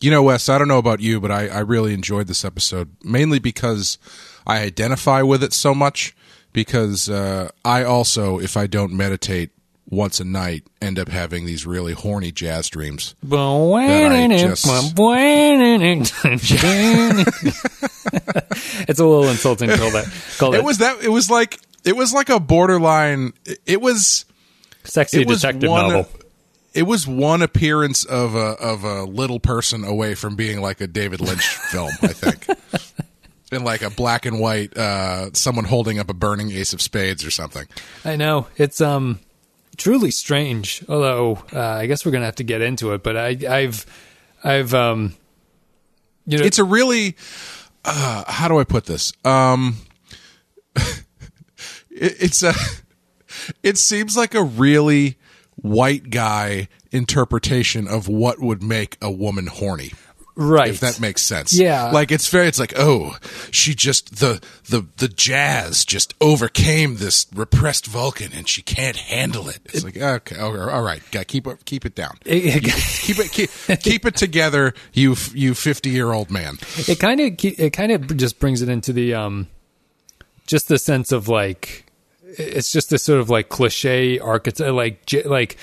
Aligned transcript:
You 0.00 0.10
know, 0.10 0.22
Wes, 0.22 0.48
I 0.48 0.58
don't 0.58 0.68
know 0.68 0.78
about 0.78 1.00
you, 1.00 1.20
but 1.20 1.30
I, 1.30 1.48
I 1.48 1.58
really 1.60 1.92
enjoyed 1.92 2.28
this 2.28 2.44
episode, 2.44 2.94
mainly 3.02 3.38
because 3.38 3.98
I 4.46 4.60
identify 4.60 5.22
with 5.22 5.42
it 5.42 5.52
so 5.52 5.74
much. 5.74 6.14
Because 6.52 7.10
uh, 7.10 7.50
I 7.64 7.84
also, 7.84 8.40
if 8.40 8.56
I 8.56 8.66
don't 8.66 8.92
meditate 8.92 9.50
once 9.90 10.20
a 10.20 10.24
night, 10.24 10.64
end 10.80 10.98
up 10.98 11.08
having 11.08 11.46
these 11.46 11.66
really 11.66 11.92
horny 11.92 12.32
jazz 12.32 12.68
dreams. 12.68 13.14
it's 18.88 18.98
a 18.98 19.04
little 19.04 19.28
insulting 19.28 19.68
to 19.68 19.76
call 19.76 19.90
that. 19.92 20.12
Call 20.38 20.54
It 20.54 20.64
was 20.64 20.78
that. 20.78 21.02
It 21.02 21.10
was 21.10 21.30
like 21.30 21.60
it 21.84 21.96
was 21.96 22.12
like 22.12 22.28
a 22.28 22.40
borderline. 22.40 23.32
It 23.66 23.80
was 23.80 24.24
sexy 24.84 25.22
it 25.22 25.28
was 25.28 25.42
detective 25.42 25.70
novel. 25.70 26.08
It 26.78 26.86
was 26.86 27.08
one 27.08 27.42
appearance 27.42 28.04
of 28.04 28.36
a 28.36 28.52
of 28.60 28.84
a 28.84 29.02
little 29.02 29.40
person 29.40 29.82
away 29.84 30.14
from 30.14 30.36
being 30.36 30.60
like 30.60 30.80
a 30.80 30.86
David 30.86 31.20
Lynch 31.20 31.46
film. 31.72 31.90
I 32.02 32.08
think. 32.08 32.46
In 33.50 33.64
like 33.64 33.82
a 33.82 33.90
black 33.90 34.26
and 34.26 34.38
white, 34.38 34.76
uh, 34.76 35.30
someone 35.32 35.64
holding 35.64 35.98
up 35.98 36.08
a 36.08 36.14
burning 36.14 36.52
ace 36.52 36.72
of 36.72 36.80
spades 36.80 37.24
or 37.24 37.32
something. 37.32 37.66
I 38.04 38.14
know 38.14 38.46
it's 38.56 38.80
um 38.80 39.18
truly 39.76 40.12
strange. 40.12 40.84
Although 40.88 41.42
uh, 41.52 41.60
I 41.60 41.86
guess 41.86 42.06
we're 42.06 42.12
gonna 42.12 42.26
have 42.26 42.36
to 42.36 42.44
get 42.44 42.60
into 42.60 42.92
it. 42.92 43.02
But 43.02 43.16
I, 43.16 43.36
I've 43.48 43.84
I've 44.44 44.72
um 44.72 45.14
you 46.26 46.38
know 46.38 46.44
It's 46.44 46.58
a 46.58 46.64
really, 46.64 47.16
uh, 47.84 48.22
how 48.30 48.46
do 48.48 48.60
I 48.60 48.64
put 48.64 48.84
this? 48.84 49.12
Um, 49.24 49.78
it, 50.76 50.92
it's 51.90 52.42
a, 52.42 52.52
it 53.64 53.78
seems 53.78 54.16
like 54.16 54.34
a 54.34 54.42
really 54.44 55.16
white 55.56 56.10
guy 56.10 56.68
interpretation 56.90 57.86
of 57.88 58.08
what 58.08 58.40
would 58.40 58.62
make 58.62 58.96
a 59.02 59.10
woman 59.10 59.46
horny. 59.46 59.92
right 60.36 60.70
if 60.70 60.78
that 60.80 61.00
makes 61.00 61.20
sense. 61.22 61.52
Yeah. 61.52 61.90
Like 61.90 62.12
it's 62.12 62.28
very 62.28 62.46
it's 62.46 62.60
like, 62.60 62.72
oh, 62.76 63.16
she 63.50 63.74
just 63.74 64.20
the 64.20 64.40
the 64.68 64.86
the 64.98 65.08
jazz 65.08 65.84
just 65.84 66.14
overcame 66.20 66.96
this 66.96 67.26
repressed 67.34 67.86
Vulcan 67.86 68.30
and 68.32 68.48
she 68.48 68.62
can't 68.62 68.96
handle 68.96 69.48
it. 69.48 69.58
It's 69.66 69.82
like, 69.84 69.96
okay, 69.96 70.38
all 70.38 70.52
right, 70.52 70.72
all 70.72 70.82
right, 70.82 71.02
keep 71.26 71.46
it 71.48 71.64
keep 71.64 71.84
it 71.84 71.94
down. 71.96 72.16
It- 72.24 72.62
Keep 73.08 73.18
it 73.18 73.32
keep, 73.32 73.50
keep 73.80 74.04
it 74.06 74.14
together, 74.16 74.74
you 74.92 75.10
you 75.34 75.54
50-year-old 75.54 76.30
man. 76.30 76.58
it 76.86 77.00
kind 77.00 77.20
of 77.20 77.32
it 77.44 77.72
kind 77.72 77.90
of 77.90 78.16
just 78.16 78.38
brings 78.38 78.62
it 78.62 78.68
into 78.68 78.92
the 78.92 79.14
um 79.14 79.48
just 80.46 80.68
the 80.68 80.78
sense 80.78 81.10
of 81.10 81.26
like 81.28 81.84
it's 82.22 82.70
just 82.70 82.90
this 82.90 83.02
sort 83.02 83.20
of 83.20 83.28
like 83.30 83.48
cliche 83.48 84.18
archetype 84.18 84.72
like 84.72 85.04
j- 85.06 85.22
like 85.24 85.56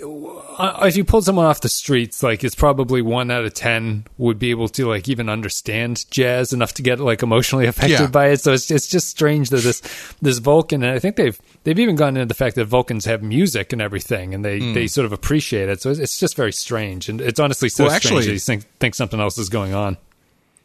if 0.00 0.96
you 0.96 1.04
pull 1.04 1.22
someone 1.22 1.46
off 1.46 1.60
the 1.60 1.68
streets 1.68 2.22
like 2.22 2.44
it's 2.44 2.54
probably 2.54 3.02
one 3.02 3.30
out 3.30 3.44
of 3.44 3.54
ten 3.54 4.06
would 4.16 4.38
be 4.38 4.50
able 4.50 4.68
to 4.68 4.86
like 4.86 5.08
even 5.08 5.28
understand 5.28 6.04
jazz 6.10 6.52
enough 6.52 6.74
to 6.74 6.82
get 6.82 7.00
like 7.00 7.22
emotionally 7.22 7.66
affected 7.72 8.00
Yeah. 8.00 8.06
by 8.06 8.28
it. 8.28 8.40
So 8.40 8.52
it's, 8.52 8.70
it's 8.70 8.86
just 8.88 9.08
strange 9.08 9.50
that 9.50 9.58
this 9.62 9.80
this 10.22 10.38
vulcan 10.38 10.82
and 10.82 10.92
i 10.92 10.98
think 10.98 11.16
they've 11.16 11.38
they've 11.64 11.78
even 11.78 11.96
gone 11.96 12.16
into 12.16 12.26
the 12.26 12.34
fact 12.34 12.56
that 12.56 12.64
vulcans 12.66 13.04
have 13.04 13.22
music 13.22 13.72
and 13.72 13.82
everything 13.82 14.34
and 14.34 14.44
they 14.44 14.58
they 14.72 14.86
sort 14.86 15.04
of 15.06 15.12
appreciate 15.12 15.68
it. 15.68 15.80
So 15.82 15.90
it's, 15.90 16.00
it's 16.00 16.18
just 16.18 16.36
very 16.36 16.52
strange 16.52 17.08
and 17.08 17.20
it's 17.20 17.40
honestly 17.40 17.68
so 17.68 17.84
Well, 17.84 17.90
strange 17.98 18.04
actually- 18.06 18.26
that 18.26 18.32
you 18.32 18.38
think 18.38 18.64
think 18.78 18.94
something 18.94 19.20
else 19.20 19.38
is 19.38 19.48
going 19.48 19.74
on. 19.74 19.96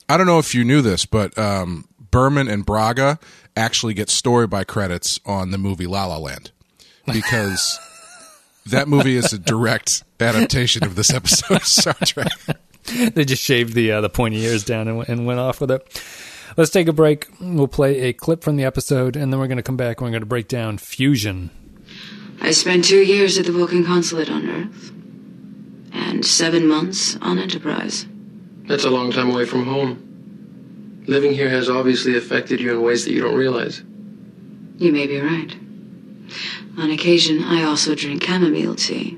I 0.10 0.18
don't 0.18 0.28
know 0.28 0.40
if 0.40 0.54
you 0.54 0.64
knew 0.66 0.82
this, 0.82 1.06
but 1.06 1.36
um, 1.38 1.88
Berman 2.12 2.50
and 2.50 2.66
Braga 2.66 3.20
actually 3.56 3.94
get 3.94 4.10
story 4.10 4.48
by 4.48 4.64
credits 4.66 5.20
on 5.26 5.52
the 5.52 5.58
movie 5.58 5.88
La 5.88 6.06
La 6.06 6.18
Land 6.18 6.52
because 7.12 7.80
that 8.68 8.88
movie 8.88 9.16
is 9.16 9.34
a 9.34 9.40
direct 9.40 10.04
adaptation 10.20 10.84
of 10.84 10.96
this 10.96 11.14
episode 11.14 11.58
of 11.58 11.66
Star 11.66 11.96
Trek. 12.06 12.32
they 13.14 13.26
just 13.26 13.44
shaved 13.44 13.74
the 13.74 13.92
uh, 13.92 14.02
the 14.02 14.10
pointy 14.10 14.42
ears 14.44 14.64
down 14.64 14.88
and, 14.88 15.08
and 15.08 15.26
went 15.26 15.40
off 15.40 15.62
with 15.62 15.72
it. 15.72 16.02
Let's 16.56 16.72
take 16.72 16.88
a 16.88 16.94
break. 16.94 17.28
We'll 17.42 17.68
play 17.68 18.02
a 18.02 18.14
clip 18.14 18.44
from 18.44 18.58
the 18.58 18.64
episode, 18.64 19.16
and 19.16 19.34
then 19.34 19.40
we're 19.40 19.48
going 19.48 19.58
to 19.58 19.64
come 19.64 19.78
back. 19.78 20.00
and 20.00 20.06
We're 20.06 20.12
going 20.12 20.22
to 20.22 20.28
break 20.28 20.48
down 20.48 20.78
fusion. 20.78 21.50
I 22.42 22.52
spent 22.52 22.86
two 22.86 23.04
years 23.04 23.38
at 23.38 23.46
the 23.46 23.52
Vulcan 23.52 23.86
consulate 23.86 24.30
on 24.30 24.48
Earth 24.50 24.92
and 25.94 26.26
seven 26.26 26.68
months 26.68 27.16
on 27.22 27.40
Enterprise. 27.40 28.06
That's 28.68 28.86
a 28.86 28.90
long 28.90 29.12
time 29.12 29.32
away 29.32 29.46
from 29.46 29.66
home. 29.66 31.04
Living 31.08 31.34
here 31.34 31.50
has 31.50 31.70
obviously 31.70 32.18
affected 32.18 32.60
you 32.60 32.72
in 32.74 32.82
ways 32.82 33.06
that 33.06 33.12
you 33.14 33.22
don't 33.22 33.36
realize. 33.36 33.80
You 34.78 34.92
may 34.92 35.08
be 35.08 35.20
right. 35.20 35.56
On 36.78 36.90
occasion, 36.90 37.44
I 37.44 37.64
also 37.64 37.94
drink 37.94 38.24
chamomile 38.24 38.76
tea. 38.76 39.18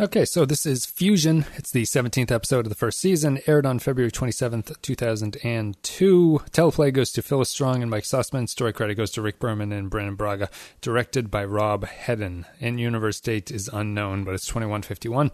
Okay, 0.00 0.24
so 0.24 0.44
this 0.44 0.66
is 0.66 0.84
Fusion. 0.84 1.44
It's 1.54 1.70
the 1.70 1.84
17th 1.84 2.32
episode 2.32 2.66
of 2.66 2.70
the 2.70 2.74
first 2.74 2.98
season, 2.98 3.38
aired 3.46 3.64
on 3.64 3.78
February 3.78 4.10
27th, 4.10 4.80
2002. 4.82 6.40
Teleplay 6.50 6.92
goes 6.92 7.12
to 7.12 7.22
Phyllis 7.22 7.50
Strong 7.50 7.82
and 7.82 7.90
Mike 7.90 8.02
Sussman. 8.02 8.48
Story 8.48 8.72
credit 8.72 8.96
goes 8.96 9.12
to 9.12 9.22
Rick 9.22 9.38
Berman 9.38 9.70
and 9.70 9.90
Brannon 9.90 10.16
Braga. 10.16 10.50
Directed 10.80 11.30
by 11.30 11.44
Rob 11.44 11.84
Hedden. 11.84 12.46
In 12.58 12.78
universe 12.78 13.20
date 13.20 13.52
is 13.52 13.70
unknown, 13.72 14.24
but 14.24 14.34
it's 14.34 14.46
2151. 14.46 15.30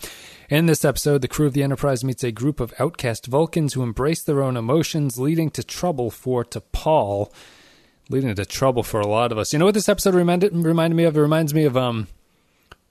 In 0.51 0.67
this 0.67 0.85
episode, 0.85 1.23
the 1.23 1.29
crew 1.29 1.47
of 1.47 1.55
the 1.55 1.63
Enterprise 1.63 2.05
meets 2.05 2.25
a 2.25 2.31
group 2.33 2.61
of 2.61 2.75
outcast 2.79 3.27
Vulcans 3.27 3.73
who 3.73 3.83
embrace 3.83 4.23
their 4.23 4.43
own 4.43 4.57
emotions, 4.57 5.19
leading 5.19 5.51
to 5.53 5.63
trouble 5.63 6.11
for 6.11 6.45
T'Pol. 6.45 7.33
Leading 8.11 8.35
to 8.35 8.47
trouble 8.47 8.83
for 8.83 9.01
a 9.01 9.07
lot 9.07 9.33
of 9.33 9.39
us. 9.39 9.53
You 9.53 9.59
know 9.59 9.67
what 9.67 9.75
this 9.75 9.89
episode 9.89 10.15
reminded 10.15 10.55
reminded 10.55 10.97
me 10.97 11.05
of? 11.05 11.17
It 11.17 11.21
reminds 11.21 11.53
me 11.53 11.65
of 11.65 11.77
um 11.77 12.09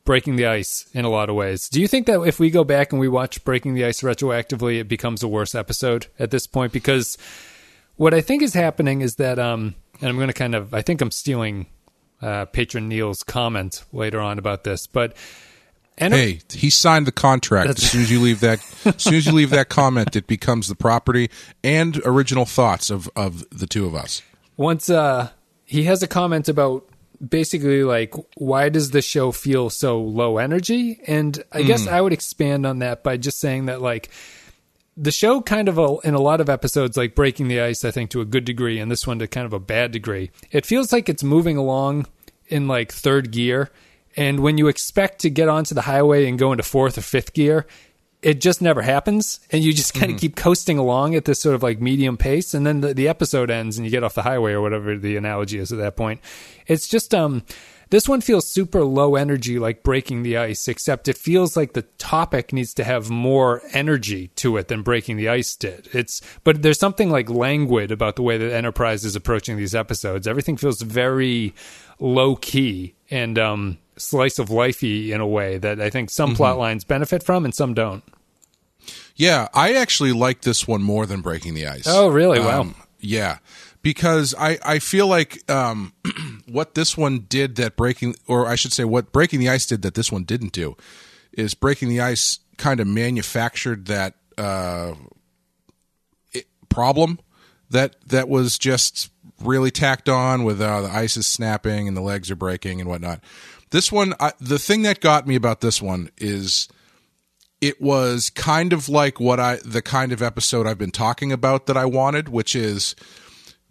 breaking 0.08 0.38
the 0.38 0.48
ice 0.48 0.88
in 0.94 1.06
a 1.06 1.10
lot 1.10 1.30
of 1.30 1.36
ways. 1.36 1.70
Do 1.70 1.82
you 1.82 1.88
think 1.88 2.08
that 2.08 2.22
if 2.22 2.40
we 2.40 2.50
go 2.50 2.64
back 2.64 2.92
and 2.94 3.00
we 3.00 3.10
watch 3.10 3.44
Breaking 3.44 3.74
the 3.74 3.84
Ice 3.86 4.02
retroactively, 4.02 4.80
it 4.80 4.88
becomes 4.88 5.22
a 5.22 5.28
worse 5.28 5.54
episode 5.54 6.08
at 6.18 6.32
this 6.32 6.48
point? 6.48 6.72
Because 6.72 7.18
what 7.98 8.14
I 8.14 8.22
think 8.22 8.42
is 8.42 8.54
happening 8.54 9.02
is 9.02 9.18
that, 9.18 9.38
um, 9.38 9.76
and 10.00 10.10
I'm 10.10 10.16
going 10.16 10.30
to 10.30 10.34
kind 10.34 10.56
of, 10.56 10.74
I 10.74 10.82
think 10.82 11.02
I'm 11.02 11.12
stealing 11.12 11.68
uh, 12.22 12.46
patron 12.46 12.88
Neil's 12.88 13.22
comment 13.22 13.84
later 13.92 14.22
on 14.22 14.40
about 14.40 14.64
this, 14.64 14.88
but 14.88 15.16
and 15.98 16.14
Hey, 16.14 16.40
he 16.52 16.70
signed 16.70 17.06
the 17.06 17.12
contract. 17.12 17.72
As 17.72 17.84
soon 17.84 18.02
as 18.02 18.12
you 18.12 18.22
leave 18.22 18.40
that, 18.40 18.60
as 18.86 19.02
soon 19.04 19.16
as 19.16 19.26
you 19.26 19.34
leave 19.34 19.50
that 19.50 19.68
comment, 19.68 20.16
it 20.16 20.28
becomes 20.28 20.68
the 20.68 20.76
property 20.76 21.30
and 21.64 22.00
original 22.06 22.46
thoughts 22.46 22.90
of 22.90 23.10
of 23.16 23.44
the 23.50 23.68
two 23.68 23.86
of 23.86 23.96
us. 23.96 24.22
Once 24.58 24.90
uh, 24.90 25.30
he 25.66 25.84
has 25.84 26.04
a 26.04 26.08
comment 26.08 26.50
about 26.50 26.88
basically 27.26 27.84
like 27.84 28.14
why 28.36 28.70
does 28.70 28.92
the 28.92 29.02
show 29.02 29.32
feel 29.32 29.70
so 29.70 30.00
low 30.00 30.38
energy? 30.38 31.00
And 31.08 31.42
i 31.52 31.64
guess 31.64 31.88
i 31.88 32.00
would 32.00 32.14
expand 32.14 32.66
on 32.66 32.80
that 32.80 33.04
by 33.04 33.18
just 33.18 33.40
saying 33.40 33.68
that 33.68 33.82
like 33.82 34.10
the 34.96 35.12
show 35.12 35.42
kind 35.42 35.70
of 35.70 35.78
a, 35.78 35.98
in 36.04 36.14
a 36.14 36.20
lot 36.20 36.42
of 36.42 36.50
episodes 36.50 36.98
like 36.98 37.16
breaking 37.16 37.48
the 37.48 37.62
ice 37.62 37.86
i 37.86 37.92
think 37.92 38.10
to 38.12 38.22
a 38.22 38.26
good 38.26 38.46
degree 38.46 38.80
and 38.80 38.92
this 38.92 39.08
one 39.08 39.20
to 39.20 39.28
kind 39.28 39.46
of 39.46 39.54
a 39.54 39.60
bad 39.60 39.92
degree. 39.92 40.32
It 40.52 40.66
feels 40.66 40.92
like 40.92 41.10
it's 41.10 41.24
moving 41.24 41.58
along 41.58 42.08
in 42.48 42.68
like 42.68 42.92
third 42.92 43.32
gear. 43.32 43.70
And 44.16 44.40
when 44.40 44.58
you 44.58 44.68
expect 44.68 45.20
to 45.20 45.30
get 45.30 45.48
onto 45.48 45.76
the 45.76 45.82
highway 45.84 46.28
and 46.28 46.40
go 46.40 46.52
into 46.52 46.64
fourth 46.64 46.98
or 46.98 47.02
fifth 47.02 47.34
gear 47.34 47.68
it 48.22 48.42
just 48.42 48.62
never 48.62 48.82
happens 48.82 49.40
and 49.52 49.64
you 49.64 49.72
just 49.72 49.94
kind 49.94 50.12
of 50.12 50.20
keep 50.20 50.36
coasting 50.36 50.78
along 50.78 51.16
at 51.16 51.26
this 51.26 51.40
sort 51.40 51.56
of 51.56 51.62
like 51.62 51.80
medium 51.80 52.18
pace 52.18 52.54
and 52.54 52.66
then 52.66 52.82
the, 52.82 52.94
the 52.94 53.08
episode 53.08 53.52
ends 53.52 53.78
and 53.78 53.86
you 53.86 53.92
get 53.92 54.04
off 54.04 54.16
the 54.16 54.24
highway 54.24 54.54
or 54.54 54.62
whatever 54.62 54.98
the 54.98 55.16
analogy 55.16 55.60
is 55.60 55.72
at 55.72 55.78
that 55.78 55.96
point. 55.96 56.20
It's 56.66 56.88
just 56.88 57.14
um 57.14 57.44
this 57.90 58.10
one 58.10 58.20
feels 58.20 58.50
super 58.50 58.84
low 58.84 59.16
energy 59.16 59.60
like 59.60 59.84
breaking 59.84 60.24
the 60.24 60.36
ice 60.36 60.68
except 60.68 61.08
it 61.08 61.18
feels 61.18 61.56
like 61.56 61.74
the 61.74 61.84
topic 62.00 62.52
needs 62.52 62.74
to 62.74 62.84
have 62.84 63.10
more 63.10 63.62
energy 63.72 64.30
to 64.36 64.58
it 64.58 64.68
than 64.68 64.82
breaking 64.82 65.18
the 65.18 65.30
ice 65.30 65.56
did. 65.56 65.88
It's 65.94 66.22
but 66.44 66.64
there's 66.64 66.80
something 66.80 67.12
like 67.12 67.30
languid 67.30 67.92
about 67.92 68.16
the 68.16 68.24
way 68.24 68.38
that 68.38 68.54
enterprise 68.54 69.06
is 69.06 69.16
approaching 69.16 69.58
these 69.58 69.76
episodes. 69.76 70.28
Everything 70.28 70.58
feels 70.58 70.82
very 70.82 71.54
low 72.00 72.36
key 72.36 72.96
and 73.12 73.38
um 73.38 73.78
slice 73.98 74.40
of 74.40 74.50
lifey 74.50 75.10
in 75.10 75.22
a 75.22 75.28
way 75.28 75.58
that 75.58 75.80
i 75.82 75.90
think 75.90 76.10
some 76.10 76.36
plot 76.36 76.58
lines 76.58 76.84
benefit 76.84 77.24
from 77.24 77.46
and 77.46 77.54
some 77.54 77.74
don't 77.74 78.04
Yeah, 79.16 79.48
I 79.54 79.74
actually 79.74 80.14
like 80.14 80.42
this 80.42 80.68
one 80.68 80.82
more 80.82 81.06
than 81.06 81.22
Breaking 81.22 81.54
the 81.54 81.68
Ice. 81.68 81.88
Oh, 81.88 82.08
really? 82.08 82.40
Wow. 82.40 82.62
Um, 82.62 82.76
yeah, 83.00 83.40
because 83.82 84.36
I 84.38 84.60
I 84.64 84.80
feel 84.80 85.08
like 85.08 85.50
um, 85.50 85.94
what 86.48 86.76
this 86.76 86.98
one 86.98 87.26
did 87.28 87.56
that 87.56 87.76
Breaking, 87.76 88.16
or 88.28 88.48
I 88.48 88.56
should 88.56 88.74
say, 88.74 88.86
what 88.86 89.12
Breaking 89.12 89.40
the 89.40 89.50
Ice 89.50 89.66
did 89.66 89.82
that 89.82 89.96
this 89.96 90.12
one 90.12 90.24
didn't 90.24 90.54
do, 90.54 90.76
is 91.32 91.54
Breaking 91.54 91.90
the 91.90 92.02
Ice 92.02 92.40
kind 92.58 92.80
of 92.80 92.88
manufactured 92.88 93.86
that 93.86 94.16
uh, 94.38 94.94
it, 96.32 96.46
problem 96.70 97.20
that 97.70 97.96
that 98.08 98.30
was 98.30 98.58
just 98.58 99.12
really 99.42 99.72
tacked 99.72 100.10
on 100.10 100.44
with 100.44 100.60
uh, 100.62 100.82
the 100.82 100.90
ice 100.90 101.16
is 101.16 101.28
snapping 101.28 101.88
and 101.88 101.96
the 101.96 102.02
legs 102.02 102.32
are 102.32 102.36
breaking 102.36 102.82
and 102.82 102.90
whatnot. 102.90 103.22
This 103.70 103.92
one, 103.92 104.14
I, 104.20 104.34
the 104.40 104.60
thing 104.60 104.84
that 104.84 105.02
got 105.02 105.28
me 105.28 105.36
about 105.36 105.62
this 105.62 105.82
one 105.82 106.10
is 106.18 106.68
it 107.60 107.82
was 107.82 108.30
kind 108.30 108.74
of 108.74 108.88
like 108.88 109.20
what 109.20 109.40
I 109.40 109.58
the 109.66 109.82
kind 109.82 110.12
of 110.12 110.22
episode 110.22 110.68
I've 110.68 110.78
been 110.78 110.92
talking 110.92 111.32
about 111.32 111.66
that 111.66 111.78
I 111.78 111.86
wanted, 111.86 112.30
which 112.30 112.56
is 112.56 112.96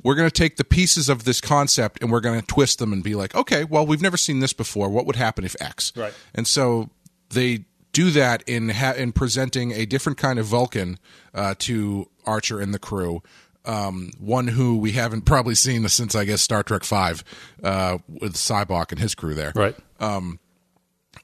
we're 0.02 0.14
going 0.14 0.28
to 0.28 0.34
take 0.34 0.56
the 0.56 0.64
pieces 0.64 1.08
of 1.08 1.24
this 1.24 1.40
concept 1.40 2.02
and 2.02 2.10
we're 2.10 2.20
going 2.20 2.40
to 2.40 2.46
twist 2.46 2.78
them 2.78 2.92
and 2.92 3.02
be 3.02 3.14
like, 3.14 3.34
okay, 3.34 3.64
well, 3.64 3.86
we've 3.86 4.02
never 4.02 4.16
seen 4.16 4.40
this 4.40 4.52
before. 4.52 4.88
What 4.88 5.06
would 5.06 5.16
happen 5.16 5.44
if 5.44 5.56
X? 5.60 5.92
Right. 5.96 6.12
And 6.34 6.46
so 6.46 6.90
they 7.30 7.64
do 7.92 8.10
that 8.10 8.42
in 8.46 8.68
ha- 8.68 8.94
in 8.96 9.12
presenting 9.12 9.72
a 9.72 9.86
different 9.86 10.18
kind 10.18 10.38
of 10.38 10.46
Vulcan 10.46 10.98
uh, 11.34 11.54
to 11.60 12.10
Archer 12.26 12.60
and 12.60 12.74
the 12.74 12.78
crew. 12.78 13.22
Um, 13.66 14.12
one 14.18 14.46
who 14.46 14.76
we 14.76 14.92
haven't 14.92 15.22
probably 15.22 15.56
seen 15.56 15.88
since 15.88 16.14
I 16.14 16.24
guess 16.24 16.40
Star 16.40 16.62
Trek 16.62 16.84
Five 16.84 17.24
uh, 17.62 17.98
with 18.08 18.34
Sybok 18.34 18.92
and 18.92 19.00
his 19.00 19.14
crew 19.14 19.34
there. 19.34 19.52
Right. 19.54 19.76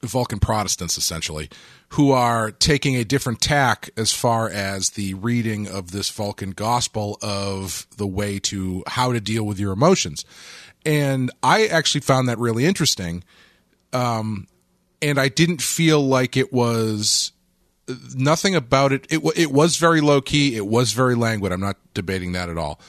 Vulcan 0.01 0.39
Protestants, 0.39 0.97
essentially, 0.97 1.49
who 1.89 2.11
are 2.11 2.51
taking 2.51 2.95
a 2.95 3.05
different 3.05 3.41
tack 3.41 3.89
as 3.95 4.11
far 4.11 4.49
as 4.49 4.91
the 4.91 5.13
reading 5.15 5.67
of 5.67 5.91
this 5.91 6.09
Vulcan 6.09 6.51
gospel 6.51 7.17
of 7.21 7.87
the 7.97 8.07
way 8.07 8.39
to 8.39 8.83
how 8.87 9.13
to 9.13 9.21
deal 9.21 9.43
with 9.45 9.59
your 9.59 9.71
emotions. 9.71 10.25
And 10.85 11.31
I 11.41 11.67
actually 11.67 12.01
found 12.01 12.27
that 12.27 12.39
really 12.39 12.65
interesting. 12.65 13.23
Um, 13.93 14.47
and 15.01 15.19
I 15.19 15.29
didn't 15.29 15.61
feel 15.61 16.01
like 16.01 16.35
it 16.35 16.51
was 16.51 17.31
nothing 18.15 18.55
about 18.55 18.91
it. 18.91 19.07
It, 19.09 19.21
it 19.35 19.51
was 19.51 19.77
very 19.77 20.01
low 20.01 20.21
key. 20.21 20.55
It 20.55 20.67
was 20.67 20.93
very 20.93 21.15
languid. 21.15 21.51
I'm 21.51 21.61
not 21.61 21.77
debating 21.93 22.31
that 22.33 22.49
at 22.49 22.57
all 22.57 22.79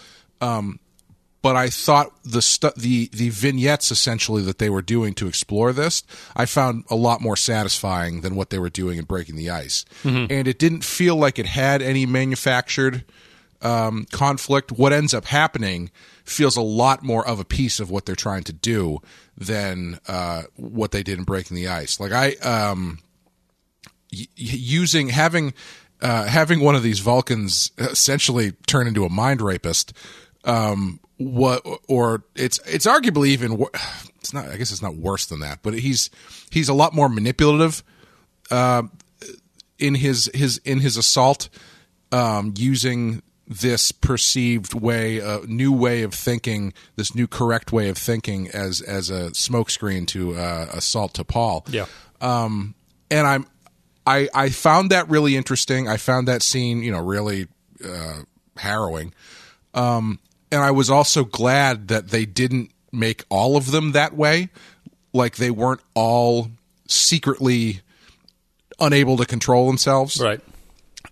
but 1.44 1.56
I 1.56 1.68
thought 1.68 2.10
the 2.24 2.40
stu- 2.40 2.72
the 2.74 3.10
the 3.12 3.28
vignettes 3.28 3.90
essentially 3.90 4.40
that 4.44 4.58
they 4.58 4.70
were 4.70 4.80
doing 4.80 5.12
to 5.16 5.26
explore 5.26 5.74
this, 5.74 6.02
I 6.34 6.46
found 6.46 6.84
a 6.88 6.96
lot 6.96 7.20
more 7.20 7.36
satisfying 7.36 8.22
than 8.22 8.34
what 8.34 8.48
they 8.48 8.58
were 8.58 8.70
doing 8.70 8.98
in 8.98 9.04
Breaking 9.04 9.36
the 9.36 9.50
Ice, 9.50 9.84
and 10.30 10.48
it 10.48 10.58
didn't 10.58 10.84
feel 10.84 11.16
like 11.16 11.38
it 11.38 11.44
had 11.44 11.82
any 11.82 12.06
manufactured 12.06 13.04
um, 13.60 14.06
conflict. 14.10 14.72
What 14.72 14.94
ends 14.94 15.12
up 15.12 15.26
happening 15.26 15.90
feels 16.24 16.56
a 16.56 16.62
lot 16.62 17.02
more 17.02 17.26
of 17.28 17.38
a 17.38 17.44
piece 17.44 17.78
of 17.78 17.90
what 17.90 18.06
they're 18.06 18.16
trying 18.16 18.44
to 18.44 18.52
do 18.54 19.02
than 19.36 20.00
uh, 20.08 20.44
what 20.56 20.92
they 20.92 21.02
did 21.02 21.18
in 21.18 21.24
Breaking 21.24 21.56
the 21.56 21.68
Ice. 21.68 22.00
Like 22.00 22.12
I 22.12 22.36
um, 22.36 23.00
using 24.36 25.08
having 25.08 25.54
uh, 26.00 26.24
having 26.24 26.60
one 26.60 26.74
of 26.74 26.82
these 26.82 26.98
Vulcans 27.00 27.72
essentially 27.78 28.52
turn 28.66 28.86
into 28.86 29.04
a 29.04 29.08
mind 29.08 29.40
rapist. 29.40 29.92
Um, 30.44 31.00
what 31.16 31.62
or 31.88 32.24
it's 32.34 32.58
it's 32.66 32.86
arguably 32.86 33.28
even 33.28 33.64
it's 34.16 34.34
not 34.34 34.46
I 34.48 34.56
guess 34.56 34.72
it's 34.72 34.82
not 34.82 34.96
worse 34.96 35.26
than 35.26 35.40
that, 35.40 35.60
but 35.62 35.74
he's 35.74 36.10
he's 36.50 36.68
a 36.68 36.74
lot 36.74 36.92
more 36.92 37.08
manipulative 37.08 37.82
uh, 38.50 38.82
in 39.78 39.94
his 39.94 40.30
his 40.34 40.58
in 40.64 40.80
his 40.80 40.96
assault 40.96 41.48
um, 42.12 42.52
using 42.56 43.22
this 43.46 43.92
perceived 43.92 44.72
way, 44.74 45.18
a 45.18 45.40
new 45.46 45.70
way 45.70 46.02
of 46.02 46.14
thinking, 46.14 46.72
this 46.96 47.14
new 47.14 47.26
correct 47.26 47.72
way 47.72 47.88
of 47.88 47.96
thinking 47.98 48.48
as 48.48 48.80
as 48.80 49.10
a 49.10 49.30
smokescreen 49.30 50.06
to 50.08 50.34
uh, 50.34 50.66
assault 50.72 51.14
T'Pol 51.14 51.66
Yeah. 51.72 51.86
and 52.20 53.26
I'm 53.26 53.46
I 54.06 54.28
I 54.34 54.48
found 54.50 54.90
that 54.90 55.08
really 55.08 55.36
interesting. 55.36 55.88
I 55.88 55.96
found 55.96 56.28
that 56.28 56.42
scene, 56.42 56.82
you 56.82 56.92
know, 56.92 57.02
really 57.02 57.48
uh, 57.84 58.22
harrowing. 58.56 59.14
Um, 59.72 60.18
and 60.52 60.62
I 60.62 60.70
was 60.70 60.90
also 60.90 61.24
glad 61.24 61.88
that 61.88 62.08
they 62.08 62.26
didn't 62.26 62.70
make 62.92 63.24
all 63.28 63.56
of 63.56 63.70
them 63.70 63.92
that 63.92 64.14
way. 64.14 64.50
Like 65.12 65.36
they 65.36 65.50
weren't 65.50 65.80
all 65.94 66.48
secretly 66.86 67.80
unable 68.78 69.16
to 69.16 69.24
control 69.24 69.66
themselves. 69.66 70.20
Right. 70.20 70.40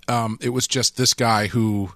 Um, 0.08 0.38
it 0.40 0.50
was 0.50 0.66
just 0.66 0.96
this 0.96 1.14
guy 1.14 1.46
who 1.46 1.92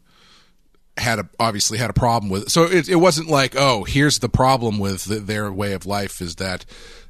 had 0.97 1.19
a, 1.19 1.29
obviously 1.39 1.79
had 1.79 1.91
a 1.91 1.95
problem 1.95 2.31
with 2.31 2.45
it. 2.45 2.51
So 2.51 2.65
it, 2.65 2.89
it 2.89 2.97
wasn't 2.97 3.29
like, 3.29 3.55
oh, 3.57 3.85
here's 3.85 4.19
the 4.19 4.29
problem 4.29 4.79
with 4.79 5.05
the, 5.05 5.17
their 5.17 5.53
way 5.53 5.73
of 5.73 5.87
life 5.87 6.21
is 6.21 6.37
that 6.37 6.65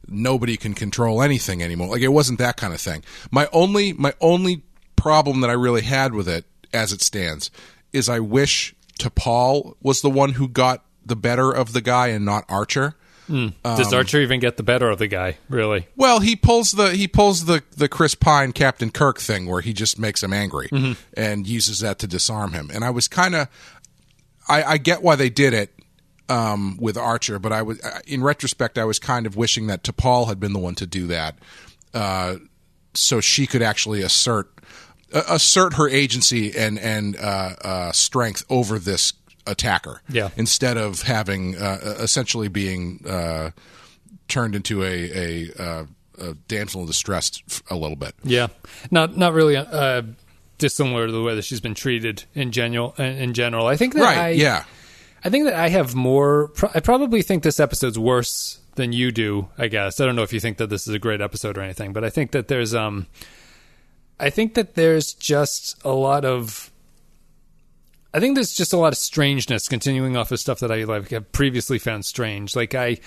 nobody 0.08 0.56
can 0.56 0.74
control 0.74 1.22
anything 1.22 1.62
anymore. 1.62 1.88
Like 1.88 2.02
it 2.02 2.08
wasn't 2.08 2.38
that 2.38 2.56
kind 2.56 2.72
of 2.72 2.80
thing. 2.80 3.04
My 3.30 3.48
only 3.52 3.92
my 3.92 4.14
only 4.20 4.62
problem 4.96 5.40
that 5.40 5.50
I 5.50 5.54
really 5.54 5.82
had 5.82 6.14
with 6.14 6.28
it 6.28 6.44
as 6.72 6.92
it 6.92 7.00
stands 7.00 7.50
is 7.92 8.08
I 8.08 8.20
wish 8.20 8.74
T'Pol 8.98 9.74
was 9.82 10.02
the 10.02 10.10
one 10.10 10.32
who 10.32 10.48
got 10.48 10.84
the 11.04 11.16
better 11.16 11.52
of 11.52 11.72
the 11.72 11.80
guy 11.80 12.08
and 12.08 12.24
not 12.24 12.44
Archer. 12.48 12.94
Hmm. 13.26 13.48
Does 13.64 13.92
um, 13.92 13.98
Archer 13.98 14.20
even 14.20 14.38
get 14.38 14.56
the 14.56 14.62
better 14.62 14.88
of 14.88 14.98
the 14.98 15.08
guy? 15.08 15.38
Really? 15.48 15.88
Well, 15.96 16.20
he 16.20 16.36
pulls 16.36 16.72
the 16.72 16.90
he 16.90 17.08
pulls 17.08 17.46
the 17.46 17.62
the 17.76 17.88
Chris 17.88 18.14
Pine 18.14 18.52
Captain 18.52 18.90
Kirk 18.90 19.18
thing 19.18 19.46
where 19.46 19.62
he 19.62 19.72
just 19.72 19.98
makes 19.98 20.22
him 20.22 20.32
angry 20.32 20.68
mm-hmm. 20.68 20.92
and 21.16 21.46
uses 21.46 21.80
that 21.80 21.98
to 22.00 22.06
disarm 22.06 22.52
him. 22.52 22.70
And 22.72 22.84
I 22.84 22.90
was 22.90 23.08
kind 23.08 23.34
of 23.34 23.48
I, 24.48 24.62
I 24.62 24.78
get 24.78 25.02
why 25.02 25.16
they 25.16 25.30
did 25.30 25.54
it 25.54 25.72
um, 26.28 26.76
with 26.78 26.96
Archer, 26.96 27.38
but 27.38 27.52
I 27.52 27.62
was 27.62 27.80
in 28.06 28.22
retrospect 28.22 28.78
I 28.78 28.84
was 28.84 28.98
kind 28.98 29.26
of 29.26 29.36
wishing 29.36 29.66
that 29.68 29.82
T'Pol 29.82 30.28
had 30.28 30.40
been 30.40 30.52
the 30.52 30.58
one 30.58 30.74
to 30.76 30.86
do 30.86 31.06
that, 31.08 31.36
uh, 31.94 32.36
so 32.94 33.20
she 33.20 33.46
could 33.46 33.62
actually 33.62 34.02
assert 34.02 34.50
uh, 35.12 35.22
assert 35.28 35.74
her 35.74 35.88
agency 35.88 36.56
and 36.56 36.78
and 36.78 37.16
uh, 37.16 37.54
uh, 37.62 37.92
strength 37.92 38.44
over 38.50 38.78
this 38.78 39.12
attacker. 39.46 40.02
Yeah. 40.08 40.30
Instead 40.36 40.76
of 40.76 41.02
having 41.02 41.56
uh, 41.56 41.96
essentially 42.00 42.48
being 42.48 43.04
uh, 43.08 43.50
turned 44.28 44.56
into 44.56 44.82
a 44.82 45.48
a, 45.58 45.86
a 46.18 46.34
damsel 46.48 46.80
in 46.80 46.86
distress 46.86 47.42
a 47.70 47.76
little 47.76 47.96
bit. 47.96 48.14
Yeah. 48.24 48.48
Not 48.90 49.16
not 49.16 49.32
really 49.32 49.56
uh, 49.56 50.02
dissimilar 50.58 51.06
to 51.06 51.12
the 51.12 51.22
way 51.22 51.34
that 51.34 51.44
she's 51.44 51.60
been 51.60 51.74
treated 51.74 52.24
in 52.34 52.52
general. 52.52 52.92
In 52.94 53.34
general, 53.34 53.66
I 53.66 53.76
think 53.76 53.94
that 53.94 54.02
Right? 54.02 54.18
I, 54.18 54.28
yeah. 54.30 54.64
I 55.24 55.30
think 55.30 55.46
that 55.46 55.54
I 55.54 55.68
have 55.68 55.94
more. 55.94 56.52
I 56.74 56.80
probably 56.80 57.22
think 57.22 57.42
this 57.42 57.58
episode's 57.58 57.98
worse 57.98 58.60
than 58.76 58.92
you 58.92 59.10
do. 59.10 59.48
I 59.58 59.68
guess 59.68 60.00
I 60.00 60.06
don't 60.06 60.14
know 60.16 60.22
if 60.22 60.32
you 60.32 60.40
think 60.40 60.58
that 60.58 60.70
this 60.70 60.86
is 60.86 60.94
a 60.94 60.98
great 60.98 61.20
episode 61.20 61.58
or 61.58 61.62
anything, 61.62 61.92
but 61.92 62.04
I 62.04 62.10
think 62.10 62.30
that 62.30 62.48
there's 62.48 62.74
um, 62.74 63.06
I 64.18 64.30
think 64.30 64.54
that 64.54 64.74
there's 64.74 65.14
just 65.14 65.82
a 65.84 65.92
lot 65.92 66.24
of. 66.24 66.70
I 68.14 68.20
think 68.20 68.34
there's 68.34 68.54
just 68.54 68.72
a 68.72 68.78
lot 68.78 68.92
of 68.92 68.98
strangeness 68.98 69.68
continuing 69.68 70.16
off 70.16 70.32
of 70.32 70.40
stuff 70.40 70.60
that 70.60 70.72
I 70.72 70.84
like 70.84 71.10
have 71.10 71.30
previously 71.32 71.78
found 71.78 72.06
strange. 72.06 72.56
Like 72.56 72.74
I, 72.74 72.98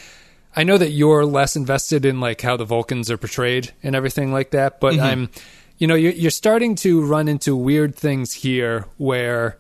I 0.56 0.64
know 0.64 0.78
that 0.78 0.92
you're 0.92 1.26
less 1.26 1.56
invested 1.56 2.06
in 2.06 2.20
like 2.20 2.42
how 2.42 2.58
the 2.58 2.66
Vulcans 2.66 3.10
are 3.10 3.18
portrayed 3.18 3.72
and 3.82 3.96
everything 3.96 4.32
like 4.32 4.52
that, 4.52 4.80
but 4.80 5.00
I'm, 5.00 5.30
you 5.80 5.88
know, 5.88 5.96
you're, 5.96 6.12
you're 6.12 6.32
starting 6.32 6.76
to 6.76 7.04
run 7.04 7.28
into 7.28 7.56
weird 7.56 7.96
things 7.96 8.34
here 8.34 8.86
where 8.98 9.58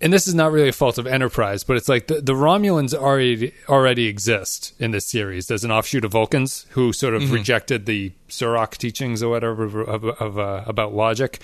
and 0.00 0.12
this 0.12 0.28
is 0.28 0.34
not 0.34 0.52
really 0.52 0.68
a 0.68 0.72
fault 0.72 0.96
of 0.98 1.08
Enterprise, 1.08 1.64
but 1.64 1.76
it's 1.76 1.88
like 1.88 2.06
the, 2.06 2.20
the 2.20 2.34
Romulans 2.34 2.94
already 2.94 3.52
already 3.68 4.06
exist 4.06 4.72
in 4.78 4.92
this 4.92 5.06
series. 5.06 5.48
There's 5.48 5.64
an 5.64 5.72
offshoot 5.72 6.04
of 6.04 6.12
Vulcans 6.12 6.66
who 6.70 6.92
sort 6.92 7.14
of 7.14 7.32
rejected 7.32 7.86
the 7.86 8.12
Surak 8.28 8.76
teachings 8.76 9.24
or 9.24 9.30
whatever 9.30 9.82
of, 9.82 10.04
of 10.04 10.38
uh, 10.38 10.62
about 10.66 10.94
logic, 10.94 11.40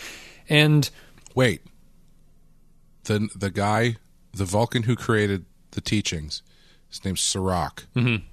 and 0.48 0.88
Wait. 1.34 1.62
The 3.04 3.28
the 3.34 3.50
guy, 3.50 3.96
the 4.32 4.44
Vulcan 4.44 4.84
who 4.84 4.96
created 4.96 5.44
the 5.72 5.80
teachings, 5.80 6.42
his 6.88 7.04
name's 7.04 7.20
Sirach. 7.20 7.84
Mm-hmm. 7.96 8.24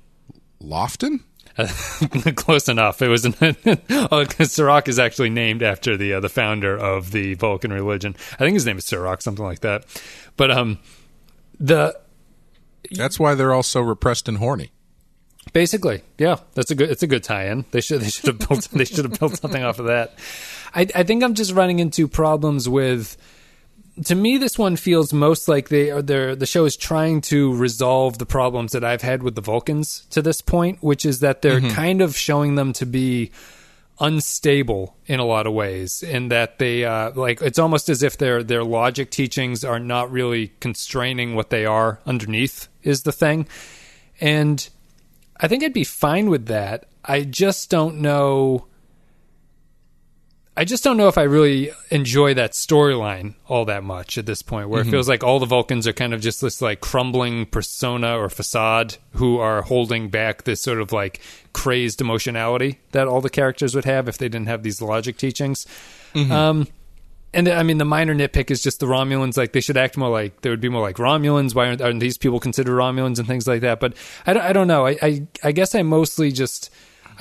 Lofton? 0.65 1.21
close 2.35 2.69
enough. 2.69 3.01
It 3.01 3.07
was 3.07 3.25
an, 3.25 3.33
oh, 3.41 4.25
Surak 4.25 4.87
is 4.87 4.99
actually 4.99 5.29
named 5.29 5.63
after 5.63 5.97
the 5.97 6.13
uh, 6.13 6.19
the 6.19 6.29
founder 6.29 6.77
of 6.77 7.11
the 7.11 7.33
Vulcan 7.35 7.71
religion. 7.73 8.15
I 8.33 8.37
think 8.37 8.53
his 8.53 8.65
name 8.65 8.77
is 8.77 8.85
Surak, 8.85 9.21
something 9.21 9.45
like 9.45 9.59
that. 9.61 9.85
But 10.37 10.51
um, 10.51 10.79
the 11.59 11.99
That's 12.91 13.19
why 13.19 13.35
they're 13.35 13.53
all 13.53 13.63
so 13.63 13.81
repressed 13.81 14.27
and 14.27 14.37
horny. 14.37 14.71
Basically, 15.53 16.03
yeah, 16.17 16.37
that's 16.53 16.71
a 16.71 16.75
good. 16.75 16.89
It's 16.91 17.03
a 17.03 17.07
good 17.07 17.23
tie-in. 17.23 17.65
They 17.71 17.81
should. 17.81 18.01
They 18.01 18.09
should 18.09 18.27
have 18.27 18.47
built. 18.47 18.69
they 18.71 18.85
should 18.85 19.05
have 19.05 19.19
built 19.19 19.37
something 19.37 19.63
off 19.63 19.79
of 19.79 19.87
that. 19.87 20.17
I, 20.73 20.87
I 20.95 21.03
think 21.03 21.23
I'm 21.23 21.33
just 21.33 21.51
running 21.51 21.79
into 21.79 22.07
problems 22.07 22.69
with. 22.69 23.17
To 24.05 24.15
me, 24.15 24.37
this 24.37 24.57
one 24.57 24.77
feels 24.77 25.13
most 25.13 25.47
like 25.47 25.69
they 25.69 25.91
are. 25.91 26.01
They're, 26.01 26.35
the 26.35 26.45
show 26.45 26.65
is 26.65 26.77
trying 26.77 27.21
to 27.21 27.53
resolve 27.55 28.17
the 28.17 28.25
problems 28.25 28.71
that 28.71 28.83
I've 28.83 29.01
had 29.01 29.21
with 29.21 29.35
the 29.35 29.41
Vulcans 29.41 30.05
to 30.11 30.21
this 30.21 30.41
point, 30.41 30.81
which 30.81 31.05
is 31.05 31.19
that 31.19 31.41
they're 31.41 31.61
kind 31.61 32.01
of 32.01 32.17
showing 32.17 32.55
them 32.55 32.73
to 32.73 32.85
be 32.85 33.31
unstable 33.99 34.95
in 35.05 35.19
a 35.19 35.25
lot 35.25 35.45
of 35.45 35.53
ways 35.53 36.01
in 36.01 36.29
that 36.29 36.57
they 36.57 36.83
uh, 36.83 37.11
like 37.13 37.39
it's 37.39 37.59
almost 37.59 37.87
as 37.87 38.01
if 38.01 38.17
their 38.17 38.41
their 38.41 38.63
logic 38.63 39.11
teachings 39.11 39.63
are 39.63 39.77
not 39.77 40.11
really 40.11 40.51
constraining 40.59 41.35
what 41.35 41.51
they 41.51 41.67
are 41.67 41.99
underneath 42.07 42.67
is 42.81 43.03
the 43.03 43.11
thing 43.11 43.45
and 44.19 44.69
I 45.41 45.47
think 45.47 45.63
I'd 45.63 45.73
be 45.73 45.83
fine 45.83 46.29
with 46.29 46.45
that. 46.45 46.85
I 47.03 47.23
just 47.23 47.71
don't 47.71 47.97
know. 47.97 48.67
I 50.57 50.65
just 50.65 50.83
don't 50.83 50.97
know 50.97 51.07
if 51.07 51.17
I 51.17 51.23
really 51.23 51.71
enjoy 51.91 52.33
that 52.33 52.51
storyline 52.51 53.35
all 53.47 53.63
that 53.65 53.85
much 53.85 54.17
at 54.17 54.25
this 54.25 54.41
point, 54.41 54.67
where 54.67 54.81
it 54.81 54.87
feels 54.87 55.07
like 55.07 55.23
all 55.23 55.39
the 55.39 55.45
Vulcans 55.45 55.87
are 55.87 55.93
kind 55.93 56.13
of 56.13 56.19
just 56.19 56.41
this 56.41 56.61
like 56.61 56.81
crumbling 56.81 57.45
persona 57.45 58.17
or 58.17 58.27
facade 58.29 58.97
who 59.13 59.39
are 59.39 59.61
holding 59.61 60.09
back 60.09 60.43
this 60.43 60.61
sort 60.61 60.81
of 60.81 60.91
like 60.91 61.21
crazed 61.53 62.01
emotionality 62.01 62.79
that 62.91 63.07
all 63.07 63.21
the 63.21 63.29
characters 63.29 63.73
would 63.75 63.85
have 63.85 64.09
if 64.09 64.17
they 64.17 64.27
didn't 64.27 64.47
have 64.47 64.61
these 64.61 64.81
logic 64.81 65.15
teachings. 65.17 65.65
Um, 66.31 66.67
and 67.33 67.47
I 67.47 67.63
mean, 67.63 67.77
the 67.77 67.85
minor 67.85 68.13
nitpick 68.13 68.51
is 68.51 68.61
just 68.61 68.81
the 68.81 68.87
Romulans. 68.87 69.37
Like 69.37 69.53
they 69.53 69.61
should 69.61 69.77
act 69.77 69.95
more 69.95 70.09
like 70.09 70.41
they 70.41 70.49
would 70.49 70.59
be 70.59 70.67
more 70.67 70.81
like 70.81 70.97
Romulans. 70.97 71.55
Why 71.55 71.67
aren't, 71.67 71.81
aren't 71.81 72.01
these 72.01 72.17
people 72.17 72.41
considered 72.41 72.73
Romulans 72.73 73.19
and 73.19 73.27
things 73.27 73.47
like 73.47 73.61
that? 73.61 73.79
But 73.79 73.93
I 74.27 74.33
don't, 74.33 74.43
I 74.43 74.51
don't 74.51 74.67
know. 74.67 74.85
I, 74.85 74.97
I, 75.01 75.27
I 75.45 75.51
guess 75.53 75.73
I 75.73 75.81
mostly 75.81 76.33
just 76.33 76.69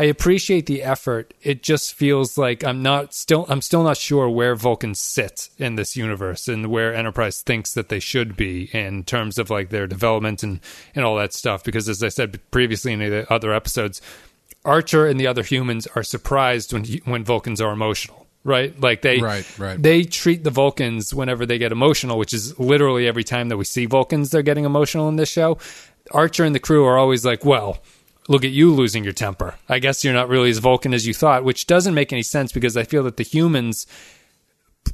I 0.00 0.04
appreciate 0.04 0.64
the 0.64 0.82
effort. 0.82 1.34
It 1.42 1.62
just 1.62 1.92
feels 1.92 2.38
like 2.38 2.64
I'm 2.64 2.82
not 2.82 3.12
still 3.12 3.44
I'm 3.50 3.60
still 3.60 3.82
not 3.82 3.98
sure 3.98 4.30
where 4.30 4.54
Vulcans 4.54 4.98
sit 4.98 5.50
in 5.58 5.74
this 5.74 5.94
universe 5.94 6.48
and 6.48 6.68
where 6.68 6.94
Enterprise 6.94 7.42
thinks 7.42 7.74
that 7.74 7.90
they 7.90 8.00
should 8.00 8.34
be 8.34 8.70
in 8.72 9.04
terms 9.04 9.36
of 9.36 9.50
like 9.50 9.68
their 9.68 9.86
development 9.86 10.42
and 10.42 10.60
and 10.94 11.04
all 11.04 11.16
that 11.16 11.34
stuff. 11.34 11.62
Because 11.62 11.86
as 11.86 12.02
I 12.02 12.08
said 12.08 12.40
previously 12.50 12.94
in 12.94 13.00
the 13.00 13.30
other 13.30 13.52
episodes, 13.52 14.00
Archer 14.64 15.06
and 15.06 15.20
the 15.20 15.26
other 15.26 15.42
humans 15.42 15.86
are 15.94 16.02
surprised 16.02 16.72
when 16.72 16.86
when 17.04 17.22
Vulcans 17.22 17.60
are 17.60 17.70
emotional 17.70 18.26
right? 18.42 18.80
Like 18.80 19.02
they 19.02 19.20
right, 19.20 19.58
right. 19.58 19.82
they 19.82 20.04
treat 20.04 20.44
the 20.44 20.50
Vulcans 20.50 21.12
whenever 21.12 21.44
they 21.44 21.58
get 21.58 21.72
emotional, 21.72 22.16
which 22.16 22.32
is 22.32 22.58
literally 22.58 23.06
every 23.06 23.22
time 23.22 23.50
that 23.50 23.58
we 23.58 23.64
see 23.64 23.84
Vulcans, 23.84 24.30
they're 24.30 24.40
getting 24.40 24.64
emotional 24.64 25.10
in 25.10 25.16
this 25.16 25.28
show. 25.28 25.58
Archer 26.10 26.44
and 26.44 26.54
the 26.54 26.58
crew 26.58 26.86
are 26.86 26.96
always 26.96 27.22
like, 27.22 27.44
"Well, 27.44 27.82
look 28.30 28.44
at 28.44 28.50
you 28.50 28.72
losing 28.72 29.04
your 29.04 29.12
temper. 29.12 29.56
I 29.68 29.78
guess 29.78 30.04
you're 30.04 30.14
not 30.14 30.28
really 30.28 30.50
as 30.50 30.58
Vulcan 30.58 30.94
as 30.94 31.06
you 31.06 31.12
thought," 31.12 31.44
which 31.44 31.66
doesn't 31.66 31.94
make 31.94 32.12
any 32.12 32.22
sense 32.22 32.52
because 32.52 32.76
I 32.76 32.84
feel 32.84 33.02
that 33.04 33.16
the 33.16 33.24
humans. 33.24 33.86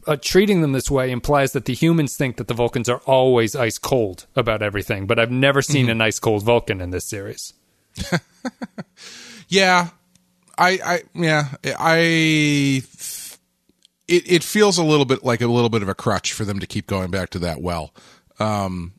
Uh, 0.04 0.16
treating 0.20 0.62
them 0.62 0.72
this 0.72 0.90
way 0.90 1.12
implies 1.12 1.52
that 1.52 1.64
the 1.64 1.72
humans 1.72 2.16
think 2.16 2.36
that 2.36 2.48
the 2.48 2.54
Vulcans 2.54 2.88
are 2.88 3.00
always 3.06 3.54
ice 3.54 3.78
cold 3.78 4.26
about 4.34 4.60
everything, 4.60 5.06
but 5.06 5.18
I've 5.18 5.30
never 5.30 5.62
seen 5.62 5.84
mm-hmm. 5.84 5.92
an 5.92 6.00
ice 6.00 6.18
cold 6.18 6.42
Vulcan 6.42 6.80
in 6.80 6.90
this 6.90 7.04
series. 7.04 7.52
yeah, 9.48 9.90
I, 10.58 10.80
I, 10.84 11.02
yeah, 11.14 11.54
I 11.78 12.82
it, 14.08 14.30
it 14.30 14.44
feels 14.44 14.76
a 14.76 14.84
little 14.84 15.04
bit 15.04 15.24
like 15.24 15.40
a 15.40 15.46
little 15.46 15.70
bit 15.70 15.82
of 15.82 15.88
a 15.88 15.94
crutch 15.94 16.32
for 16.32 16.44
them 16.44 16.58
to 16.58 16.66
keep 16.66 16.88
going 16.88 17.12
back 17.12 17.30
to 17.30 17.38
that 17.40 17.60
well 17.60 17.92
um, 18.38 18.92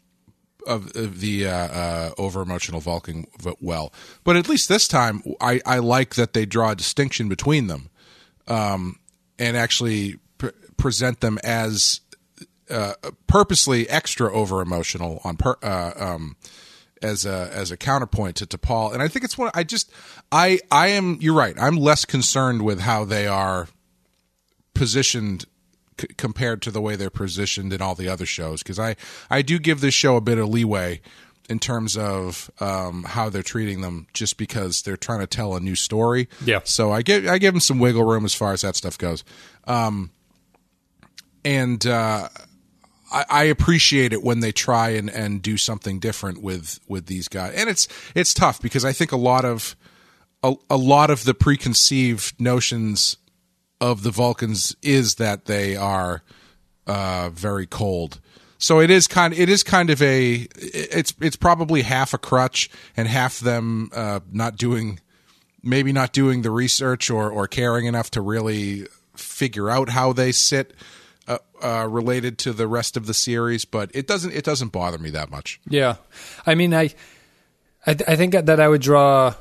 of, 0.68 0.94
the 1.22 1.48
uh, 1.48 1.52
uh, 1.52 2.12
over 2.18 2.42
emotional 2.42 2.80
Vulcan 2.80 3.26
well. 3.60 3.94
But 4.24 4.36
at 4.36 4.50
least 4.50 4.70
this 4.70 4.88
time, 4.88 5.24
I, 5.42 5.62
I 5.66 5.80
like 5.80 6.16
that 6.16 6.34
they 6.34 6.46
draw 6.46 6.72
a 6.72 6.76
distinction 6.76 7.30
between 7.30 7.68
them 7.68 7.90
um, 8.48 9.00
and 9.40 9.58
actually 9.58 10.18
pre- 10.38 10.52
present 10.78 11.22
them 11.22 11.40
as 11.44 12.02
uh, 12.70 12.94
purposely 13.28 13.90
extra 13.90 14.32
over 14.32 14.62
emotional 14.62 15.22
on 15.24 15.38
per, 15.38 15.56
uh, 15.64 15.94
um, 15.96 16.36
as 17.02 17.26
a 17.26 17.50
as 17.54 17.72
a 17.72 17.78
counterpoint 17.78 18.36
T'Pol. 18.46 18.94
And 18.94 19.02
I 19.02 19.08
think 19.08 19.24
it's 19.24 19.38
one 19.38 19.52
I 19.54 19.64
just 19.64 19.92
I 20.32 20.60
I 20.72 20.88
am 20.88 21.18
you're 21.22 21.34
right. 21.34 21.56
I'm 21.60 21.78
less 21.78 22.06
concerned 22.06 22.64
with 22.64 22.82
how 22.82 23.06
they 23.06 23.28
are 23.28 23.68
positioned 24.74 25.46
c- 26.00 26.08
compared 26.18 26.62
to 26.64 26.72
the 26.72 26.82
way 26.82 26.96
they're 26.96 27.10
positioned 27.10 27.74
in 27.74 27.82
all 27.82 27.96
the 27.96 28.10
other 28.10 28.26
shows 28.26 28.64
because 28.64 28.80
I 28.80 28.96
I 29.30 29.42
do 29.42 29.60
give 29.60 29.82
this 29.82 29.94
show 29.94 30.16
a 30.16 30.22
bit 30.22 30.38
of 30.38 30.50
leeway 30.50 31.02
in 31.50 31.60
terms 31.60 31.96
of 31.96 32.52
um, 32.60 33.04
how 33.04 33.30
they're 33.30 33.42
treating 33.42 33.82
them 33.82 34.08
just 34.14 34.38
because 34.38 34.82
they're 34.82 34.98
trying 34.98 35.22
to 35.22 35.28
tell 35.28 35.56
a 35.56 35.60
new 35.60 35.76
story. 35.76 36.28
Yeah. 36.44 36.60
So 36.64 36.92
I 36.92 37.02
give 37.02 37.28
I 37.28 37.38
give 37.38 37.54
them 37.54 37.62
some 37.62 37.80
wiggle 37.80 38.04
room 38.04 38.26
as 38.26 38.34
far 38.34 38.54
as 38.54 38.62
that 38.62 38.76
stuff 38.76 38.98
goes. 38.98 39.24
Um, 39.66 40.12
and 41.46 41.86
uh, 41.86 42.28
I, 43.12 43.26
I, 43.30 43.44
appreciate 43.46 44.12
it 44.12 44.24
when 44.24 44.40
they 44.42 44.52
try 44.52 44.90
and, 44.90 45.10
and 45.10 45.42
do 45.42 45.58
something 45.58 46.00
different 46.00 46.42
with 46.42 46.80
with 46.88 47.06
these 47.06 47.28
guys. 47.28 47.54
And 47.56 47.70
it's 47.70 47.88
it's 48.16 48.34
tough 48.34 48.62
because 48.62 48.84
I 48.84 48.92
think 48.92 49.12
a 49.12 49.18
lot 49.18 49.46
of 49.46 49.76
a, 50.44 50.56
a 50.70 50.78
lot 50.78 51.10
of 51.10 51.24
the 51.24 51.34
preconceived 51.34 52.40
notions 52.40 53.18
of 53.80 54.04
the 54.04 54.12
Vulcans 54.12 54.76
is 54.82 55.16
that 55.16 55.46
they 55.46 55.76
are 55.76 56.24
uh, 56.86 57.30
very 57.32 57.66
cold. 57.66 58.20
So 58.58 58.80
it 58.80 58.90
is 58.90 59.08
kind. 59.08 59.34
Of, 59.34 59.40
it 59.40 59.50
is 59.50 59.64
kind 59.64 59.90
of 59.90 60.02
a. 60.02 60.48
It's 60.56 61.14
it's 61.22 61.36
probably 61.36 61.84
half 61.84 62.14
a 62.14 62.18
crutch 62.18 62.70
and 62.96 63.08
half 63.08 63.40
them 63.40 63.92
uh, 63.94 64.22
not 64.32 64.58
doing, 64.58 65.00
maybe 65.62 65.94
not 65.94 66.12
doing 66.12 66.42
the 66.42 66.50
research 66.50 67.12
or 67.12 67.30
or 67.30 67.48
caring 67.48 67.86
enough 67.86 68.10
to 68.12 68.22
really 68.22 68.88
figure 69.16 69.70
out 69.70 69.90
how 69.90 70.12
they 70.12 70.32
sit 70.32 70.74
uh, 71.28 71.38
uh, 71.62 71.88
related 71.88 72.38
to 72.40 72.54
the 72.54 72.68
rest 72.68 72.98
of 72.98 73.06
the 73.06 73.14
series. 73.14 73.64
But 73.64 73.92
it 73.94 74.08
doesn't. 74.08 74.34
It 74.34 74.44
doesn't 74.44 74.72
bother 74.72 74.98
me 74.98 75.12
that 75.12 75.30
much. 75.30 75.60
Yeah, 75.70 75.98
I 76.48 76.56
mean, 76.56 76.74
I, 76.74 76.90
I, 77.86 77.96
I 78.08 78.16
think 78.16 78.34
that 78.34 78.60
I 78.60 78.68
would 78.68 78.82
draw 78.82 79.36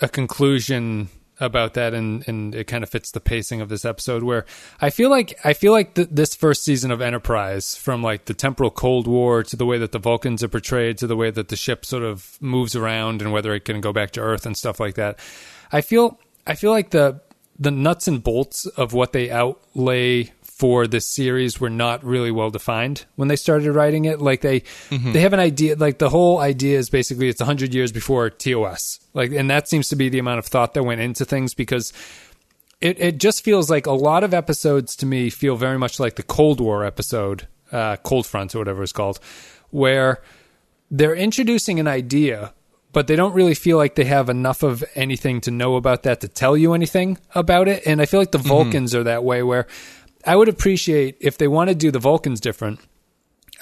a 0.00 0.08
conclusion 0.08 1.08
about 1.40 1.74
that 1.74 1.94
and 1.94 2.26
and 2.28 2.54
it 2.54 2.66
kind 2.66 2.84
of 2.84 2.90
fits 2.90 3.10
the 3.10 3.20
pacing 3.20 3.60
of 3.60 3.68
this 3.68 3.84
episode 3.84 4.22
where 4.22 4.44
I 4.80 4.90
feel 4.90 5.10
like 5.10 5.38
I 5.44 5.54
feel 5.54 5.72
like 5.72 5.94
th- 5.94 6.08
this 6.10 6.34
first 6.34 6.62
season 6.62 6.90
of 6.90 7.00
Enterprise 7.00 7.74
from 7.74 8.02
like 8.02 8.26
the 8.26 8.34
temporal 8.34 8.70
cold 8.70 9.06
war 9.06 9.42
to 9.44 9.56
the 9.56 9.66
way 9.66 9.78
that 9.78 9.92
the 9.92 9.98
Vulcans 9.98 10.42
are 10.42 10.48
portrayed 10.48 10.98
to 10.98 11.06
the 11.06 11.16
way 11.16 11.30
that 11.30 11.48
the 11.48 11.56
ship 11.56 11.84
sort 11.84 12.02
of 12.02 12.36
moves 12.40 12.76
around 12.76 13.22
and 13.22 13.32
whether 13.32 13.54
it 13.54 13.64
can 13.64 13.80
go 13.80 13.92
back 13.92 14.10
to 14.12 14.20
earth 14.20 14.46
and 14.46 14.56
stuff 14.56 14.78
like 14.78 14.94
that 14.94 15.18
I 15.72 15.80
feel 15.80 16.18
I 16.46 16.54
feel 16.54 16.70
like 16.70 16.90
the 16.90 17.20
the 17.58 17.70
nuts 17.70 18.08
and 18.08 18.22
bolts 18.22 18.66
of 18.66 18.94
what 18.94 19.12
they 19.12 19.30
outlay 19.30 20.32
for 20.60 20.86
this 20.86 21.08
series 21.08 21.58
were 21.58 21.70
not 21.70 22.04
really 22.04 22.30
well 22.30 22.50
defined 22.50 23.06
when 23.16 23.28
they 23.28 23.36
started 23.36 23.72
writing 23.72 24.04
it. 24.04 24.20
Like 24.20 24.42
they 24.42 24.60
mm-hmm. 24.60 25.12
they 25.12 25.22
have 25.22 25.32
an 25.32 25.40
idea. 25.40 25.74
Like 25.74 25.96
the 25.96 26.10
whole 26.10 26.38
idea 26.38 26.78
is 26.78 26.90
basically 26.90 27.30
it's 27.30 27.40
hundred 27.40 27.72
years 27.72 27.92
before 27.92 28.28
TOS. 28.28 29.00
Like, 29.14 29.32
and 29.32 29.48
that 29.48 29.68
seems 29.68 29.88
to 29.88 29.96
be 29.96 30.10
the 30.10 30.18
amount 30.18 30.38
of 30.38 30.44
thought 30.44 30.74
that 30.74 30.82
went 30.82 31.00
into 31.00 31.24
things 31.24 31.54
because 31.54 31.94
it 32.82 33.00
it 33.00 33.18
just 33.18 33.42
feels 33.42 33.70
like 33.70 33.86
a 33.86 33.92
lot 33.92 34.22
of 34.22 34.34
episodes 34.34 34.94
to 34.96 35.06
me 35.06 35.30
feel 35.30 35.56
very 35.56 35.78
much 35.78 35.98
like 35.98 36.16
the 36.16 36.22
Cold 36.22 36.60
War 36.60 36.84
episode, 36.84 37.48
uh, 37.72 37.96
Cold 37.96 38.26
Front 38.26 38.54
or 38.54 38.58
whatever 38.58 38.82
it's 38.82 38.92
called, 38.92 39.18
where 39.70 40.20
they're 40.90 41.16
introducing 41.16 41.80
an 41.80 41.88
idea 41.88 42.52
but 42.92 43.06
they 43.06 43.16
don't 43.16 43.34
really 43.34 43.54
feel 43.54 43.76
like 43.76 43.94
they 43.94 44.04
have 44.04 44.28
enough 44.28 44.62
of 44.62 44.84
anything 44.94 45.40
to 45.42 45.50
know 45.50 45.76
about 45.76 46.02
that 46.02 46.20
to 46.20 46.28
tell 46.28 46.56
you 46.56 46.74
anything 46.74 47.18
about 47.34 47.68
it. 47.68 47.86
And 47.86 48.00
I 48.02 48.06
feel 48.06 48.20
like 48.20 48.32
the 48.32 48.38
mm-hmm. 48.38 48.48
Vulcans 48.48 48.92
mm-hmm. 48.92 49.00
are 49.00 49.04
that 49.04 49.24
way, 49.24 49.42
where 49.42 49.66
I 50.26 50.36
would 50.36 50.48
appreciate 50.48 51.16
if 51.20 51.38
they 51.38 51.48
want 51.48 51.68
to 51.68 51.74
do 51.74 51.90
the 51.90 51.98
Vulcans 51.98 52.40
different. 52.40 52.80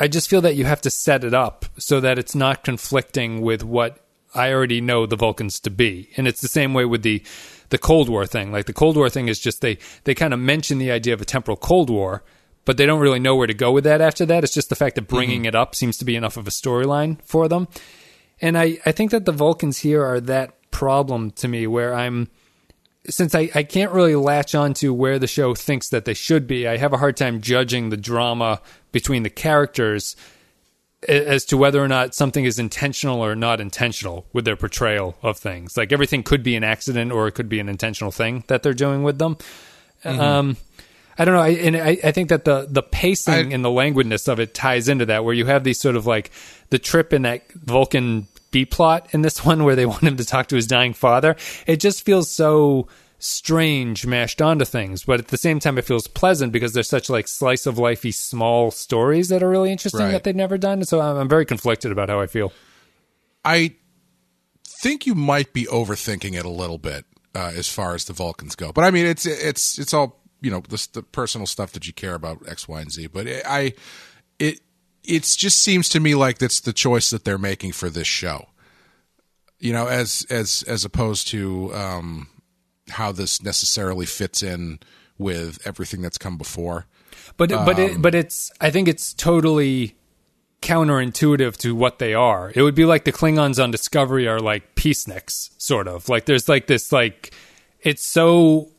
I 0.00 0.08
just 0.08 0.30
feel 0.30 0.40
that 0.42 0.54
you 0.54 0.64
have 0.64 0.80
to 0.82 0.90
set 0.90 1.24
it 1.24 1.34
up 1.34 1.66
so 1.76 2.00
that 2.00 2.18
it's 2.18 2.34
not 2.34 2.64
conflicting 2.64 3.40
with 3.40 3.64
what 3.64 4.04
I 4.34 4.52
already 4.52 4.80
know 4.80 5.06
the 5.06 5.16
Vulcans 5.16 5.58
to 5.60 5.70
be. 5.70 6.10
And 6.16 6.28
it's 6.28 6.40
the 6.40 6.48
same 6.48 6.74
way 6.74 6.84
with 6.84 7.02
the 7.02 7.22
the 7.70 7.78
Cold 7.78 8.08
War 8.08 8.24
thing. 8.24 8.50
Like 8.50 8.66
the 8.66 8.72
Cold 8.72 8.96
War 8.96 9.10
thing 9.10 9.28
is 9.28 9.38
just 9.38 9.60
they 9.60 9.78
they 10.04 10.14
kind 10.14 10.32
of 10.32 10.40
mention 10.40 10.78
the 10.78 10.90
idea 10.90 11.14
of 11.14 11.20
a 11.20 11.24
temporal 11.24 11.56
Cold 11.56 11.90
War, 11.90 12.22
but 12.64 12.76
they 12.76 12.86
don't 12.86 13.00
really 13.00 13.18
know 13.18 13.36
where 13.36 13.46
to 13.46 13.54
go 13.54 13.72
with 13.72 13.84
that 13.84 14.00
after 14.00 14.24
that. 14.26 14.44
It's 14.44 14.54
just 14.54 14.68
the 14.68 14.76
fact 14.76 14.94
that 14.94 15.08
bringing 15.08 15.40
mm-hmm. 15.40 15.48
it 15.48 15.54
up 15.54 15.74
seems 15.74 15.98
to 15.98 16.04
be 16.04 16.16
enough 16.16 16.36
of 16.36 16.46
a 16.46 16.50
storyline 16.50 17.20
for 17.22 17.48
them. 17.48 17.68
And 18.40 18.56
I 18.56 18.78
I 18.86 18.92
think 18.92 19.10
that 19.10 19.24
the 19.24 19.32
Vulcans 19.32 19.78
here 19.78 20.04
are 20.04 20.20
that 20.20 20.70
problem 20.70 21.30
to 21.32 21.48
me 21.48 21.66
where 21.66 21.94
I'm 21.94 22.28
since 23.06 23.34
I, 23.34 23.50
I 23.54 23.62
can't 23.62 23.92
really 23.92 24.14
latch 24.14 24.54
on 24.54 24.74
to 24.74 24.92
where 24.92 25.18
the 25.18 25.26
show 25.26 25.54
thinks 25.54 25.88
that 25.90 26.04
they 26.04 26.14
should 26.14 26.46
be, 26.46 26.66
I 26.66 26.76
have 26.76 26.92
a 26.92 26.98
hard 26.98 27.16
time 27.16 27.40
judging 27.40 27.90
the 27.90 27.96
drama 27.96 28.60
between 28.92 29.22
the 29.22 29.30
characters 29.30 30.16
as 31.08 31.44
to 31.44 31.56
whether 31.56 31.82
or 31.82 31.86
not 31.86 32.14
something 32.14 32.44
is 32.44 32.58
intentional 32.58 33.24
or 33.24 33.36
not 33.36 33.60
intentional 33.60 34.26
with 34.32 34.44
their 34.44 34.56
portrayal 34.56 35.16
of 35.22 35.38
things. 35.38 35.76
Like 35.76 35.92
everything 35.92 36.22
could 36.22 36.42
be 36.42 36.56
an 36.56 36.64
accident 36.64 37.12
or 37.12 37.28
it 37.28 37.32
could 37.32 37.48
be 37.48 37.60
an 37.60 37.68
intentional 37.68 38.10
thing 38.10 38.42
that 38.48 38.62
they're 38.62 38.74
doing 38.74 39.04
with 39.04 39.18
them. 39.18 39.36
Mm-hmm. 40.04 40.20
Um, 40.20 40.56
I 41.16 41.24
don't 41.24 41.34
know. 41.34 41.40
I, 41.40 41.48
and 41.48 41.76
I, 41.76 41.98
I, 42.04 42.12
think 42.12 42.28
that 42.28 42.44
the 42.44 42.68
the 42.70 42.82
pacing 42.82 43.34
I, 43.34 43.54
and 43.54 43.64
the 43.64 43.70
languidness 43.70 44.28
of 44.28 44.38
it 44.38 44.54
ties 44.54 44.88
into 44.88 45.06
that, 45.06 45.24
where 45.24 45.34
you 45.34 45.46
have 45.46 45.64
these 45.64 45.80
sort 45.80 45.96
of 45.96 46.06
like 46.06 46.30
the 46.70 46.78
trip 46.78 47.12
in 47.12 47.22
that 47.22 47.50
Vulcan 47.52 48.28
B 48.50 48.64
plot 48.64 49.08
in 49.12 49.22
this 49.22 49.44
one 49.44 49.64
where 49.64 49.76
they 49.76 49.86
want 49.86 50.02
him 50.02 50.16
to 50.16 50.24
talk 50.24 50.48
to 50.48 50.56
his 50.56 50.66
dying 50.66 50.94
father. 50.94 51.36
It 51.66 51.80
just 51.80 52.04
feels 52.04 52.30
so 52.30 52.88
strange 53.20 54.06
mashed 54.06 54.40
onto 54.40 54.64
things, 54.64 55.04
but 55.04 55.18
at 55.18 55.28
the 55.28 55.36
same 55.36 55.58
time, 55.58 55.76
it 55.78 55.84
feels 55.84 56.06
pleasant 56.06 56.52
because 56.52 56.72
they're 56.72 56.82
such 56.82 57.10
like 57.10 57.26
slice 57.26 57.66
of 57.66 57.76
lifey 57.76 58.14
small 58.14 58.70
stories 58.70 59.28
that 59.28 59.42
are 59.42 59.50
really 59.50 59.72
interesting 59.72 60.02
right. 60.02 60.12
that 60.12 60.24
they've 60.24 60.36
never 60.36 60.56
done. 60.56 60.84
So 60.84 61.00
I'm, 61.00 61.16
I'm 61.16 61.28
very 61.28 61.44
conflicted 61.44 61.90
about 61.90 62.08
how 62.08 62.20
I 62.20 62.26
feel. 62.26 62.52
I 63.44 63.74
think 64.64 65.06
you 65.06 65.14
might 65.14 65.52
be 65.52 65.64
overthinking 65.64 66.34
it 66.38 66.44
a 66.44 66.50
little 66.50 66.78
bit 66.78 67.04
uh, 67.34 67.52
as 67.54 67.68
far 67.68 67.94
as 67.94 68.04
the 68.04 68.12
Vulcans 68.12 68.54
go, 68.54 68.72
but 68.72 68.84
I 68.84 68.90
mean, 68.90 69.06
it's 69.06 69.26
it's 69.26 69.78
it's 69.78 69.92
all 69.92 70.20
you 70.40 70.50
know 70.50 70.60
the, 70.68 70.88
the 70.92 71.02
personal 71.02 71.46
stuff 71.46 71.72
that 71.72 71.86
you 71.86 71.92
care 71.92 72.14
about 72.14 72.48
X, 72.48 72.68
Y, 72.68 72.80
and 72.80 72.90
Z. 72.90 73.08
But 73.08 73.26
it, 73.26 73.42
I 73.46 73.74
it 75.04 75.22
just 75.22 75.60
seems 75.60 75.88
to 75.90 76.00
me 76.00 76.14
like 76.14 76.38
that's 76.38 76.60
the 76.60 76.72
choice 76.72 77.10
that 77.10 77.24
they're 77.24 77.38
making 77.38 77.72
for 77.72 77.90
this 77.90 78.06
show. 78.06 78.48
You 79.58 79.72
know, 79.72 79.88
as 79.88 80.26
as 80.30 80.64
as 80.68 80.84
opposed 80.84 81.28
to 81.28 81.74
um, 81.74 82.28
how 82.90 83.12
this 83.12 83.42
necessarily 83.42 84.06
fits 84.06 84.42
in 84.42 84.78
with 85.18 85.58
everything 85.66 86.02
that's 86.02 86.18
come 86.18 86.36
before. 86.38 86.86
But 87.36 87.52
um, 87.52 87.64
but 87.64 87.78
it, 87.78 88.00
but 88.00 88.14
it's 88.14 88.50
I 88.60 88.70
think 88.70 88.88
it's 88.88 89.12
totally 89.14 89.96
counterintuitive 90.62 91.56
to 91.58 91.74
what 91.74 91.98
they 91.98 92.14
are. 92.14 92.52
It 92.54 92.62
would 92.62 92.74
be 92.74 92.84
like 92.84 93.04
the 93.04 93.12
Klingons 93.12 93.62
on 93.62 93.70
Discovery 93.70 94.26
are 94.26 94.40
like 94.40 94.74
peaceniks, 94.74 95.50
sort 95.58 95.88
of. 95.88 96.08
Like 96.08 96.26
there's 96.26 96.48
like 96.48 96.66
this 96.66 96.92
like 96.92 97.32
it's 97.80 98.04
so 98.04 98.70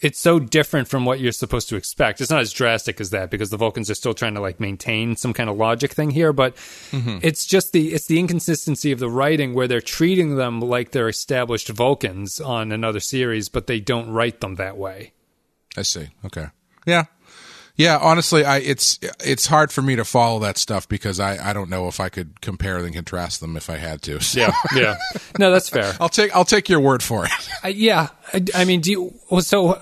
it's 0.00 0.18
so 0.18 0.38
different 0.38 0.88
from 0.88 1.04
what 1.04 1.20
you're 1.20 1.32
supposed 1.32 1.68
to 1.70 1.76
expect. 1.76 2.20
It's 2.20 2.30
not 2.30 2.40
as 2.40 2.52
drastic 2.52 3.00
as 3.00 3.10
that 3.10 3.30
because 3.30 3.50
the 3.50 3.56
Vulcans 3.56 3.90
are 3.90 3.94
still 3.94 4.14
trying 4.14 4.34
to 4.34 4.40
like 4.40 4.60
maintain 4.60 5.16
some 5.16 5.32
kind 5.32 5.50
of 5.50 5.56
logic 5.56 5.92
thing 5.92 6.10
here, 6.10 6.32
but 6.32 6.54
mm-hmm. 6.90 7.18
it's 7.22 7.44
just 7.44 7.72
the 7.72 7.94
it's 7.94 8.06
the 8.06 8.18
inconsistency 8.18 8.92
of 8.92 8.98
the 8.98 9.10
writing 9.10 9.54
where 9.54 9.66
they're 9.66 9.80
treating 9.80 10.36
them 10.36 10.60
like 10.60 10.92
they're 10.92 11.08
established 11.08 11.68
Vulcans 11.68 12.40
on 12.40 12.70
another 12.70 13.00
series, 13.00 13.48
but 13.48 13.66
they 13.66 13.80
don't 13.80 14.10
write 14.10 14.40
them 14.40 14.54
that 14.56 14.76
way. 14.76 15.12
I 15.76 15.82
see. 15.82 16.08
Okay. 16.24 16.46
Yeah. 16.86 17.04
Yeah, 17.78 17.96
honestly, 18.02 18.44
I 18.44 18.58
it's 18.58 18.98
it's 19.24 19.46
hard 19.46 19.70
for 19.70 19.82
me 19.82 19.94
to 19.94 20.04
follow 20.04 20.40
that 20.40 20.58
stuff 20.58 20.88
because 20.88 21.20
I, 21.20 21.50
I 21.50 21.52
don't 21.52 21.70
know 21.70 21.86
if 21.86 22.00
I 22.00 22.08
could 22.08 22.40
compare 22.40 22.78
and 22.78 22.92
contrast 22.92 23.40
them 23.40 23.56
if 23.56 23.70
I 23.70 23.76
had 23.76 24.02
to. 24.02 24.20
So 24.20 24.40
Yeah, 24.40 24.52
yeah. 24.74 24.96
No, 25.38 25.52
that's 25.52 25.68
fair. 25.68 25.94
I'll 26.00 26.08
take 26.08 26.34
I'll 26.34 26.44
take 26.44 26.68
your 26.68 26.80
word 26.80 27.04
for 27.04 27.24
it. 27.24 27.30
I, 27.62 27.68
yeah, 27.68 28.08
I, 28.34 28.44
I 28.52 28.64
mean, 28.64 28.80
do 28.80 28.90
you 28.90 29.40
so? 29.40 29.80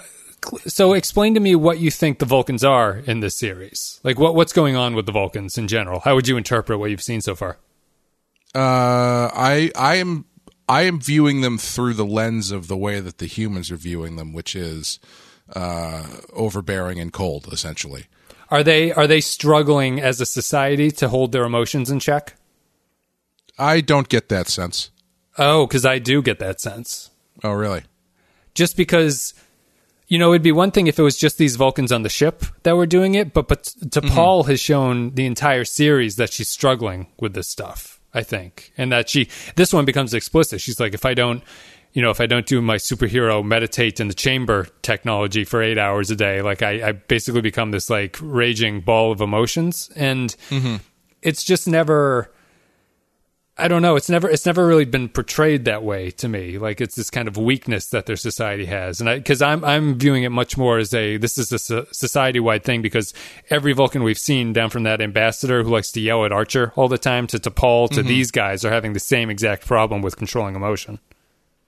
So, 0.67 0.93
explain 0.93 1.35
to 1.35 1.41
me 1.41 1.57
what 1.57 1.81
you 1.81 1.91
think 1.91 2.21
the 2.21 2.27
Vulcans 2.27 2.63
are 2.63 2.99
in 2.99 3.19
this 3.19 3.35
series. 3.35 3.99
Like, 4.05 4.19
what 4.19 4.35
what's 4.35 4.53
going 4.53 4.77
on 4.77 4.95
with 4.95 5.07
the 5.07 5.13
Vulcans 5.13 5.57
in 5.59 5.67
general? 5.67 6.01
How 6.01 6.15
would 6.15 6.29
you 6.29 6.37
interpret 6.37 6.79
what 6.79 6.91
you've 6.91 7.03
seen 7.03 7.23
so 7.23 7.35
far? 7.35 7.57
Uh, 8.55 9.31
I 9.35 9.73
I 9.75 9.97
am 9.97 10.27
I 10.69 10.83
am 10.83 11.01
viewing 11.01 11.41
them 11.41 11.57
through 11.57 11.95
the 11.95 12.05
lens 12.05 12.51
of 12.51 12.69
the 12.69 12.77
way 12.77 13.01
that 13.01 13.19
the 13.19 13.27
humans 13.27 13.71
are 13.71 13.77
viewing 13.77 14.17
them, 14.17 14.35
which 14.35 14.55
is 14.55 15.01
uh, 15.55 16.07
overbearing 16.33 16.99
and 16.99 17.13
cold, 17.13 17.49
essentially. 17.53 18.07
Are 18.49 18.63
they 18.63 18.93
are 18.93 19.07
they 19.07 19.21
struggling 19.21 20.01
as 20.01 20.21
a 20.21 20.27
society 20.27 20.91
to 20.93 21.09
hold 21.09 21.33
their 21.33 21.45
emotions 21.45 21.91
in 21.91 21.99
check? 21.99 22.35
I 23.59 23.81
don't 23.81 24.09
get 24.09 24.29
that 24.29 24.49
sense. 24.49 24.91
Oh, 25.39 25.67
because 25.67 25.85
I 25.85 25.99
do 25.99 26.23
get 26.23 26.39
that 26.39 26.61
sense. 26.61 27.11
Oh, 27.43 27.53
really? 27.53 27.83
Just 28.55 28.77
because, 28.77 29.35
you 30.09 30.19
know, 30.19 30.33
it'd 30.33 30.43
be 30.43 30.53
one 30.53 30.71
thing 30.71 30.87
if 30.87 30.99
it 30.99 31.03
was 31.03 31.19
just 31.19 31.39
these 31.39 31.57
Vulcans 31.57 31.93
on 31.93 32.03
the 32.03 32.09
ship 32.09 32.45
that 32.63 32.77
were 32.77 32.87
doing 32.87 33.15
it, 33.15 33.33
but 33.33 33.49
but 33.49 33.65
T'Pol 33.65 34.47
has 34.47 34.61
shown 34.61 35.15
the 35.15 35.27
entire 35.27 35.65
series 35.65 36.17
that 36.17 36.33
she's 36.33 36.49
struggling 36.49 37.09
with 37.19 37.35
this 37.35 37.49
stuff. 37.49 38.01
I 38.15 38.23
think, 38.23 38.73
and 38.79 38.91
that 38.93 39.11
she 39.11 39.29
this 39.57 39.75
one 39.75 39.85
becomes 39.85 40.15
explicit. 40.15 40.63
She's 40.63 40.81
like, 40.81 40.95
if 40.95 41.05
I 41.05 41.13
don't, 41.13 41.43
you 41.97 42.03
know, 42.03 42.11
if 42.11 42.21
I 42.21 42.27
don't 42.27 42.45
do 42.45 42.61
my 42.61 42.77
superhero 42.77 43.43
meditate 43.43 44.01
in 44.01 44.09
the 44.09 44.15
chamber 44.15 44.69
technology 44.83 45.45
for 45.45 45.63
eight 45.63 45.79
hours 45.79 46.11
a 46.11 46.15
day, 46.15 46.43
like 46.43 46.61
I, 46.61 46.89
I 46.89 46.93
basically 46.93 47.41
become 47.41 47.71
this 47.71 47.89
like 47.89 48.19
raging 48.21 48.83
ball 48.83 49.13
of 49.13 49.23
emotions, 49.23 49.91
and 49.97 50.37
mm-hmm. 50.51 50.77
it's 51.23 51.43
just 51.43 51.67
never. 51.67 52.31
I 53.57 53.69
don't 53.69 53.81
know. 53.81 53.97
It's 53.97 54.11
never 54.11 54.29
it's 54.29 54.45
never 54.45 54.67
really 54.67 54.85
been 54.85 55.09
portrayed 55.09 55.65
that 55.65 55.85
way 55.85 56.11
to 56.11 56.29
me. 56.29 56.59
Like 56.59 56.83
it's 56.83 56.97
this 56.97 57.09
kind 57.09 57.29
of 57.29 57.39
weakness 57.39 57.87
that 57.87 58.05
their 58.05 58.17
society 58.17 58.67
has, 58.67 59.01
and 59.01 59.09
because 59.09 59.41
I'm 59.41 59.65
I'm 59.65 59.99
viewing 59.99 60.25
it 60.25 60.29
much 60.29 60.59
more 60.59 60.77
as 60.77 60.93
a 60.93 61.17
this 61.17 61.39
is 61.39 61.51
a 61.51 61.87
society 61.95 62.41
wide 62.41 62.63
thing 62.63 62.83
because 62.83 63.15
every 63.49 63.73
Vulcan 63.73 64.03
we've 64.03 64.19
seen 64.19 64.53
down 64.53 64.69
from 64.69 64.83
that 64.83 65.01
ambassador 65.01 65.63
who 65.63 65.71
likes 65.71 65.91
to 65.93 66.03
yell 66.03 66.27
at 66.27 66.33
Archer 66.33 66.75
all 66.77 66.89
the 66.89 66.99
time 66.99 67.27
to 67.29 67.39
T'Pol 67.39 67.89
to 67.89 68.01
mm-hmm. 68.01 68.09
these 68.09 68.31
guys 68.31 68.67
are 68.67 68.71
having 68.71 68.93
the 68.93 69.01
same 69.01 69.31
exact 69.31 69.67
problem 69.67 70.03
with 70.03 70.19
controlling 70.19 70.57
emotion. 70.57 70.99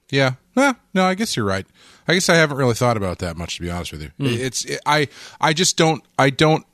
Yeah. 0.09 0.33
Well, 0.55 0.75
no, 0.93 1.05
I 1.05 1.15
guess 1.15 1.35
you're 1.35 1.45
right. 1.45 1.65
I 2.07 2.13
guess 2.13 2.29
I 2.29 2.35
haven't 2.35 2.57
really 2.57 2.73
thought 2.73 2.97
about 2.97 3.19
that 3.19 3.37
much, 3.37 3.57
to 3.57 3.61
be 3.61 3.69
honest 3.69 3.91
with 3.91 4.01
you. 4.01 4.11
It's 4.19 4.65
it, 4.65 4.81
I 4.85 5.07
I 5.39 5.53
just 5.53 5.77
don't 5.77 6.03
I 6.17 6.31
don't 6.31 6.65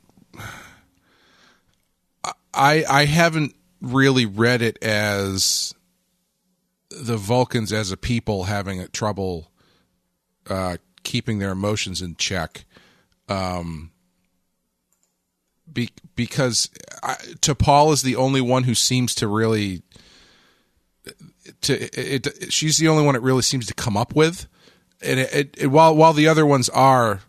I 2.54 2.84
I 2.88 3.04
haven't 3.04 3.54
really 3.80 4.26
read 4.26 4.62
it 4.62 4.82
as 4.82 5.74
the 6.90 7.16
Vulcans 7.16 7.72
as 7.72 7.92
a 7.92 7.96
people 7.96 8.44
having 8.44 8.86
trouble 8.88 9.50
uh, 10.48 10.78
keeping 11.02 11.38
their 11.38 11.52
emotions 11.52 12.00
in 12.00 12.16
check. 12.16 12.64
Um, 13.28 13.90
be, 15.70 15.90
because 16.14 16.70
I, 17.02 17.14
T'Pol 17.40 17.92
is 17.92 18.02
the 18.02 18.16
only 18.16 18.40
one 18.40 18.64
who 18.64 18.74
seems 18.74 19.14
to 19.16 19.28
really 19.28 19.82
to 21.62 21.82
it, 21.82 22.26
it, 22.26 22.52
she's 22.52 22.78
the 22.78 22.88
only 22.88 23.04
one 23.04 23.16
it 23.16 23.22
really 23.22 23.42
seems 23.42 23.66
to 23.66 23.74
come 23.74 23.96
up 23.96 24.14
with. 24.14 24.46
And 25.02 25.20
it, 25.20 25.54
it, 25.58 25.66
while 25.68 25.94
while 25.94 26.12
the 26.12 26.28
other 26.28 26.46
ones 26.46 26.68
are 26.70 27.20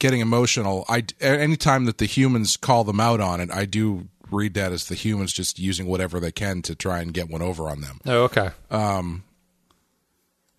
getting 0.00 0.18
emotional 0.18 0.84
i 0.88 1.04
anytime 1.20 1.84
that 1.84 1.98
the 1.98 2.06
humans 2.06 2.56
call 2.56 2.82
them 2.82 2.98
out 2.98 3.20
on 3.20 3.40
it 3.40 3.52
i 3.52 3.64
do 3.64 4.08
read 4.32 4.54
that 4.54 4.72
as 4.72 4.86
the 4.86 4.94
humans 4.94 5.32
just 5.32 5.58
using 5.58 5.86
whatever 5.86 6.18
they 6.18 6.32
can 6.32 6.62
to 6.62 6.74
try 6.74 7.00
and 7.00 7.12
get 7.12 7.28
one 7.28 7.42
over 7.42 7.68
on 7.68 7.80
them. 7.80 8.00
Oh, 8.06 8.24
okay. 8.24 8.50
Um, 8.70 9.24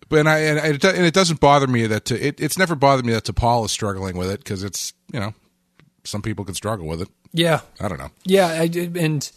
but 0.08 0.20
and 0.20 0.28
I 0.28 0.38
and 0.38 0.76
it, 0.76 0.84
and 0.84 1.04
it 1.04 1.14
doesn't 1.14 1.40
bother 1.40 1.66
me 1.66 1.86
that 1.86 2.06
to, 2.06 2.26
it, 2.26 2.40
it's 2.40 2.58
never 2.58 2.74
bothered 2.74 3.04
me 3.04 3.12
that 3.12 3.24
T'Pol 3.24 3.64
is 3.64 3.72
struggling 3.72 4.16
with 4.16 4.30
it 4.30 4.38
because 4.38 4.62
it's 4.62 4.92
you 5.12 5.18
know 5.18 5.34
some 6.04 6.22
people 6.22 6.44
can 6.44 6.54
struggle 6.54 6.86
with 6.86 7.02
it. 7.02 7.08
Yeah, 7.32 7.60
I 7.80 7.88
don't 7.88 7.98
know. 7.98 8.10
Yeah, 8.24 8.48
I 8.48 8.70
and 8.96 9.30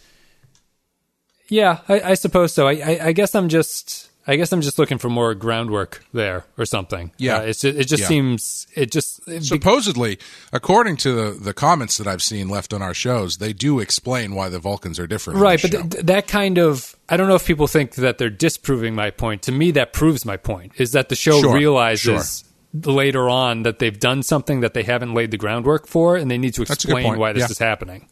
yeah, 1.50 1.80
I, 1.88 2.02
I 2.02 2.14
suppose 2.16 2.54
so. 2.54 2.68
I, 2.68 2.74
I, 2.74 3.00
I 3.08 3.12
guess 3.14 3.34
I'm 3.36 3.48
just, 3.50 4.10
I 4.28 4.36
guess 4.36 4.52
I'm 4.52 4.62
just 4.62 4.78
looking 4.78 4.98
for 4.98 5.10
more 5.10 5.34
groundwork 5.34 6.04
there 6.14 6.44
or 6.58 6.66
something. 6.66 7.12
Yeah. 7.18 7.38
Uh, 7.38 7.42
it's 7.44 7.64
it 7.64 7.86
just 7.88 8.02
Yeah. 8.02 8.08
seems 8.08 8.68
it 8.76 8.92
just 8.92 9.20
it 9.28 9.40
be- 9.40 9.46
supposedly 9.46 10.20
according 10.52 10.98
to 10.98 11.14
the 11.14 11.32
the 11.40 11.54
comments 11.54 11.98
that 11.98 12.08
I've 12.08 12.22
seen 12.24 12.50
left 12.50 12.74
on 12.74 12.82
our 12.82 12.94
shows 12.94 13.38
they 13.38 13.54
do 13.54 13.80
explain 13.80 14.36
why 14.36 14.50
the 14.50 14.60
Vulcans 14.60 15.00
are 15.00 15.08
different 15.08 15.40
right, 15.40 15.62
but 15.62 15.72
th- 15.72 16.04
that 16.06 16.28
kind 16.28 16.58
of 16.58 16.96
I 17.08 17.16
don't 17.16 17.30
know 17.30 17.36
if 17.36 17.46
people 17.46 17.68
think 17.68 17.96
that 17.96 18.18
they're 18.18 18.30
disproving 18.30 18.94
my 18.96 19.12
point. 19.12 19.44
To 19.44 19.52
me, 19.54 19.72
that 19.72 19.94
proves 19.94 20.26
my 20.26 20.36
point. 20.38 20.74
Is 20.78 20.92
that 20.92 21.08
the 21.10 21.16
show 21.16 21.40
Sure, 21.42 21.54
realizes 21.56 22.44
later 22.84 23.30
on 23.30 23.64
that 23.64 23.80
they've 23.80 23.98
done 23.98 24.22
something 24.24 24.60
that 24.60 24.74
they 24.74 24.84
haven't 24.84 25.14
laid 25.14 25.32
the 25.32 25.38
groundwork 25.38 25.88
for, 25.88 26.18
and 26.18 26.30
they 26.30 26.38
need 26.38 26.54
to 26.56 26.62
explain 26.64 27.18
why 27.18 27.32
this 27.32 27.44
Yeah. 27.44 27.52
is 27.52 27.60
happening. 27.60 28.10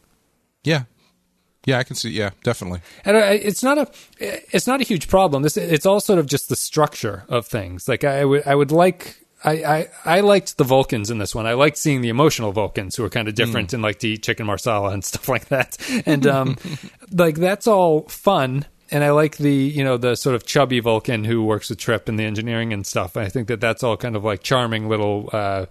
yeah 0.64 0.84
yeah 1.66 1.78
I 1.78 1.84
can 1.84 1.94
see 1.96 2.10
yeah 2.10 2.30
definitely 2.42 2.80
And 3.04 3.16
it's 3.18 3.62
not 3.62 3.76
a 3.76 3.88
it's 4.18 4.66
not 4.66 4.80
a 4.80 4.84
huge 4.84 5.08
problem. 5.08 5.42
This 5.42 5.58
it's 5.58 5.84
all 5.84 6.00
sort 6.00 6.18
of 6.18 6.26
just 6.26 6.48
the 6.48 6.56
structure 6.56 7.24
of 7.28 7.46
things. 7.46 7.86
Like 7.86 8.04
I 8.04 8.24
would 8.24 8.46
I 8.46 8.54
would 8.54 8.70
like 8.70 9.26
I, 9.44 9.52
I, 9.52 9.88
I 10.04 10.20
liked 10.20 10.56
the 10.56 10.64
Vulcans 10.64 11.10
in 11.10 11.18
this 11.18 11.34
one. 11.34 11.46
I 11.46 11.52
liked 11.52 11.76
seeing 11.76 12.00
the 12.00 12.08
emotional 12.08 12.52
Vulcans 12.52 12.96
who 12.96 13.04
are 13.04 13.10
kind 13.10 13.28
of 13.28 13.34
different 13.34 13.72
and 13.72 13.82
like 13.82 13.98
to 14.00 14.08
eat 14.08 14.22
chicken 14.22 14.46
marsala 14.46 14.90
and 14.90 15.04
stuff 15.04 15.28
like 15.28 15.48
that. 15.48 15.76
And 16.06 16.26
um, 16.26 16.56
like 17.12 17.36
that's 17.36 17.66
all 17.66 18.02
fun. 18.08 18.64
And 18.90 19.02
I 19.04 19.10
like 19.10 19.36
the 19.36 19.52
you 19.52 19.84
know 19.84 19.96
the 19.96 20.14
sort 20.14 20.36
of 20.36 20.46
chubby 20.46 20.80
Vulcan 20.80 21.24
who 21.24 21.44
works 21.44 21.70
with 21.70 21.78
Trip 21.78 22.08
in 22.08 22.16
the 22.16 22.24
engineering 22.24 22.72
and 22.72 22.86
stuff. 22.86 23.16
I 23.16 23.28
think 23.28 23.48
that 23.48 23.60
that's 23.60 23.82
all 23.82 23.96
kind 23.96 24.16
of 24.16 24.24
like 24.24 24.42
charming 24.42 24.88
little 24.88 25.28
uh, 25.32 25.66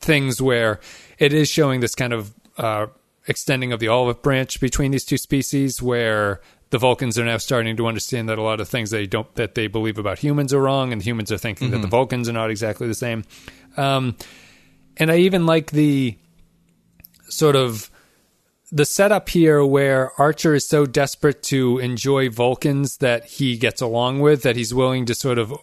things 0.00 0.42
where 0.42 0.80
it 1.18 1.32
is 1.32 1.48
showing 1.48 1.80
this 1.80 1.94
kind 1.94 2.12
of 2.12 2.34
uh, 2.56 2.86
extending 3.28 3.72
of 3.72 3.78
the 3.78 3.88
olive 3.88 4.22
branch 4.22 4.60
between 4.60 4.90
these 4.90 5.04
two 5.04 5.18
species 5.18 5.80
where 5.80 6.40
the 6.70 6.78
Vulcans 6.78 7.18
are 7.18 7.24
now 7.24 7.36
starting 7.36 7.76
to 7.76 7.86
understand 7.86 8.28
that 8.28 8.38
a 8.38 8.42
lot 8.42 8.60
of 8.60 8.68
things 8.68 8.90
they 8.90 9.06
don't 9.06 9.32
that 9.36 9.54
they 9.54 9.68
believe 9.68 9.98
about 9.98 10.18
humans 10.18 10.52
are 10.52 10.60
wrong, 10.60 10.92
and 10.92 11.02
humans 11.02 11.30
are 11.30 11.38
thinking 11.38 11.70
that 11.70 11.82
the 11.82 11.86
Vulcans 11.86 12.28
are 12.28 12.32
not 12.32 12.50
exactly 12.50 12.88
the 12.88 12.94
same. 12.94 13.24
Um, 13.76 14.16
and 14.96 15.10
I 15.10 15.18
even 15.18 15.46
like 15.46 15.70
the 15.70 16.18
sort 17.28 17.56
of 17.56 17.90
the 18.70 18.84
setup 18.84 19.28
here 19.30 19.64
where 19.64 20.12
Archer 20.20 20.54
is 20.54 20.68
so 20.68 20.84
desperate 20.84 21.42
to 21.44 21.78
enjoy 21.78 22.28
Vulcans 22.28 22.98
that 22.98 23.24
he 23.24 23.56
gets 23.56 23.80
along 23.80 24.20
with 24.20 24.42
that 24.42 24.56
he's 24.56 24.74
willing 24.74 25.06
to 25.06 25.14
sort 25.14 25.38
of 25.38 25.54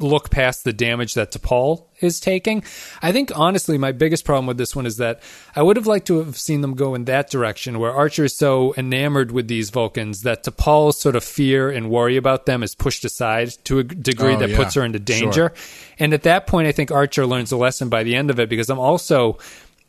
look 0.00 0.30
past 0.30 0.64
the 0.64 0.72
damage 0.72 1.14
that 1.14 1.32
T'Pol 1.32 1.84
is 2.00 2.18
taking. 2.20 2.64
I 3.02 3.12
think 3.12 3.30
honestly, 3.38 3.76
my 3.78 3.92
biggest 3.92 4.24
problem 4.24 4.46
with 4.46 4.56
this 4.58 4.74
one 4.74 4.86
is 4.86 4.96
that 4.96 5.20
I 5.54 5.62
would 5.62 5.76
have 5.76 5.86
liked 5.86 6.06
to 6.08 6.18
have 6.18 6.38
seen 6.38 6.62
them 6.62 6.74
go 6.74 6.94
in 6.94 7.04
that 7.04 7.30
direction, 7.30 7.78
where 7.78 7.92
Archer 7.92 8.24
is 8.24 8.36
so 8.36 8.74
enamored 8.76 9.30
with 9.30 9.48
these 9.48 9.70
Vulcans 9.70 10.22
that 10.22 10.44
T'Pol's 10.44 10.98
sort 10.98 11.16
of 11.16 11.22
fear 11.24 11.70
and 11.70 11.90
worry 11.90 12.16
about 12.16 12.46
them 12.46 12.62
is 12.62 12.74
pushed 12.74 13.04
aside 13.04 13.50
to 13.64 13.78
a 13.80 13.84
degree 13.84 14.34
Oh, 14.34 14.38
that 14.38 14.50
yeah. 14.50 14.56
puts 14.56 14.74
her 14.74 14.84
into 14.84 14.98
Sure. 14.98 15.04
danger. 15.30 15.52
And 15.98 16.14
at 16.14 16.22
that 16.22 16.46
point, 16.46 16.66
I 16.68 16.72
think 16.72 16.90
Archer 16.90 17.26
learns 17.26 17.52
a 17.52 17.56
lesson 17.56 17.88
by 17.88 18.02
the 18.02 18.16
end 18.16 18.30
of 18.30 18.40
it 18.40 18.48
because 18.48 18.70
I'm 18.70 18.78
also, 18.78 19.38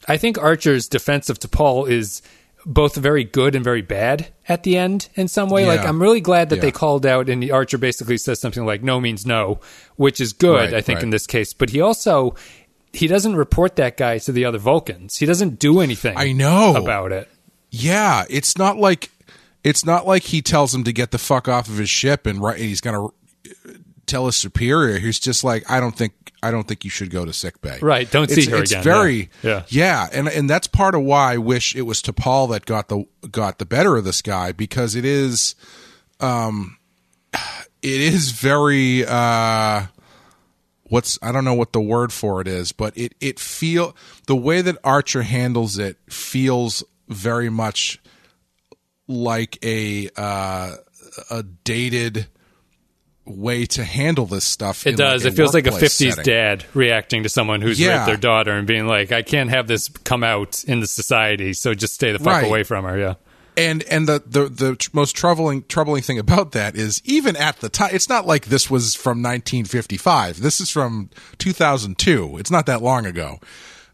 I 0.08 0.18
think 0.18 0.38
Archer's 0.38 0.88
defense 0.88 1.30
of 1.30 1.40
T'Pol 1.40 1.90
is 1.90 2.22
both 2.66 2.96
very 2.96 3.24
good 3.24 3.56
and 3.56 3.64
very 3.64 3.82
bad 3.82 4.28
at 4.48 4.64
the 4.64 4.78
end 4.78 5.10
in 5.16 5.28
some 5.28 5.50
way. 5.50 5.66
Like 5.66 5.82
I'm 5.82 6.02
really 6.02 6.22
glad 6.22 6.50
that 6.50 6.58
Yeah. 6.58 6.62
they 6.62 6.72
called 6.72 7.06
out 7.06 7.30
and 7.30 7.42
the 7.42 7.52
Archer 7.52 7.78
basically 7.78 8.18
says 8.18 8.40
something 8.40 8.66
like 8.66 8.84
no 8.84 9.00
means 9.00 9.26
no, 9.26 9.60
which 9.96 10.22
is 10.22 10.34
good, 10.34 10.56
Right, 10.72 10.74
I 10.74 10.82
think, 10.82 10.98
right. 10.98 11.04
in 11.04 11.10
this 11.10 11.26
case. 11.28 11.54
But 11.54 11.70
he 11.72 11.82
also 11.82 12.36
he 12.94 13.08
doesn't 13.08 13.36
report 13.36 13.78
that 13.78 13.96
guy 13.98 14.18
to 14.20 14.32
the 14.32 14.46
other 14.46 14.58
Vulcans. 14.58 15.18
He 15.18 15.26
doesn't 15.26 15.60
do 15.60 15.80
anything 15.80 16.18
I 16.18 16.34
know 16.34 16.76
about 16.76 17.12
it. 17.12 17.30
Yeah, 17.70 18.26
it's 18.30 18.58
not 18.58 18.78
like 18.78 19.10
it's 19.64 19.86
not 19.86 20.06
like 20.06 20.24
he 20.24 20.42
tells 20.42 20.74
him 20.76 20.84
to 20.84 20.92
get 20.94 21.12
the 21.12 21.18
fuck 21.18 21.48
off 21.48 21.68
of 21.70 21.78
his 21.78 21.90
ship 21.90 22.26
and 22.26 22.40
right. 22.42 22.58
He's 22.60 22.82
gonna 22.82 23.06
uh, 23.06 23.10
tell 24.08 24.26
his 24.26 24.36
superior. 24.36 25.00
He's 25.00 25.20
just 25.20 25.44
like, 25.44 25.70
I 25.70 25.80
don't 25.80 25.96
think 25.96 26.14
I 26.44 26.50
don't 26.52 26.68
think 26.68 26.84
you 26.84 26.90
should 26.90 27.10
go 27.12 27.24
to 27.26 27.34
sick 27.34 27.62
bay. 27.62 27.78
Right, 27.82 28.10
don't 28.10 28.30
see 28.30 28.42
It's- 28.42 28.48
her 28.56 28.62
it's 28.64 28.72
again. 28.72 28.84
Very 28.84 29.30
Yeah. 29.44 29.64
yeah, 29.70 30.08
and 30.12 30.28
and 30.28 30.50
that's 30.50 30.68
part 30.68 30.96
of 30.96 31.02
why 31.04 31.34
I 31.34 31.38
wish 31.38 31.76
it 31.76 31.84
was 31.84 32.02
T'Pol 32.02 32.50
that 32.52 32.66
got 32.66 32.90
the 32.90 33.06
got 33.30 33.60
the 33.60 33.66
better 33.66 33.96
of 33.98 34.04
this 34.06 34.22
guy 34.22 34.52
because 34.52 34.96
it 34.96 35.06
is, 35.06 35.56
um, 36.20 36.78
it 37.82 38.02
is 38.02 38.32
very 38.32 39.06
uh, 39.06 39.84
what's 40.84 41.20
I 41.22 41.32
don't 41.32 41.46
know 41.46 41.54
what 41.54 41.74
the 41.74 41.82
word 41.82 42.12
for 42.12 42.42
it 42.42 42.48
is, 42.48 42.72
but 42.72 42.98
it 42.98 43.14
it 43.22 43.40
feel 43.40 43.96
the 44.28 44.36
way 44.36 44.62
that 44.62 44.78
Archer 44.84 45.22
handles 45.22 45.78
it 45.78 45.98
feels 46.10 46.84
very 47.08 47.50
much 47.50 48.00
like 49.08 49.58
a 49.64 50.10
uh, 50.16 50.76
a 51.30 51.44
dated 51.64 52.28
way 53.32 53.66
to 53.68 53.84
handle 53.84 54.26
this 54.26 54.46
stuff. 54.46 54.86
It 54.86 54.98
does. 54.98 55.24
Like 55.24 55.34
it 55.34 55.36
feels 55.36 55.54
like 55.54 55.68
a 55.68 55.72
50s 55.72 56.10
setting. 56.16 56.24
dad 56.24 56.66
reacting 56.74 57.24
to 57.24 57.30
someone 57.30 57.62
who's 57.62 57.80
Yeah. 57.80 57.96
raped 57.98 58.06
their 58.08 58.18
daughter 58.18 58.52
and 58.52 58.68
being 58.68 58.88
like, 58.88 59.12
I 59.12 59.22
can't 59.24 59.50
have 59.50 59.68
this 59.68 59.90
come 59.90 60.24
out 60.24 60.64
in 60.66 60.80
the 60.80 60.88
society, 60.88 61.54
so 61.54 61.74
just 61.74 61.94
stay 61.96 62.12
the 62.12 62.20
fuck 62.20 62.28
Right. 62.28 62.46
away 62.46 62.64
from 62.64 62.86
her. 62.86 62.98
Yeah. 62.98 63.14
and 63.58 63.84
and 63.84 64.08
the, 64.08 64.24
the 64.26 64.48
the 64.48 64.90
most 64.94 65.14
troubling 65.16 65.64
troubling 65.68 66.02
thing 66.02 66.18
about 66.18 66.54
that 66.54 66.76
is 66.78 67.02
even 67.04 67.36
at 67.36 67.58
the 67.60 67.68
time 67.68 67.90
it's 67.92 68.08
not 68.08 68.26
like 68.26 68.46
this 68.46 68.70
was 68.72 68.96
from 68.96 69.22
1955 69.22 70.40
this 70.42 70.62
is 70.62 70.70
from 70.70 71.10
2002 71.38 72.38
it's 72.38 72.50
not 72.50 72.66
that 72.66 72.82
long 72.82 73.06
ago 73.06 73.40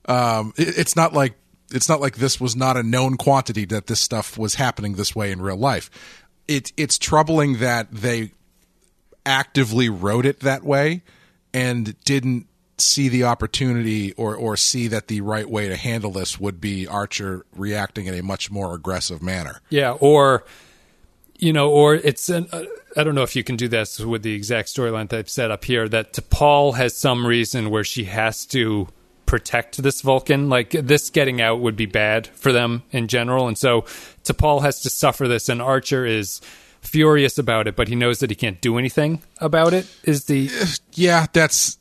um 0.08 0.54
it- 0.58 0.78
it's 0.78 0.95
not 0.95 1.13
like 1.13 1.34
it's 1.71 1.89
not 1.89 2.00
like 2.00 2.17
this 2.17 2.39
was 2.39 2.56
not 2.56 2.78
a 2.78 2.84
known 2.84 3.17
quantity 3.17 3.65
that 3.65 3.88
this 3.88 4.00
stuff 4.00 4.38
was 4.38 4.56
happening 4.56 4.93
this 4.93 5.15
way 5.15 5.32
in 5.32 5.41
real 5.41 5.58
life 5.58 5.89
it 6.47 6.71
it's 6.78 6.97
troubling 7.00 7.58
that 7.58 7.91
they 7.91 8.32
actively 9.28 9.90
wrote 9.90 10.26
it 10.26 10.40
that 10.40 10.63
way 10.63 11.04
and 11.54 12.00
didn't 12.06 12.48
see 12.80 13.10
the 13.10 13.24
opportunity 13.24 14.13
or 14.13 14.36
or 14.36 14.56
see 14.56 14.88
that 14.88 15.08
the 15.08 15.22
right 15.22 15.50
way 15.50 15.68
to 15.68 15.76
handle 15.76 16.12
this 16.12 16.40
would 16.40 16.62
be 16.62 16.88
Archer 16.88 17.46
reacting 17.56 18.06
in 18.06 18.13
a 18.13 18.24
much 18.24 18.52
more 18.52 18.74
aggressive 18.74 19.22
manner. 19.22 19.62
Yeah, 19.70 19.92
or 19.92 20.46
you 21.38 21.54
know, 21.54 21.70
or 21.70 21.96
it's 21.96 22.30
an, 22.30 22.48
uh, 22.52 22.63
I 22.96 23.04
don't 23.04 23.16
know 23.16 23.24
if 23.24 23.36
you 23.36 23.44
can 23.44 23.58
do 23.58 23.68
this 23.68 24.00
with 24.00 24.24
the 24.24 24.34
exact 24.34 24.70
storyline 24.70 25.10
that 25.10 25.20
I've 25.20 25.30
set 25.30 25.52
up 25.52 25.66
here. 25.66 25.88
That 25.88 26.13
T'Pol 26.13 26.76
has 26.76 26.96
some 26.96 27.26
reason 27.26 27.70
where 27.70 27.84
she 27.84 28.06
has 28.06 28.46
to 28.48 28.88
protect 29.26 29.82
this 29.82 30.02
Vulcan. 30.02 30.50
Like 30.50 30.72
this 30.72 31.10
getting 31.10 31.42
out 31.42 31.60
would 31.60 31.76
be 31.76 31.86
bad 31.86 32.28
for 32.28 32.52
them 32.52 32.84
in 32.92 33.08
general, 33.08 33.48
and 33.48 33.58
so 33.58 33.82
T'Pol 34.24 34.62
has 34.62 34.82
to 34.82 34.90
suffer 34.90 35.28
this, 35.28 35.50
and 35.50 35.62
Archer 35.62 36.06
is 36.06 36.42
furious 36.88 37.38
about 37.38 37.67
it, 37.67 37.76
but 37.76 37.88
he 37.88 37.95
knows 37.95 38.19
that 38.19 38.30
he 38.30 38.36
can't 38.36 38.60
do 38.62 38.78
anything 38.78 39.21
about 39.39 39.73
it. 39.73 39.86
Is 40.04 40.26
the 40.26 40.50
Yeah, 40.93 41.26
that's 41.34 41.78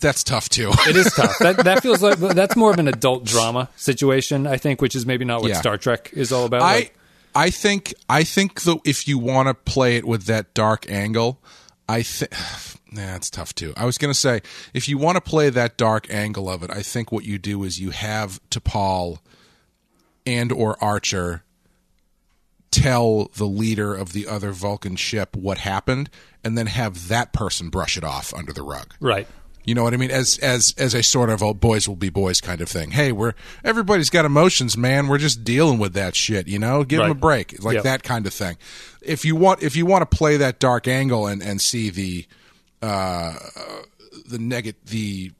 that's 0.00 0.22
tough 0.22 0.48
too. 0.48 0.70
it 0.86 0.96
is 0.96 1.12
tough. 1.14 1.36
That 1.40 1.64
that 1.64 1.82
feels 1.82 2.02
like 2.02 2.18
that's 2.18 2.56
more 2.56 2.70
of 2.70 2.78
an 2.78 2.88
adult 2.88 3.24
drama 3.24 3.68
situation, 3.76 4.46
I 4.46 4.56
think, 4.56 4.80
which 4.80 4.94
is 4.94 5.06
maybe 5.06 5.24
not 5.24 5.42
what 5.42 5.50
Yeah. 5.50 5.60
Star 5.60 5.76
Trek 5.78 6.10
is 6.12 6.32
all 6.32 6.44
about. 6.44 6.62
I 6.62 6.74
Like, 6.74 6.98
I 7.34 7.50
think 7.50 7.94
I 8.08 8.24
think 8.24 8.62
though 8.62 8.80
if 8.84 9.08
you 9.08 9.18
want 9.18 9.48
to 9.48 9.54
play 9.54 9.96
it 9.96 10.04
with 10.04 10.24
that 10.24 10.54
dark 10.54 10.90
angle, 10.90 11.40
I 11.88 12.02
think 12.02 12.32
nah, 12.92 13.16
it's 13.16 13.30
tough 13.30 13.54
too. 13.54 13.72
I 13.76 13.84
was 13.86 13.98
gonna 13.98 14.14
say 14.14 14.42
if 14.74 14.88
you 14.88 14.98
want 14.98 15.16
to 15.16 15.20
play 15.22 15.50
that 15.50 15.76
dark 15.76 16.12
angle 16.12 16.48
of 16.50 16.62
it, 16.62 16.70
I 16.70 16.82
think 16.82 17.10
what 17.10 17.24
you 17.24 17.38
do 17.38 17.64
is 17.64 17.80
you 17.80 17.90
have 17.90 18.40
T'Pol 18.50 19.18
and 20.26 20.52
or 20.52 20.76
Archer 20.82 21.42
tell 22.72 23.30
the 23.36 23.44
leader 23.46 23.94
of 23.94 24.12
the 24.12 24.26
other 24.26 24.50
Vulcan 24.50 24.96
ship 24.96 25.36
what 25.36 25.58
happened, 25.58 26.10
and 26.42 26.58
then 26.58 26.66
have 26.66 27.06
that 27.08 27.32
person 27.32 27.68
brush 27.70 27.96
it 27.96 28.02
off 28.02 28.34
under 28.34 28.52
the 28.52 28.62
rug. 28.62 28.94
right. 29.00 29.28
You 29.64 29.76
know 29.76 29.84
what 29.84 29.94
I 29.94 29.96
mean? 29.96 30.10
As 30.10 30.38
as 30.38 30.74
as 30.76 30.92
a 30.92 31.04
sort 31.04 31.30
of 31.30 31.40
oh, 31.40 31.54
boys 31.54 31.86
will 31.88 31.94
be 31.94 32.08
boys 32.08 32.40
kind 32.40 32.60
of 32.60 32.68
thing. 32.68 32.90
Hey, 32.90 33.12
we're 33.12 33.34
everybody's 33.62 34.10
got 34.10 34.24
emotions, 34.24 34.76
man. 34.76 35.06
We're 35.06 35.18
just 35.18 35.44
dealing 35.44 35.78
with 35.78 35.92
that 35.92 36.16
shit. 36.16 36.48
You 36.48 36.58
know, 36.58 36.82
give 36.82 36.98
them 37.00 37.12
a 37.12 37.14
break, 37.14 37.62
like 37.62 37.74
Yep. 37.76 37.84
that 37.84 38.02
kind 38.02 38.26
of 38.26 38.34
thing. 38.34 38.56
If 39.00 39.24
you 39.24 39.36
want, 39.36 39.62
if 39.62 39.76
you 39.76 39.86
want 39.86 40.02
to 40.10 40.16
play 40.16 40.36
that 40.38 40.58
dark 40.58 40.88
angle 40.88 41.28
and 41.28 41.40
and 41.40 41.60
see 41.60 41.90
the 41.90 42.26
uh 42.82 43.34
the 44.26 44.40
negative 44.40 44.80
the 44.86 45.30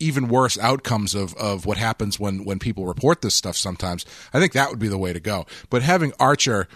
even 0.00 0.28
worse 0.28 0.58
outcomes 0.58 1.14
of, 1.14 1.34
of 1.36 1.66
what 1.66 1.76
happens 1.78 2.18
when, 2.18 2.44
when 2.44 2.58
people 2.58 2.86
report 2.86 3.22
this 3.22 3.34
stuff 3.34 3.56
sometimes, 3.56 4.04
I 4.32 4.40
think 4.40 4.52
that 4.54 4.70
would 4.70 4.78
be 4.78 4.88
the 4.88 4.98
way 4.98 5.12
to 5.12 5.20
go. 5.20 5.46
But 5.68 5.82
having 5.82 6.12
Archer 6.18 6.66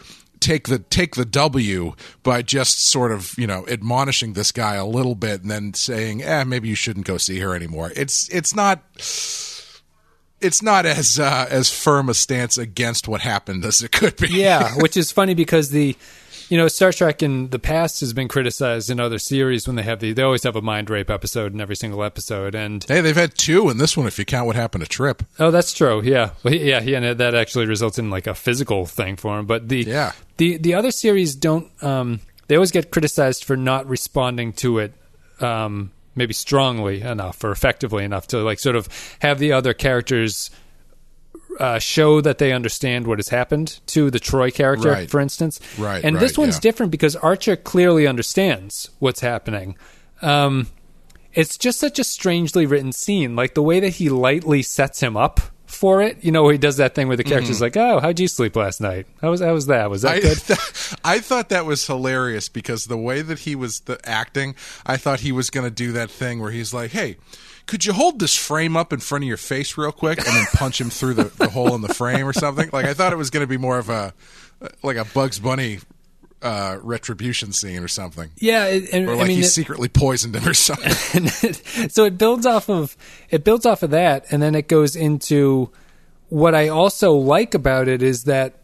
take 0.41 0.69
the 0.69 0.79
take 0.79 1.15
the 1.15 1.25
W 1.25 1.95
by 2.23 2.43
just 2.43 2.85
sort 2.85 3.13
of, 3.13 3.35
you 3.39 3.47
know, 3.47 3.67
admonishing 3.67 4.35
this 4.35 4.53
guy 4.53 4.75
a 4.75 4.87
little 4.87 5.15
bit 5.15 5.43
and 5.43 5.51
then 5.51 5.75
saying, 5.75 6.23
eh, 6.23 6.45
maybe 6.45 6.69
you 6.69 6.75
shouldn't 6.75 7.07
go 7.07 7.17
see 7.17 7.41
her 7.41 7.55
anymore. 7.55 7.91
It's 7.97 8.29
it's 8.29 8.55
not 8.55 8.83
it's 10.41 10.63
not 10.63 10.85
as 10.85 11.19
uh, 11.19 11.47
as 11.51 11.71
firm 11.71 12.09
a 12.09 12.15
stance 12.15 12.59
against 12.59 13.09
what 13.09 13.23
happened 13.23 13.65
as 13.65 13.83
it 13.83 13.93
could 13.93 14.17
be. 14.17 14.29
Yeah, 14.29 14.75
which 14.75 14.97
is 14.97 15.11
funny 15.11 15.35
because 15.35 15.71
the 15.71 15.97
you 16.55 16.61
know 16.61 16.69
Star 16.69 16.93
Trek 16.93 17.21
in 17.21 17.51
the 17.51 17.59
past 17.59 17.99
has 17.99 18.13
been 18.13 18.29
criticized 18.29 18.89
in 18.89 19.01
other 19.01 19.19
series 19.19 19.67
when 19.67 19.75
they 19.75 19.83
have 19.83 19.99
the 19.99 20.13
they 20.13 20.23
always 20.23 20.45
have 20.45 20.55
a 20.55 20.63
mind 20.63 20.89
rape 20.89 21.11
episode 21.11 21.53
in 21.53 21.61
every 21.61 21.75
single 21.75 22.05
episode 22.05 22.55
and 22.55 22.85
Hey, 22.85 23.01
they've 23.01 23.17
had 23.17 23.37
two 23.37 23.69
in 23.71 23.79
this 23.79 23.97
one 23.97 24.07
if 24.07 24.21
you 24.21 24.25
count 24.25 24.47
what 24.47 24.55
happened 24.55 24.85
to 24.85 24.89
Trip. 24.89 25.25
oh 25.41 25.51
that's 25.51 25.73
true 25.73 26.01
yeah 26.05 26.31
well, 26.45 26.55
he- 26.55 26.69
yeah 26.71 26.79
and 26.79 27.19
that 27.19 27.35
actually 27.35 27.67
results 27.67 27.99
in 27.99 28.09
like 28.09 28.29
a 28.29 28.35
physical 28.37 28.87
thing 28.87 29.17
for 29.17 29.37
him 29.41 29.47
but 29.47 29.69
the 29.69 29.81
Yeah. 29.83 30.13
the 30.37 30.57
the 30.59 30.75
other 30.75 30.93
series 30.93 31.35
don't 31.35 31.67
um 31.83 32.21
they 32.47 32.55
always 32.55 32.71
get 32.71 32.93
criticized 32.93 33.43
for 33.43 33.57
not 33.57 33.89
responding 33.89 34.53
to 34.53 34.79
it 34.79 34.93
um 35.41 35.91
maybe 36.15 36.35
strongly 36.35 37.01
enough 37.03 37.43
or 37.43 37.51
effectively 37.51 38.05
enough 38.05 38.29
to 38.29 38.39
like 38.45 38.61
sort 38.61 38.77
of 38.77 38.89
have 39.19 39.41
the 39.41 39.51
other 39.51 39.75
characters 39.75 40.51
uh, 41.61 41.79
show 41.79 42.21
that 42.21 42.39
they 42.39 42.53
understand 42.53 43.07
what 43.07 43.19
has 43.19 43.29
happened 43.29 43.81
to 43.87 44.11
the 44.11 44.19
Troy 44.19 44.51
character, 44.51 44.91
Right. 44.91 45.11
for 45.11 45.21
instance. 45.21 45.61
Right, 45.79 46.05
And 46.05 46.19
this 46.19 46.37
one's 46.39 46.57
yeah. 46.57 46.61
different 46.61 46.93
because 46.93 47.17
Archer 47.17 47.57
clearly 47.57 48.07
understands 48.07 48.91
what's 48.99 49.21
happening. 49.21 49.77
Um, 50.23 50.69
it's 51.33 51.59
just 51.59 51.81
such 51.81 51.99
a 51.99 52.05
strangely 52.05 52.67
written 52.67 52.93
scene. 52.93 53.35
Like 53.37 53.55
the 53.55 53.63
way 53.63 53.81
that 53.81 53.91
he 53.95 54.09
lightly 54.09 54.63
sets 54.63 55.01
him 55.01 55.17
up 55.17 55.41
for 55.67 56.01
it. 56.03 56.23
You 56.23 56.31
know, 56.31 56.49
he 56.49 56.57
does 56.59 56.77
that 56.77 56.95
thing 56.95 57.09
where 57.09 57.17
the 57.17 57.25
character's 57.25 57.61
like, 57.61 57.77
"Oh, 57.77 57.99
how'd 57.99 58.21
you 58.21 58.29
sleep 58.29 58.55
last 58.55 58.81
night? 58.81 59.07
How 59.21 59.31
was 59.31 59.41
how 59.41 59.53
was 59.53 59.67
that? 59.67 59.91
Was 59.91 60.03
that 60.03 60.13
I, 60.17 60.21
good?" 60.21 60.39
I 61.05 61.19
thought 61.19 61.49
that 61.49 61.67
was 61.67 61.85
hilarious 61.87 62.49
because 62.49 62.85
the 62.85 62.97
way 62.97 63.23
that 63.23 63.41
he 63.41 63.57
was 63.57 63.81
the 63.81 63.99
acting, 64.09 64.55
I 64.87 64.97
thought 64.97 65.21
he 65.21 65.33
was 65.33 65.51
going 65.51 65.67
to 65.67 65.75
do 65.75 65.91
that 65.93 66.11
thing 66.11 66.41
where 66.41 66.53
he's 66.53 66.73
like, 66.73 66.93
"Hey, 66.93 67.17
could 67.67 67.85
you 67.85 67.93
hold 67.93 68.19
this 68.19 68.35
frame 68.37 68.77
up 68.77 68.93
in 68.93 69.01
front 69.01 69.25
of 69.25 69.29
your 69.29 69.37
face 69.37 69.77
real 69.79 69.93
quick 69.93 70.19
and 70.19 70.27
then 70.27 70.47
punch 70.55 70.81
him 70.81 70.91
through 70.91 71.15
the, 71.15 71.25
the 71.25 71.49
hole 71.49 71.75
in 71.75 71.81
the 71.81 71.93
frame 71.95 72.27
or 72.27 72.33
something?" 72.33 72.71
Like 72.73 72.87
I 72.87 72.95
thought 72.95 73.13
it 73.13 73.17
was 73.17 73.31
going 73.31 73.43
to 73.43 73.47
be 73.49 73.57
more 73.59 73.79
of 73.79 73.89
a 73.89 74.13
like 74.83 74.97
a 74.97 75.05
Bugs 75.05 75.39
Bunny 75.39 75.81
uh, 76.43 76.79
retribution 76.83 77.53
scene 77.53 77.83
or 77.83 77.89
something, 77.89 78.31
yeah, 78.37 78.67
it, 78.67 78.93
and 78.93 79.09
or 79.09 79.17
like 79.17 79.25
I 79.25 79.29
mean, 79.29 79.37
he 79.39 79.43
it- 79.45 79.49
secretly 79.49 79.89
poisoned 79.89 80.37
him 80.37 80.47
or 80.47 80.53
something. 80.55 81.27
so 81.89 82.05
it 82.05 82.19
builds 82.19 82.45
off 82.45 82.69
of 82.69 82.97
it 83.31 83.45
builds 83.45 83.65
off 83.65 83.83
of 83.83 83.91
that 83.91 84.27
and 84.31 84.43
then 84.43 84.55
it 84.55 84.69
goes 84.69 84.95
into 84.95 85.71
what 86.29 86.55
i 86.55 86.69
also 86.69 87.13
like 87.13 87.55
about 87.55 87.89
it 87.89 88.03
is 88.03 88.25
that 88.25 88.55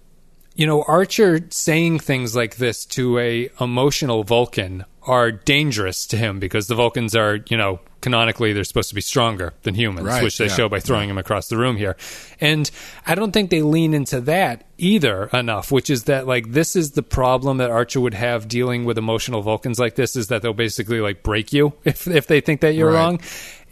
you 0.55 0.67
know 0.67 0.83
archer 0.89 1.41
saying 1.51 1.99
things 1.99 2.35
like 2.37 2.57
this 2.57 2.85
to 2.85 3.19
a 3.19 3.49
emotional 3.61 4.25
vulcan 4.25 4.85
are 5.07 5.31
dangerous 5.33 6.07
to 6.07 6.17
him 6.17 6.39
because 6.39 6.67
the 6.67 6.75
vulcans 6.75 7.17
are 7.17 7.39
you 7.49 7.57
know 7.57 7.81
canonically 8.03 8.53
they're 8.53 8.65
supposed 8.65 8.89
to 8.89 8.95
be 8.95 9.01
stronger 9.01 9.53
than 9.63 9.75
humans 9.75 10.07
Right, 10.07 10.23
which 10.23 10.37
they 10.39 10.47
yeah, 10.47 10.55
show 10.55 10.69
by 10.69 10.81
throwing 10.81 11.09
him 11.11 11.19
across 11.19 11.49
the 11.49 11.57
room 11.57 11.77
here 11.77 11.97
and 12.41 12.71
i 13.07 13.15
don't 13.15 13.33
think 13.33 13.51
they 13.51 13.63
lean 13.63 13.95
into 13.95 14.21
that 14.23 14.65
either 14.79 15.27
enough 15.33 15.71
which 15.73 15.91
is 15.91 16.05
that 16.05 16.27
like 16.27 16.53
this 16.53 16.77
is 16.77 16.93
the 16.93 17.03
problem 17.03 17.59
that 17.59 17.71
archer 17.71 18.01
would 18.01 18.15
have 18.15 18.49
dealing 18.49 18.85
with 18.85 18.97
emotional 18.99 19.43
vulcans 19.43 19.79
like 19.79 19.95
this 19.97 20.17
is 20.17 20.29
that 20.29 20.43
they'll 20.43 20.53
basically 20.55 21.01
like 21.01 21.23
break 21.23 21.53
you 21.53 21.73
if 21.85 22.07
if 22.07 22.27
they 22.27 22.41
think 22.41 22.61
that 22.61 22.75
you're 22.75 22.89
Right. 22.91 22.95
wrong 22.95 23.21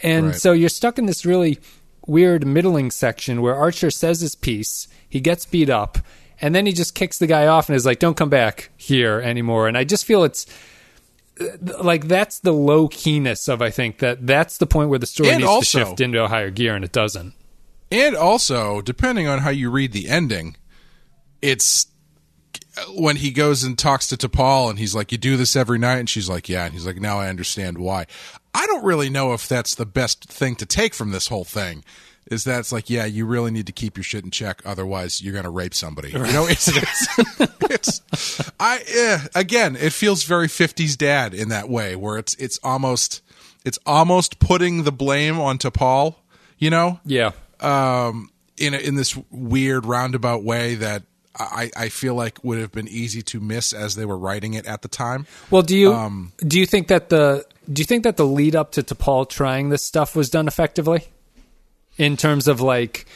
and 0.03 0.27
Right. 0.29 0.35
so 0.35 0.53
you're 0.53 0.69
stuck 0.69 0.99
in 0.99 1.07
this 1.07 1.25
really 1.27 1.59
weird 2.07 2.47
middling 2.47 2.91
section 2.91 3.43
where 3.43 3.55
Archer 3.55 3.91
says 3.91 4.21
his 4.23 4.35
piece, 4.35 4.89
he 5.07 5.21
gets 5.21 5.45
beat 5.45 5.69
up, 5.69 5.99
and 6.41 6.55
then 6.55 6.65
he 6.65 6.73
just 6.73 6.95
kicks 6.95 7.19
the 7.19 7.27
guy 7.27 7.47
off 7.47 7.69
and 7.69 7.77
is 7.77 7.85
like, 7.85 7.99
"Don't 7.99 8.17
come 8.17 8.31
back 8.31 8.71
here 8.79 9.21
anymore." 9.21 9.69
And 9.69 9.77
I 9.77 9.85
just 9.85 10.07
feel 10.07 10.25
it's 10.25 10.47
like 11.81 12.09
that's 12.09 12.41
the 12.41 12.53
low 12.53 12.89
keyness 12.89 13.49
of 13.49 13.63
I 13.63 13.71
think 13.71 13.99
that 13.99 14.27
that's 14.27 14.59
the 14.59 14.67
point 14.67 14.91
where 14.91 14.99
the 14.99 15.07
story 15.07 15.31
And 15.31 15.39
needs 15.39 15.49
also- 15.49 15.79
to 15.81 15.85
shift 15.87 16.01
into 16.01 16.23
a 16.23 16.29
higher 16.29 16.51
gear, 16.51 16.75
and 16.75 16.85
it 16.85 16.93
doesn't. 16.93 17.35
And 17.91 18.15
also, 18.17 18.81
depending 18.83 19.27
on 19.27 19.39
how 19.41 19.51
you 19.51 19.71
read 19.71 19.93
the 19.93 20.09
ending, 20.09 20.57
it's 21.41 21.87
when 22.95 23.17
he 23.17 23.31
goes 23.31 23.65
and 23.65 23.79
talks 23.79 24.07
to 24.09 24.17
T'Pol 24.17 24.71
and 24.71 24.79
he's 24.79 24.95
like, 24.95 25.11
"You 25.11 25.19
do 25.19 25.37
this 25.37 25.57
every 25.57 25.79
night," 25.79 25.99
and 25.99 26.09
she's 26.11 26.29
like, 26.29 26.49
"Yeah," 26.49 26.65
and 26.65 26.75
he's 26.75 26.87
like, 26.87 27.01
"Now 27.01 27.19
I 27.19 27.29
understand 27.29 27.79
why." 27.79 28.07
I 28.55 28.67
don't 28.67 28.85
really 28.85 29.09
know 29.11 29.33
if 29.33 29.49
that's 29.49 29.75
the 29.75 29.87
best 29.87 30.25
thing 30.25 30.55
to 30.57 30.67
take 30.67 30.95
from 30.95 31.11
this 31.11 31.29
whole 31.29 31.45
thing. 31.45 31.85
Is 32.31 32.45
that 32.45 32.61
it's 32.61 32.73
like, 32.73 32.91
yeah, 32.91 33.05
you 33.05 33.27
really 33.27 33.51
need 33.51 33.67
to 33.67 33.73
keep 33.73 33.97
your 33.97 34.05
shit 34.05 34.25
in 34.25 34.31
check, 34.31 34.63
otherwise 34.65 35.23
you're 35.23 35.35
gonna 35.35 35.51
rape 35.51 35.75
somebody. 35.75 36.11
You 36.11 36.19
know, 36.19 36.47
it's 36.47 36.69
it's, 36.69 37.51
it's 37.71 38.51
I 38.61 38.83
yeah, 38.95 39.27
again, 39.35 39.77
it 39.77 39.93
feels 39.93 40.25
very 40.25 40.49
'50s 40.49 40.97
dad 40.97 41.35
in 41.35 41.49
that 41.49 41.69
way, 41.69 41.97
where 41.97 42.19
it's 42.19 42.35
it's 42.35 42.59
almost 42.63 43.23
it's 43.65 43.79
almost 43.87 44.39
putting 44.39 44.85
the 44.85 44.93
blame 44.93 45.39
onto 45.41 45.71
Paul. 45.71 46.23
You 46.59 46.71
know, 46.71 47.01
Yeah, 47.05 47.31
um, 47.61 48.31
in 48.57 48.75
a, 48.75 48.79
in 48.79 48.97
this 48.97 49.17
weird 49.31 49.87
roundabout 49.87 50.43
way 50.43 50.75
that 50.75 51.05
I, 51.39 51.71
I 51.77 51.89
feel 51.89 52.15
like 52.15 52.43
would 52.43 52.59
have 52.59 52.73
been 52.73 52.89
easy 52.89 53.23
to 53.23 53.41
miss 53.41 53.73
as 53.73 53.95
they 53.95 54.05
were 54.05 54.19
writing 54.19 54.55
it 54.55 54.67
at 54.67 54.83
the 54.83 54.89
time. 54.89 55.27
Well, 55.51 55.63
do 55.63 55.77
you 55.77 55.93
Um, 55.93 56.33
do 56.41 56.59
you 56.59 56.67
think 56.67 56.89
that 56.89 57.09
the 57.09 57.47
do 57.73 57.81
you 57.81 57.87
think 57.87 58.05
that 58.05 58.17
the 58.17 58.27
lead 58.27 58.57
up 58.57 58.73
to 58.73 58.83
T'Pol 58.83 59.29
trying 59.29 59.69
this 59.69 59.85
stuff 59.85 60.17
was 60.17 60.31
done 60.31 60.49
effectively? 60.49 61.05
In 61.99 62.17
terms 62.17 62.47
of 62.47 62.61
like, 62.61 63.07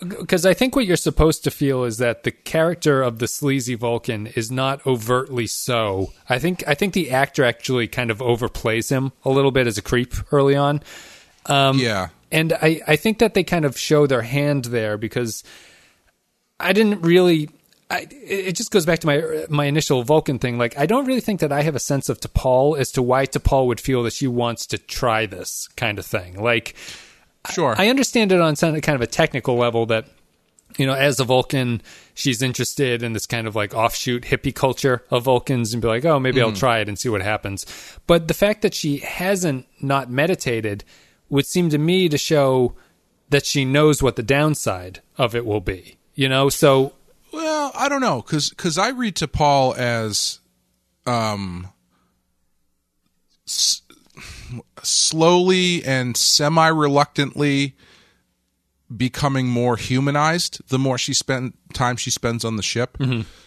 because 0.00 0.46
I 0.46 0.54
think 0.54 0.74
what 0.74 0.86
you're 0.86 0.96
supposed 0.96 1.44
to 1.44 1.50
feel 1.50 1.84
is 1.84 1.98
that 1.98 2.24
the 2.24 2.30
character 2.30 3.02
of 3.02 3.18
the 3.18 3.28
sleazy 3.28 3.74
Vulcan 3.74 4.28
is 4.28 4.50
not 4.50 4.84
overtly 4.86 5.46
so. 5.46 6.12
I 6.28 6.38
think 6.38 6.66
I 6.66 6.74
think 6.74 6.94
the 6.94 7.10
actor 7.10 7.44
actually 7.44 7.88
kind 7.88 8.10
of 8.10 8.18
overplays 8.18 8.90
him 8.90 9.12
a 9.24 9.30
little 9.30 9.50
bit 9.50 9.66
as 9.66 9.76
a 9.76 9.82
creep 9.82 10.14
early 10.32 10.56
on. 10.56 10.80
Um, 11.46 11.78
yeah. 11.78 12.08
And 12.30 12.54
I, 12.54 12.80
I 12.86 12.96
think 12.96 13.18
that 13.18 13.34
they 13.34 13.44
kind 13.44 13.66
of 13.66 13.78
show 13.78 14.06
their 14.06 14.22
hand 14.22 14.64
there 14.66 14.96
because 14.96 15.44
I 16.58 16.72
didn't 16.72 17.02
really. 17.02 17.50
I, 17.90 18.06
it 18.10 18.56
just 18.56 18.70
goes 18.70 18.86
back 18.86 19.00
to 19.00 19.06
my 19.06 19.44
my 19.50 19.66
initial 19.66 20.02
Vulcan 20.02 20.38
thing. 20.38 20.56
Like, 20.56 20.78
I 20.78 20.86
don't 20.86 21.04
really 21.04 21.20
think 21.20 21.40
that 21.40 21.52
I 21.52 21.60
have 21.60 21.76
a 21.76 21.78
sense 21.78 22.08
of 22.08 22.20
T'Pol 22.20 22.78
as 22.78 22.90
to 22.92 23.02
why 23.02 23.26
T'Pol 23.26 23.66
would 23.66 23.80
feel 23.80 24.02
that 24.04 24.14
she 24.14 24.26
wants 24.26 24.64
to 24.68 24.78
try 24.78 25.26
this 25.26 25.68
kind 25.76 25.98
of 25.98 26.06
thing. 26.06 26.42
Like, 26.42 26.74
Sure. 27.50 27.74
I 27.76 27.88
understand 27.88 28.30
it 28.32 28.40
on 28.40 28.54
some 28.56 28.80
kind 28.80 28.94
of 28.96 29.00
a 29.02 29.06
technical 29.06 29.56
level 29.56 29.86
that 29.86 30.06
you 30.78 30.86
know, 30.86 30.94
as 30.94 31.20
a 31.20 31.24
Vulcan, 31.24 31.82
she's 32.14 32.40
interested 32.40 33.02
in 33.02 33.12
this 33.12 33.26
kind 33.26 33.46
of 33.46 33.54
like 33.54 33.74
offshoot 33.74 34.22
hippie 34.22 34.54
culture 34.54 35.04
of 35.10 35.24
Vulcans 35.24 35.74
and 35.74 35.82
be 35.82 35.88
like, 35.88 36.02
oh, 36.06 36.18
maybe 36.18 36.40
I'll 36.40 36.52
try 36.52 36.78
it 36.78 36.88
and 36.88 36.98
see 36.98 37.10
what 37.10 37.20
happens. 37.20 37.66
But 38.06 38.26
the 38.26 38.32
fact 38.32 38.62
that 38.62 38.72
she 38.72 38.96
hasn't 38.98 39.66
not 39.82 40.08
meditated 40.08 40.82
would 41.28 41.44
seem 41.46 41.68
to 41.70 41.76
me 41.78 42.08
to 42.08 42.16
show 42.16 42.74
that 43.28 43.44
she 43.44 43.66
knows 43.66 44.02
what 44.02 44.16
the 44.16 44.22
downside 44.22 45.00
of 45.18 45.34
it 45.34 45.44
will 45.44 45.60
be. 45.60 45.96
You 46.14 46.30
know, 46.30 46.48
so 46.48 46.94
Well, 47.34 47.70
I 47.74 47.90
don't 47.90 48.00
know, 48.00 48.22
because 48.22 48.78
I 48.78 48.90
read 48.90 49.16
T'Pol 49.16 49.76
as, 49.76 50.38
um, 51.04 51.68
s- 53.46 53.81
slowly 54.82 55.84
and 55.84 56.16
semi 56.16 56.68
reluctantly 56.68 57.76
becoming 58.94 59.48
more 59.48 59.76
humanized 59.76 60.60
the 60.68 60.78
more 60.78 60.98
she 60.98 61.14
spend 61.14 61.54
time 61.72 61.96
she 61.96 62.10
spends 62.10 62.44
on 62.44 62.56
the 62.56 62.62
ship. 62.62 62.96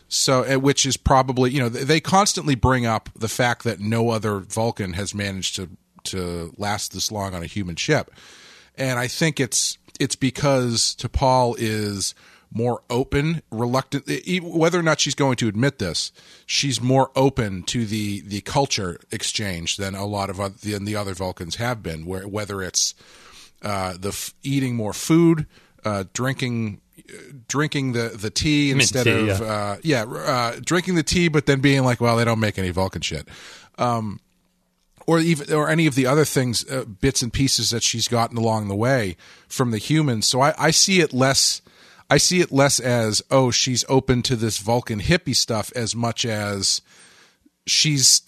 So, 0.08 0.44
uh, 0.44 0.60
which 0.60 0.86
is 0.86 0.98
probably 0.98 1.52
you 1.52 1.60
know 1.60 1.70
they 1.70 1.84
they 1.84 2.00
constantly 2.00 2.56
bring 2.56 2.86
up 2.86 3.10
the 3.15 3.28
fact 3.28 3.63
that 3.63 3.80
no 3.80 4.10
other 4.10 4.39
Vulcan 4.39 4.94
has 4.94 5.13
managed 5.15 5.56
to 5.56 5.70
to 6.06 6.54
last 6.58 6.94
this 6.94 7.12
long 7.12 7.34
on 7.34 7.41
a 7.41 7.48
human 7.48 7.76
ship, 7.76 8.12
and 8.76 9.00
I 9.00 9.08
think 9.08 9.39
it's 9.39 9.78
it's 10.00 10.15
because 10.15 10.96
T'Pol 11.00 11.56
is 11.58 12.13
more 12.52 12.82
open, 12.90 13.42
reluctant. 13.52 14.10
Whether 14.42 14.80
or 14.80 14.84
not 14.84 15.00
she's 15.00 15.16
going 15.16 15.36
to 15.38 15.48
admit 15.48 15.80
this, 15.80 16.12
she's 16.46 16.82
more 16.82 17.12
open 17.16 17.64
to 17.64 17.86
the 17.86 18.22
the 18.22 18.42
culture 18.42 19.00
exchange 19.12 19.78
than 19.78 19.96
a 19.96 20.06
lot 20.06 20.30
of 20.30 20.40
other, 20.40 20.56
than 20.64 20.86
the 20.86 20.96
other 20.96 21.14
Vulcans 21.14 21.56
have 21.56 21.84
been. 21.84 22.06
Where 22.06 22.28
whether 22.28 22.62
it's 22.62 22.96
uh, 23.62 23.96
the 24.00 24.10
f- 24.10 24.34
eating 24.44 24.76
more 24.76 24.94
food, 24.94 25.48
uh, 25.84 26.06
drinking 26.14 26.82
drinking 27.48 27.94
the 27.94 28.10
the 28.10 28.30
tea 28.30 28.72
instead 28.72 29.04
tea, 29.06 29.30
of 29.30 29.42
uh, 29.42 29.78
yeah 29.84 30.04
uh, 30.04 30.60
drinking 30.64 30.96
the 30.96 31.04
tea, 31.04 31.28
but 31.28 31.46
then 31.46 31.62
being 31.62 31.84
like, 31.84 32.02
well, 32.02 32.18
they 32.18 32.26
don't 32.26 32.40
make 32.40 32.58
any 32.58 32.70
Vulcan 32.70 33.02
shit. 33.02 33.28
Um, 33.78 34.20
or 35.08 35.20
even 35.20 35.54
or 35.54 35.70
any 35.70 35.86
of 35.86 35.96
the 35.96 36.08
other 36.08 36.26
things, 36.26 36.68
uh, 36.70 36.86
bits 36.86 37.22
and 37.22 37.32
pieces 37.32 37.70
that 37.70 37.84
she's 37.84 38.08
gotten 38.08 38.38
along 38.38 38.68
the 38.68 38.76
way 38.76 39.18
from 39.48 39.72
the 39.72 39.78
humans. 39.78 40.28
So 40.28 40.42
I, 40.42 40.54
I 40.58 40.72
see 40.72 41.00
it 41.00 41.14
less. 41.14 41.62
I 42.10 42.18
see 42.18 42.41
it 42.41 42.52
less 42.52 42.80
as 42.80 43.22
oh 43.32 43.52
she's 43.52 43.84
open 43.89 44.22
to 44.24 44.36
this 44.36 44.58
Vulcan 44.58 45.00
hippie 45.02 45.36
stuff 45.36 45.72
as 45.76 45.96
much 45.96 46.26
as 46.26 46.82
she's 47.65 48.22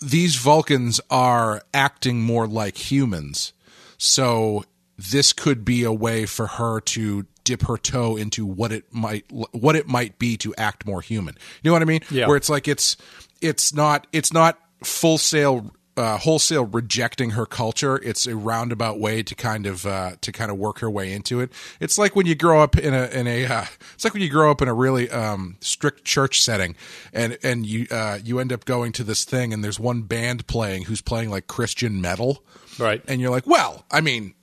these 0.00 0.36
Vulcans 0.36 1.00
are 1.10 1.62
acting 1.72 2.20
more 2.20 2.46
like 2.46 2.90
humans. 2.90 3.52
So 3.98 4.64
this 4.96 5.32
could 5.32 5.64
be 5.64 5.84
a 5.84 5.92
way 5.92 6.26
for 6.26 6.46
her 6.46 6.80
to 6.80 7.26
dip 7.44 7.62
her 7.62 7.76
toe 7.76 8.16
into 8.16 8.46
what 8.46 8.72
it 8.72 8.92
might 8.92 9.24
what 9.30 9.76
it 9.76 9.86
might 9.86 10.18
be 10.18 10.36
to 10.38 10.54
act 10.56 10.86
more 10.86 11.00
human. 11.00 11.36
You 11.62 11.70
know 11.70 11.72
what 11.72 11.82
I 11.82 11.86
mean? 11.86 12.00
Yeah. 12.10 12.26
Where 12.26 12.36
it's 12.36 12.48
like 12.48 12.68
it's 12.68 12.96
it's 13.40 13.72
not 13.74 14.06
it's 14.12 14.32
not 14.32 14.58
full 14.82 15.18
sale 15.18 15.72
uh, 15.96 16.18
wholesale 16.18 16.64
rejecting 16.64 17.30
her 17.30 17.46
culture. 17.46 17.96
It's 17.96 18.26
a 18.26 18.36
roundabout 18.36 18.98
way 18.98 19.22
to 19.22 19.34
kind 19.34 19.66
of 19.66 19.86
uh, 19.86 20.12
to 20.20 20.32
kind 20.32 20.50
of 20.50 20.58
work 20.58 20.80
her 20.80 20.90
way 20.90 21.12
into 21.12 21.40
it. 21.40 21.52
It's 21.80 21.98
like 21.98 22.16
when 22.16 22.26
you 22.26 22.34
grow 22.34 22.62
up 22.62 22.76
in 22.76 22.94
a 22.94 23.06
in 23.06 23.26
a 23.26 23.46
uh, 23.46 23.64
it's 23.94 24.04
like 24.04 24.12
when 24.12 24.22
you 24.22 24.30
grow 24.30 24.50
up 24.50 24.62
in 24.62 24.68
a 24.68 24.74
really 24.74 25.10
um, 25.10 25.56
strict 25.60 26.04
church 26.04 26.42
setting, 26.42 26.76
and 27.12 27.38
and 27.42 27.66
you 27.66 27.86
uh, 27.90 28.18
you 28.22 28.38
end 28.38 28.52
up 28.52 28.64
going 28.64 28.92
to 28.92 29.04
this 29.04 29.24
thing, 29.24 29.52
and 29.52 29.64
there's 29.64 29.80
one 29.80 30.02
band 30.02 30.46
playing 30.46 30.84
who's 30.84 31.00
playing 31.00 31.30
like 31.30 31.46
Christian 31.46 32.00
metal, 32.00 32.42
Right. 32.78 33.02
And 33.06 33.20
you're 33.20 33.30
like, 33.30 33.46
well, 33.46 33.84
I 33.90 34.00
mean, 34.00 34.34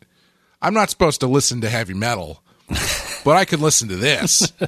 I'm 0.61 0.73
not 0.73 0.89
supposed 0.89 1.21
to 1.21 1.27
listen 1.27 1.61
to 1.61 1.69
heavy 1.69 1.93
metal, 1.93 2.43
but 3.25 3.37
I 3.37 3.45
can 3.45 3.61
listen 3.61 3.89
to 3.89 3.95
this. 3.95 4.51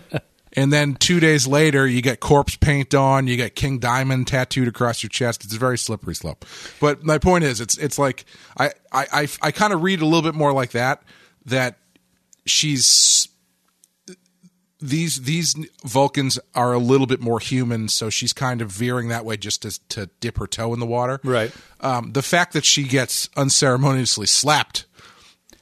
And 0.56 0.72
then 0.72 0.96
two 0.96 1.20
days 1.20 1.48
later, 1.48 1.88
you 1.88 2.02
get 2.02 2.20
corpse 2.20 2.56
paint 2.56 2.94
on, 2.94 3.28
you 3.28 3.38
get 3.38 3.56
King 3.56 3.80
Diamond 3.80 4.28
tattooed 4.28 4.68
across 4.68 5.02
your 5.02 5.10
chest. 5.10 5.44
It's 5.44 5.56
a 5.56 5.60
very 5.60 5.78
slippery 5.78 6.16
slope. 6.16 6.46
But 6.80 7.04
my 7.04 7.18
point 7.18 7.44
is, 7.44 7.60
it's 7.60 7.78
it's 7.78 7.98
like 7.98 8.26
I 8.58 8.72
I 8.92 9.08
I, 9.12 9.28
I 9.42 9.52
kind 9.52 9.74
of 9.74 9.82
read 9.82 10.02
a 10.02 10.06
little 10.06 10.22
bit 10.22 10.36
more 10.36 10.54
like 10.54 10.72
that. 10.72 11.04
That 11.46 11.78
she's 12.46 13.28
these 14.80 15.22
these 15.22 15.56
Vulcans 15.86 16.38
are 16.54 16.74
a 16.74 16.78
little 16.78 17.08
bit 17.08 17.22
more 17.22 17.39
human, 17.39 17.88
so 17.88 18.10
she's 18.10 18.34
kind 18.34 18.62
of 18.62 18.70
veering 18.70 19.08
that 19.08 19.26
way 19.26 19.38
just 19.38 19.62
to 19.63 19.80
to 19.89 20.10
dip 20.20 20.38
her 20.38 20.48
toe 20.48 20.74
in 20.74 20.80
the 20.80 20.86
water. 20.86 21.20
Right. 21.24 21.52
Um, 21.80 22.12
the 22.12 22.22
fact 22.22 22.54
that 22.54 22.66
she 22.66 22.84
gets 22.84 23.30
unceremoniously 23.36 24.28
slapped 24.28 24.86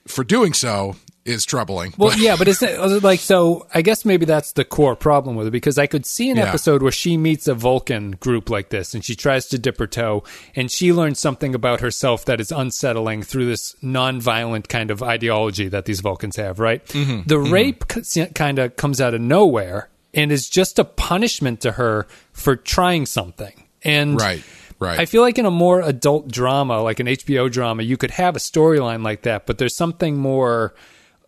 for 0.08 0.23
doing 0.23 0.54
so 0.54 0.95
is 1.23 1.45
troubling. 1.45 1.93
Well, 1.97 2.17
yeah, 2.17 2.36
but 2.36 2.47
it's 2.47 2.62
like 3.03 3.19
so. 3.19 3.67
I 3.73 3.81
guess 3.81 4.05
maybe 4.05 4.25
that's 4.25 4.53
the 4.53 4.65
core 4.65 4.95
problem 4.95 5.36
with 5.36 5.47
it 5.47 5.51
because 5.51 5.77
I 5.77 5.86
could 5.88 6.05
see 6.05 6.29
an 6.29 6.38
Yeah. 6.38 6.47
episode 6.49 6.81
where 6.81 6.91
she 6.91 7.15
meets 7.17 7.47
a 7.47 7.53
Vulcan 7.53 8.12
group 8.12 8.49
like 8.49 8.69
this, 8.69 8.93
and 8.93 9.05
she 9.05 9.15
tries 9.15 9.47
to 9.49 9.60
dip 9.60 9.77
her 9.79 9.88
toe, 9.88 10.23
and 10.55 10.71
she 10.71 10.91
learns 10.93 11.19
something 11.19 11.53
about 11.53 11.81
herself 11.81 12.25
that 12.25 12.41
is 12.41 12.51
unsettling 12.51 13.21
through 13.23 13.45
this 13.45 13.75
non-violent 13.84 14.67
kind 14.69 14.89
of 14.89 15.03
ideology 15.03 15.67
that 15.67 15.86
these 15.86 15.99
Vulcans 15.99 16.38
have. 16.38 16.60
Right? 16.60 16.84
Mm-hmm. 16.88 17.27
The 17.27 17.39
rape 17.39 17.86
kind 18.34 18.57
of 18.60 18.75
comes 18.75 18.99
out 18.99 19.13
of 19.13 19.21
nowhere 19.21 19.89
and 20.13 20.31
is 20.31 20.49
just 20.49 20.79
a 20.79 20.84
punishment 20.84 21.62
to 21.62 21.73
her 21.73 22.07
for 22.34 22.55
trying 22.55 23.05
something. 23.05 23.63
And 23.84 24.19
Right, 24.19 24.43
right. 24.79 24.99
I 24.99 25.05
feel 25.05 25.21
like 25.21 25.38
in 25.39 25.45
a 25.45 25.51
more 25.51 25.81
adult 25.81 26.27
drama, 26.29 26.81
like 26.81 26.99
an 26.99 27.07
HBO 27.07 27.49
drama, 27.49 27.84
you 27.84 27.95
could 27.95 28.12
have 28.12 28.36
a 28.36 28.39
storyline 28.39 29.03
like 29.03 29.21
that, 29.21 29.45
but 29.45 29.57
there's 29.60 29.75
something 29.75 30.17
more. 30.17 30.73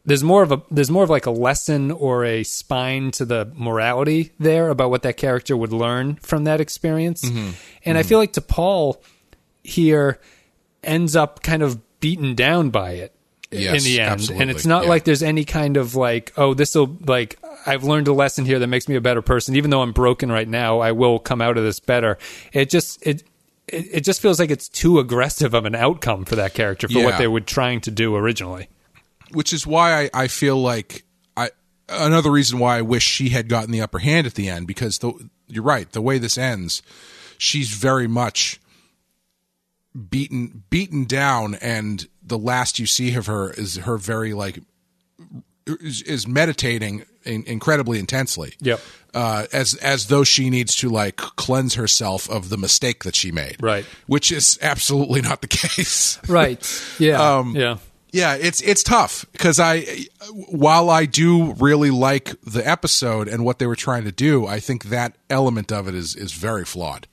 There's 0.05 0.23
more 0.23 0.43
of 0.43 0.51
a 0.51 0.61
there's 0.69 0.91
more 0.91 1.03
of 1.03 1.09
like 1.09 1.25
a 1.25 1.31
lesson 1.31 1.89
or 1.91 2.25
a 2.25 2.43
spine 2.43 3.11
to 3.11 3.25
the 3.25 3.49
morality 3.55 4.31
there 4.37 4.67
about 4.69 4.89
what 4.89 5.03
that 5.03 5.15
character 5.15 5.55
would 5.55 5.71
learn 5.71 6.15
from 6.17 6.43
that 6.43 6.59
experience. 6.59 7.23
Mm-hmm. 7.23 7.51
And 7.85 7.97
I 7.97 8.03
feel 8.03 8.17
like 8.19 8.33
T'Pol 8.33 8.97
here 9.63 10.19
ends 10.83 11.15
up 11.15 11.41
kind 11.41 11.63
of 11.63 11.79
beaten 12.01 12.35
down 12.35 12.69
by 12.69 12.91
it 12.91 13.15
Yes, 13.49 13.85
in 13.85 13.91
the 13.91 13.99
end. 14.01 14.09
absolutely. 14.11 14.41
And 14.41 14.51
it's 14.51 14.65
not 14.65 14.83
Yeah. 14.83 14.89
like 14.89 15.03
there's 15.05 15.23
any 15.23 15.45
kind 15.45 15.77
of 15.77 15.95
like, 15.95 16.33
oh, 16.35 16.53
this 16.53 16.75
will 16.75 16.97
like 17.05 17.39
I've 17.65 17.83
learned 17.85 18.09
a 18.09 18.13
lesson 18.13 18.45
here 18.45 18.59
that 18.59 18.67
makes 18.67 18.89
me 18.89 18.95
a 18.95 19.01
better 19.01 19.21
person. 19.21 19.55
Even 19.55 19.69
though 19.69 19.81
I'm 19.83 19.93
broken 19.93 20.29
right 20.31 20.47
now, 20.49 20.79
I 20.79 20.91
will 20.91 21.17
come 21.19 21.41
out 21.41 21.57
of 21.57 21.63
this 21.63 21.79
better. 21.79 22.17
It 22.51 22.69
just 22.69 23.05
it 23.07 23.23
it, 23.69 23.85
it 23.93 24.01
just 24.01 24.21
feels 24.21 24.37
like 24.39 24.51
it's 24.51 24.67
too 24.67 24.99
aggressive 24.99 25.53
of 25.53 25.63
an 25.63 25.75
outcome 25.75 26.25
for 26.25 26.35
that 26.35 26.53
character 26.53 26.89
for 26.89 27.01
what 27.05 27.17
they 27.17 27.27
were 27.29 27.39
trying 27.39 27.79
to 27.81 27.91
do 27.91 28.15
originally. 28.17 28.67
Which 29.33 29.51
is 29.53 29.65
why 29.67 30.03
I, 30.03 30.09
I 30.23 30.27
feel 30.27 30.57
like 30.61 31.03
I 31.35 31.49
another 31.89 32.31
reason 32.31 32.59
why 32.59 32.77
I 32.77 32.81
wish 32.81 33.03
she 33.03 33.29
had 33.29 33.49
gotten 33.49 33.71
the 33.71 33.81
upper 33.81 33.99
hand 33.99 34.25
at 34.27 34.35
the 34.35 34.47
end 34.49 34.67
because 34.67 34.99
the, 34.99 35.13
you're 35.47 35.63
right 35.63 35.91
the 35.91 36.01
way 36.01 36.17
this 36.17 36.37
ends 36.37 36.81
she's 37.37 37.69
very 37.69 38.07
much 38.07 38.59
beaten 40.09 40.63
beaten 40.69 41.05
down 41.05 41.55
and 41.55 42.07
the 42.21 42.37
last 42.37 42.79
you 42.79 42.85
see 42.85 43.13
of 43.15 43.27
her 43.27 43.51
is 43.51 43.75
her 43.77 43.97
very 43.97 44.33
like 44.33 44.59
is, 45.67 46.01
is 46.01 46.27
meditating 46.27 47.05
in, 47.25 47.43
incredibly 47.45 47.99
intensely 47.99 48.53
Yep. 48.59 48.81
uh, 49.13 49.45
as 49.53 49.75
as 49.75 50.07
though 50.07 50.23
she 50.23 50.49
needs 50.49 50.75
to 50.77 50.89
like 50.89 51.17
cleanse 51.17 51.75
herself 51.75 52.27
of 52.29 52.49
the 52.49 52.57
mistake 52.57 53.03
that 53.03 53.15
she 53.15 53.31
made 53.31 53.57
Right. 53.61 53.85
which 54.07 54.31
is 54.31 54.57
absolutely 54.61 55.21
not 55.21 55.41
the 55.41 55.47
case 55.61 56.17
Right. 56.27 56.95
Yeah. 56.97 57.37
Um, 57.37 57.55
yeah. 57.55 57.77
Yeah, 58.13 58.35
it's 58.35 58.61
it's 58.61 58.83
tough 58.83 59.25
because 59.31 59.59
I, 59.59 60.05
while 60.49 60.91
I 60.91 61.05
do 61.05 61.53
really 61.53 61.89
like 61.89 62.39
the 62.41 62.65
episode 62.65 63.27
and 63.27 63.43
what 63.43 63.57
they 63.57 63.65
were 63.65 63.75
trying 63.75 64.03
to 64.03 64.11
do, 64.11 64.45
I 64.45 64.59
think 64.59 64.85
that 64.85 65.17
element 65.31 65.71
of 65.71 65.87
it 65.87 65.95
is 65.95 66.15
is 66.15 66.31
very 66.31 66.63
flawed. 66.63 67.07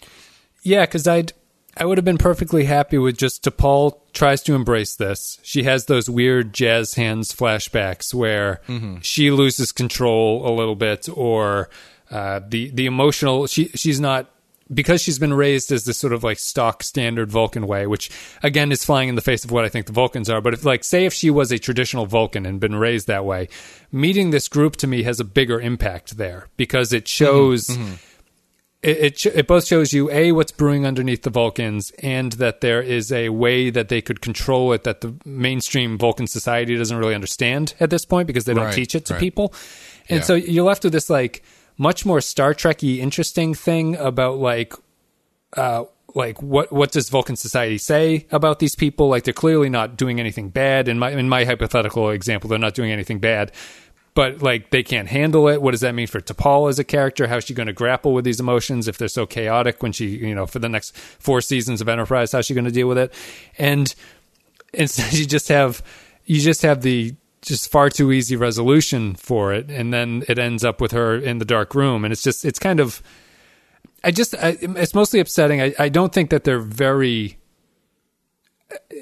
Yeah, 0.62 0.82
because 0.82 1.08
I'd 1.08 1.32
I 1.74 1.86
would 1.86 1.96
have 1.96 2.04
been 2.04 2.18
perfectly 2.18 2.64
happy 2.64 2.98
with 2.98 3.16
just 3.16 3.42
T'Pol 3.44 3.98
tries 4.12 4.42
to 4.42 4.54
embrace 4.54 4.94
this. 4.96 5.38
She 5.42 5.62
has 5.62 5.86
those 5.86 6.10
weird 6.10 6.52
jazz 6.52 6.94
hands 6.94 7.34
flashbacks 7.34 8.12
where 8.12 8.60
she 9.00 9.30
loses 9.30 9.72
control 9.72 10.46
a 10.46 10.52
little 10.52 10.76
bit, 10.76 11.08
or 11.08 11.70
uh, 12.10 12.40
the 12.46 12.70
the 12.72 12.84
emotional. 12.84 13.46
She 13.46 13.68
she's 13.68 14.00
not 14.00 14.30
because 14.72 15.00
she's 15.02 15.18
been 15.18 15.34
raised 15.34 15.72
as 15.72 15.84
this 15.84 15.98
sort 15.98 16.12
of 16.12 16.22
like 16.22 16.38
stock 16.38 16.82
standard 16.82 17.30
Vulcan 17.30 17.66
way, 17.66 17.86
which 17.86 18.10
again 18.42 18.70
is 18.72 18.84
flying 18.84 19.08
in 19.08 19.14
the 19.16 19.20
face 19.20 19.44
of 19.44 19.50
what 19.50 19.64
I 19.64 19.68
think 19.68 19.86
the 19.86 19.92
Vulcans 19.92 20.30
are. 20.30 20.40
But 20.40 20.54
if 20.54 20.64
like 20.64 20.84
say 20.84 21.06
if 21.06 21.12
she 21.12 21.30
was 21.30 21.50
a 21.52 21.58
traditional 21.58 22.06
Vulcan 22.06 22.46
and 22.46 22.60
been 22.60 22.76
raised 22.76 23.06
that 23.08 23.24
way, 23.24 23.48
meeting 23.90 24.30
this 24.30 24.48
group 24.48 24.76
to 24.76 24.86
me 24.86 25.02
has 25.02 25.18
a 25.20 25.24
bigger 25.24 25.60
impact 25.60 26.16
there 26.16 26.48
because 26.56 26.92
it 26.92 27.08
shows. 27.08 27.66
Mm-hmm. 27.66 27.94
It, 28.82 28.96
it, 28.98 29.18
sh- 29.18 29.26
it 29.26 29.46
both 29.46 29.66
shows 29.66 29.92
you 29.92 30.10
a 30.10 30.32
what's 30.32 30.52
brewing 30.52 30.86
underneath 30.86 31.20
the 31.20 31.28
Vulcans 31.28 31.92
and 32.02 32.32
that 32.32 32.62
there 32.62 32.80
is 32.80 33.12
a 33.12 33.28
way 33.28 33.68
that 33.68 33.90
they 33.90 34.00
could 34.00 34.22
control 34.22 34.72
it 34.72 34.84
that 34.84 35.02
the 35.02 35.14
mainstream 35.26 35.98
Vulcan 35.98 36.26
society 36.26 36.74
doesn't 36.78 36.96
really 36.96 37.14
understand 37.14 37.74
at 37.78 37.90
this 37.90 38.06
point 38.06 38.26
because 38.26 38.46
they 38.46 38.54
don't 38.54 38.64
Right, 38.64 38.74
teach 38.74 38.94
it 38.94 39.04
to 39.06 39.12
right. 39.12 39.20
people. 39.20 39.52
And 40.08 40.20
Yeah. 40.20 40.24
so 40.24 40.34
you're 40.34 40.64
left 40.64 40.82
with 40.84 40.94
this 40.94 41.10
like 41.10 41.42
much 41.80 42.04
more 42.04 42.20
Star 42.20 42.52
Trekky 42.52 42.98
interesting 42.98 43.54
thing 43.54 43.96
about 43.96 44.36
like 44.38 44.74
uh 45.56 45.84
like 46.14 46.42
what 46.42 46.70
what 46.70 46.92
does 46.92 47.08
Vulcan 47.08 47.36
society 47.36 47.78
say 47.78 48.26
about 48.30 48.58
these 48.58 48.76
people? 48.76 49.08
Like 49.08 49.24
they're 49.24 49.32
clearly 49.32 49.70
not 49.70 49.96
doing 49.96 50.20
anything 50.20 50.50
bad. 50.50 50.88
In 50.88 50.98
my 50.98 51.10
in 51.12 51.28
my 51.28 51.44
hypothetical 51.44 52.10
example, 52.10 52.50
they're 52.50 52.58
not 52.58 52.74
doing 52.74 52.92
anything 52.92 53.18
bad. 53.18 53.52
But 54.12 54.42
like 54.42 54.70
they 54.70 54.82
can't 54.82 55.08
handle 55.08 55.48
it. 55.48 55.62
What 55.62 55.70
does 55.70 55.80
that 55.80 55.94
mean 55.94 56.06
for 56.06 56.20
T'Pol 56.20 56.68
as 56.68 56.78
a 56.78 56.84
character? 56.84 57.28
How's 57.28 57.44
she 57.44 57.54
going 57.54 57.68
to 57.68 57.72
grapple 57.72 58.12
with 58.12 58.26
these 58.26 58.40
emotions 58.40 58.86
if 58.86 58.98
they're 58.98 59.08
so 59.08 59.24
chaotic 59.24 59.82
when 59.82 59.92
she, 59.92 60.08
you 60.08 60.34
know, 60.34 60.44
for 60.44 60.58
the 60.58 60.68
next 60.68 60.94
four 60.96 61.40
seasons 61.40 61.80
of 61.80 61.88
Enterprise, 61.88 62.32
how's 62.32 62.44
she 62.44 62.52
going 62.52 62.66
to 62.66 62.70
deal 62.70 62.88
with 62.88 62.98
it? 62.98 63.14
And 63.56 63.94
instead 64.74 65.12
you 65.18 65.24
just 65.24 65.48
have 65.48 65.82
you 66.26 66.40
just 66.40 66.60
have 66.60 66.82
the 66.82 67.14
just 67.42 67.70
far 67.70 67.88
too 67.88 68.12
easy 68.12 68.36
resolution 68.36 69.14
for 69.14 69.52
it 69.52 69.70
and 69.70 69.92
then 69.94 70.22
it 70.28 70.38
ends 70.38 70.64
up 70.64 70.80
with 70.80 70.92
her 70.92 71.16
in 71.16 71.38
the 71.38 71.44
dark 71.44 71.74
room 71.74 72.04
and 72.04 72.12
it's 72.12 72.22
just 72.22 72.44
it's 72.44 72.58
kind 72.58 72.80
of 72.80 73.02
i 74.04 74.10
just 74.10 74.34
I, 74.34 74.56
it's 74.60 74.94
mostly 74.94 75.20
upsetting. 75.20 75.60
I, 75.60 75.74
I 75.78 75.88
don't 75.88 76.12
think 76.12 76.30
that 76.30 76.44
they're 76.44 76.58
very 76.58 77.36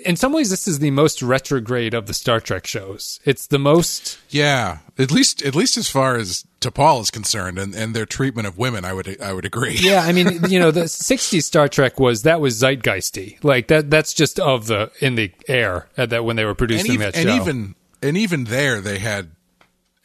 in 0.05 0.17
some 0.17 0.33
ways 0.33 0.49
this 0.49 0.67
is 0.67 0.79
the 0.79 0.91
most 0.91 1.21
retrograde 1.21 1.93
of 1.93 2.07
the 2.07 2.15
star 2.15 2.41
trek 2.41 2.67
shows. 2.67 3.21
It's 3.25 3.47
the 3.47 3.59
most 3.59 4.19
Yeah, 4.31 4.79
at 4.99 5.11
least 5.11 5.43
at 5.43 5.55
least 5.55 5.77
as 5.77 5.89
far 5.89 6.17
as 6.17 6.45
T'Pol 6.61 7.03
is 7.03 7.11
concerned, 7.11 7.59
and, 7.59 7.75
and 7.75 7.95
their 7.95 8.07
treatment 8.07 8.49
of 8.49 8.57
women, 8.57 8.85
I 8.85 8.93
would 8.93 9.21
I 9.21 9.33
would 9.33 9.45
agree. 9.45 9.77
yeah 9.81 10.01
i 10.03 10.13
mean 10.13 10.45
you 10.49 10.59
know 10.59 10.71
the 10.71 10.85
60s 10.85 11.43
star 11.43 11.69
trek 11.69 12.01
was 12.01 12.23
that 12.23 12.41
was 12.41 12.61
zeitgeisty. 12.61 13.43
Like 13.45 13.69
that 13.69 13.91
that's 13.91 14.15
just 14.15 14.41
of 14.41 14.67
the 14.67 14.91
in 15.01 15.15
the 15.15 15.33
air 15.47 15.89
uh, 15.97 16.07
that 16.07 16.25
when 16.25 16.37
they 16.37 16.45
were 16.45 16.55
producing 16.55 16.93
even, 16.93 17.05
that 17.05 17.15
show. 17.15 17.29
and 17.29 17.43
even 17.43 17.75
and 18.03 18.17
even 18.17 18.45
there, 18.45 18.81
they 18.81 18.99
had 18.99 19.31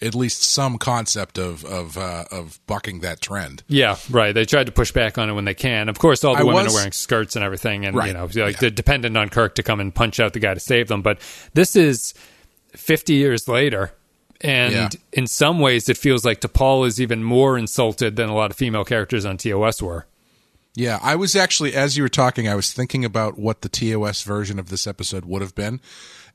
at 0.01 0.13
least 0.15 0.43
some 0.43 0.77
concept 0.77 1.38
of 1.38 1.63
of 1.63 1.97
uh, 1.97 2.25
of 2.32 2.60
bucking 2.67 2.99
that 3.01 3.21
trend. 3.21 3.63
Yeah, 3.67 3.95
right. 4.10 4.34
They 4.34 4.45
tried 4.45 4.65
to 4.65 4.71
push 4.71 4.91
back 4.91 5.17
on 5.17 5.29
it 5.29 5.34
when 5.34 5.45
they 5.45 5.53
can. 5.53 5.88
Of 5.89 5.97
course, 5.99 6.23
all 6.23 6.34
the 6.36 6.41
I 6.41 6.43
women 6.43 6.63
was- 6.65 6.73
are 6.73 6.77
wearing 6.77 6.91
skirts 6.91 7.36
and 7.36 7.45
everything, 7.45 7.86
and 7.86 7.95
Right, 7.95 8.08
you 8.08 8.13
know, 8.13 8.25
like 8.25 8.36
yeah. 8.36 8.51
they're 8.60 8.69
dependent 8.69 9.15
on 9.17 9.29
Kirk 9.29 9.56
to 9.56 9.63
come 9.63 9.79
and 9.79 9.93
punch 9.95 10.19
out 10.19 10.34
the 10.34 10.39
guy 10.39 10.53
to 10.53 10.60
save 10.60 10.88
them. 10.89 11.01
But 11.01 11.19
this 11.53 11.75
is 11.75 12.13
fifty 12.75 13.13
years 13.13 13.47
later, 13.47 13.93
and 14.41 14.73
Yeah. 14.73 14.89
in 15.13 15.27
some 15.27 15.60
ways, 15.60 15.88
it 15.88 15.95
feels 15.97 16.25
like 16.25 16.41
T'Pol 16.41 16.86
is 16.88 16.99
even 16.99 17.23
more 17.23 17.58
insulted 17.58 18.15
than 18.17 18.27
a 18.29 18.36
lot 18.36 18.51
of 18.51 18.58
female 18.58 18.84
characters 18.84 19.25
on 19.25 19.38
TOS 19.38 19.82
were. 19.82 20.06
Yeah, 20.75 20.97
I 21.03 21.15
was 21.15 21.36
actually 21.36 21.75
as 21.75 21.95
you 21.97 22.03
were 22.03 22.10
talking, 22.10 22.47
I 22.47 22.56
was 22.56 22.73
thinking 22.73 23.06
about 23.06 23.38
what 23.38 23.62
the 23.62 23.69
TOS 23.69 24.23
version 24.23 24.58
of 24.60 24.69
this 24.69 24.88
episode 24.88 25.23
would 25.23 25.43
have 25.43 25.53
been, 25.53 25.79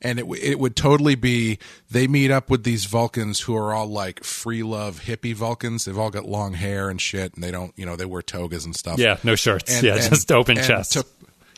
and 0.03 0.19
it 0.19 0.23
w- 0.23 0.41
it 0.43 0.59
would 0.59 0.77
totally 0.77 1.15
be 1.15 1.59
they 1.91 2.07
meet 2.07 2.31
up 2.31 2.51
with 2.51 2.65
these 2.65 2.85
Vulcans 2.87 3.41
who 3.41 3.57
are 3.57 3.73
all 3.75 3.87
like 3.89 4.23
free 4.25 4.63
love 4.63 5.03
hippie 5.07 5.35
Vulcans. 5.35 5.85
They've 5.85 5.99
all 5.99 6.11
got 6.11 6.25
long 6.25 6.55
hair 6.55 6.89
and 6.89 7.01
shit, 7.01 7.35
and 7.35 7.43
they 7.43 7.51
don't, 7.51 7.73
you 7.77 7.85
know, 7.87 7.97
they 7.97 8.05
wear 8.05 8.23
togas 8.23 8.65
and 8.65 8.77
stuff. 8.77 8.99
Yeah, 8.99 9.17
no 9.25 9.35
shirts. 9.35 9.75
And- 9.75 9.85
yeah, 9.85 9.95
and- 9.97 10.03
just 10.09 10.31
open 10.33 10.59
and 10.59 10.67
chest. 10.67 10.93
Ta- 10.95 11.03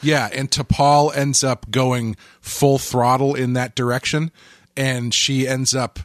yeah, 0.02 0.28
and 0.32 0.50
T'Pol 0.50 1.14
ends 1.14 1.44
up 1.44 1.70
going 1.70 2.16
full 2.40 2.78
throttle 2.78 3.34
in 3.34 3.52
that 3.52 3.74
direction, 3.74 4.30
and 4.74 5.12
she 5.12 5.46
ends 5.46 5.74
up 5.74 5.98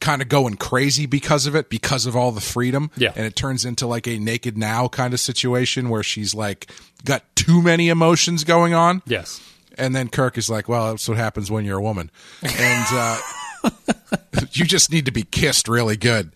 kind 0.00 0.20
of 0.22 0.28
going 0.28 0.56
crazy 0.56 1.04
because 1.06 1.46
of 1.46 1.54
it, 1.54 1.68
because 1.68 2.06
of 2.06 2.16
all 2.16 2.32
the 2.32 2.40
freedom. 2.40 2.90
Yeah. 2.96 3.12
and 3.14 3.24
it 3.26 3.36
turns 3.36 3.64
into 3.64 3.86
like 3.86 4.08
a 4.08 4.18
naked 4.18 4.56
now 4.58 4.88
kind 4.88 5.12
of 5.14 5.20
situation 5.20 5.90
where 5.90 6.02
she's 6.02 6.34
like 6.34 6.68
got 7.04 7.22
too 7.36 7.62
many 7.62 7.88
emotions 7.90 8.42
going 8.42 8.74
on. 8.74 9.02
yes. 9.06 9.40
And 9.80 9.94
then 9.94 10.08
Kirk 10.08 10.38
is 10.38 10.50
like, 10.50 10.68
"Well, 10.68 10.90
that's 10.90 11.08
what 11.08 11.18
happens 11.18 11.50
when 11.50 11.64
you're 11.64 11.78
a 11.78 11.82
woman, 11.82 12.10
and 12.42 12.86
uh, 12.92 13.20
you 14.52 14.64
just 14.64 14.92
need 14.92 15.06
to 15.06 15.12
be 15.12 15.22
kissed 15.22 15.68
really 15.68 15.96
good." 15.96 16.32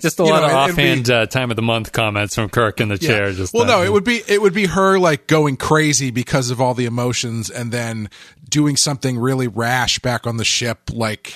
Just 0.00 0.18
a 0.18 0.24
lot 0.24 0.40
know, 0.40 0.46
of 0.46 0.70
offhand 0.70 1.06
be- 1.06 1.12
uh, 1.12 1.26
time 1.26 1.50
of 1.50 1.56
the 1.56 1.62
month 1.62 1.92
comments 1.92 2.36
from 2.36 2.48
Kirk 2.48 2.80
in 2.80 2.88
the 2.88 2.98
chair. 2.98 3.32
Just 3.32 3.52
well, 3.52 3.64
uh, 3.64 3.66
no, 3.66 3.82
it 3.82 3.92
would 3.92 4.04
be 4.04 4.22
it 4.28 4.40
would 4.40 4.54
be 4.54 4.66
her 4.66 4.98
like 4.98 5.26
going 5.26 5.56
crazy 5.56 6.10
because 6.10 6.50
of 6.50 6.60
all 6.60 6.74
the 6.74 6.86
emotions, 6.86 7.50
and 7.50 7.72
then 7.72 8.08
doing 8.48 8.76
something 8.76 9.18
really 9.18 9.48
rash 9.48 9.98
back 9.98 10.26
on 10.26 10.36
the 10.36 10.44
ship, 10.44 10.90
like 10.92 11.34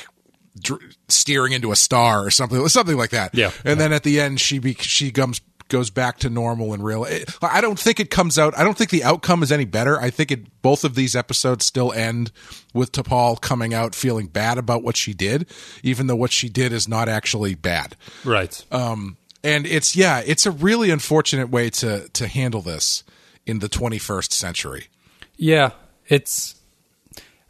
dr- 0.61 0.81
steering 1.09 1.53
into 1.53 1.73
a 1.73 1.77
star 1.77 2.25
or 2.25 2.31
something, 2.31 2.67
something 2.69 2.97
like 2.97 3.11
that. 3.11 3.35
Yeah. 3.35 3.51
and 3.65 3.81
then 3.81 3.93
at 3.93 4.03
the 4.03 4.21
end, 4.21 4.41
she 4.41 4.59
be, 4.59 4.75
she 4.75 5.11
comes 5.11 5.41
goes 5.69 5.91
back 5.91 6.19
to 6.19 6.31
normal 6.31 6.73
and 6.73 6.83
real. 6.83 7.05
It, 7.05 7.31
I 7.43 7.61
don't 7.61 7.79
think 7.79 8.01
it 8.01 8.11
comes 8.11 8.39
out. 8.39 8.57
I 8.59 8.65
don't 8.65 8.77
think 8.77 8.91
the 8.91 9.05
outcome 9.05 9.43
is 9.43 9.53
any 9.53 9.65
better. 9.65 10.01
I 10.01 10.11
think 10.11 10.31
it 10.31 10.63
both 10.63 10.85
of 10.85 10.95
these 10.95 11.15
episodes 11.15 11.65
still 11.65 11.93
end 11.93 12.33
with 12.75 12.93
T'Pol 12.93 13.41
coming 13.41 13.75
out 13.75 13.95
feeling 13.95 14.27
bad 14.27 14.59
about 14.59 14.83
what 14.83 14.97
she 14.97 15.15
did, 15.15 15.47
even 15.83 16.07
though 16.07 16.17
what 16.17 16.33
she 16.33 16.49
did 16.49 16.73
is 16.73 16.89
not 16.89 17.09
actually 17.09 17.55
bad 17.55 17.97
right. 18.25 18.65
um, 18.71 19.17
and 19.43 19.67
it's 19.67 19.95
yeah, 19.97 20.23
it's 20.25 20.47
a 20.47 20.51
really 20.51 20.91
unfortunate 20.91 21.49
way 21.51 21.71
to 21.71 22.09
to 22.11 22.27
handle 22.27 22.61
this 22.61 23.05
in 23.47 23.61
the 23.61 23.69
21st 23.69 24.33
century. 24.33 24.89
Yeah, 25.37 25.71
it's. 26.07 26.55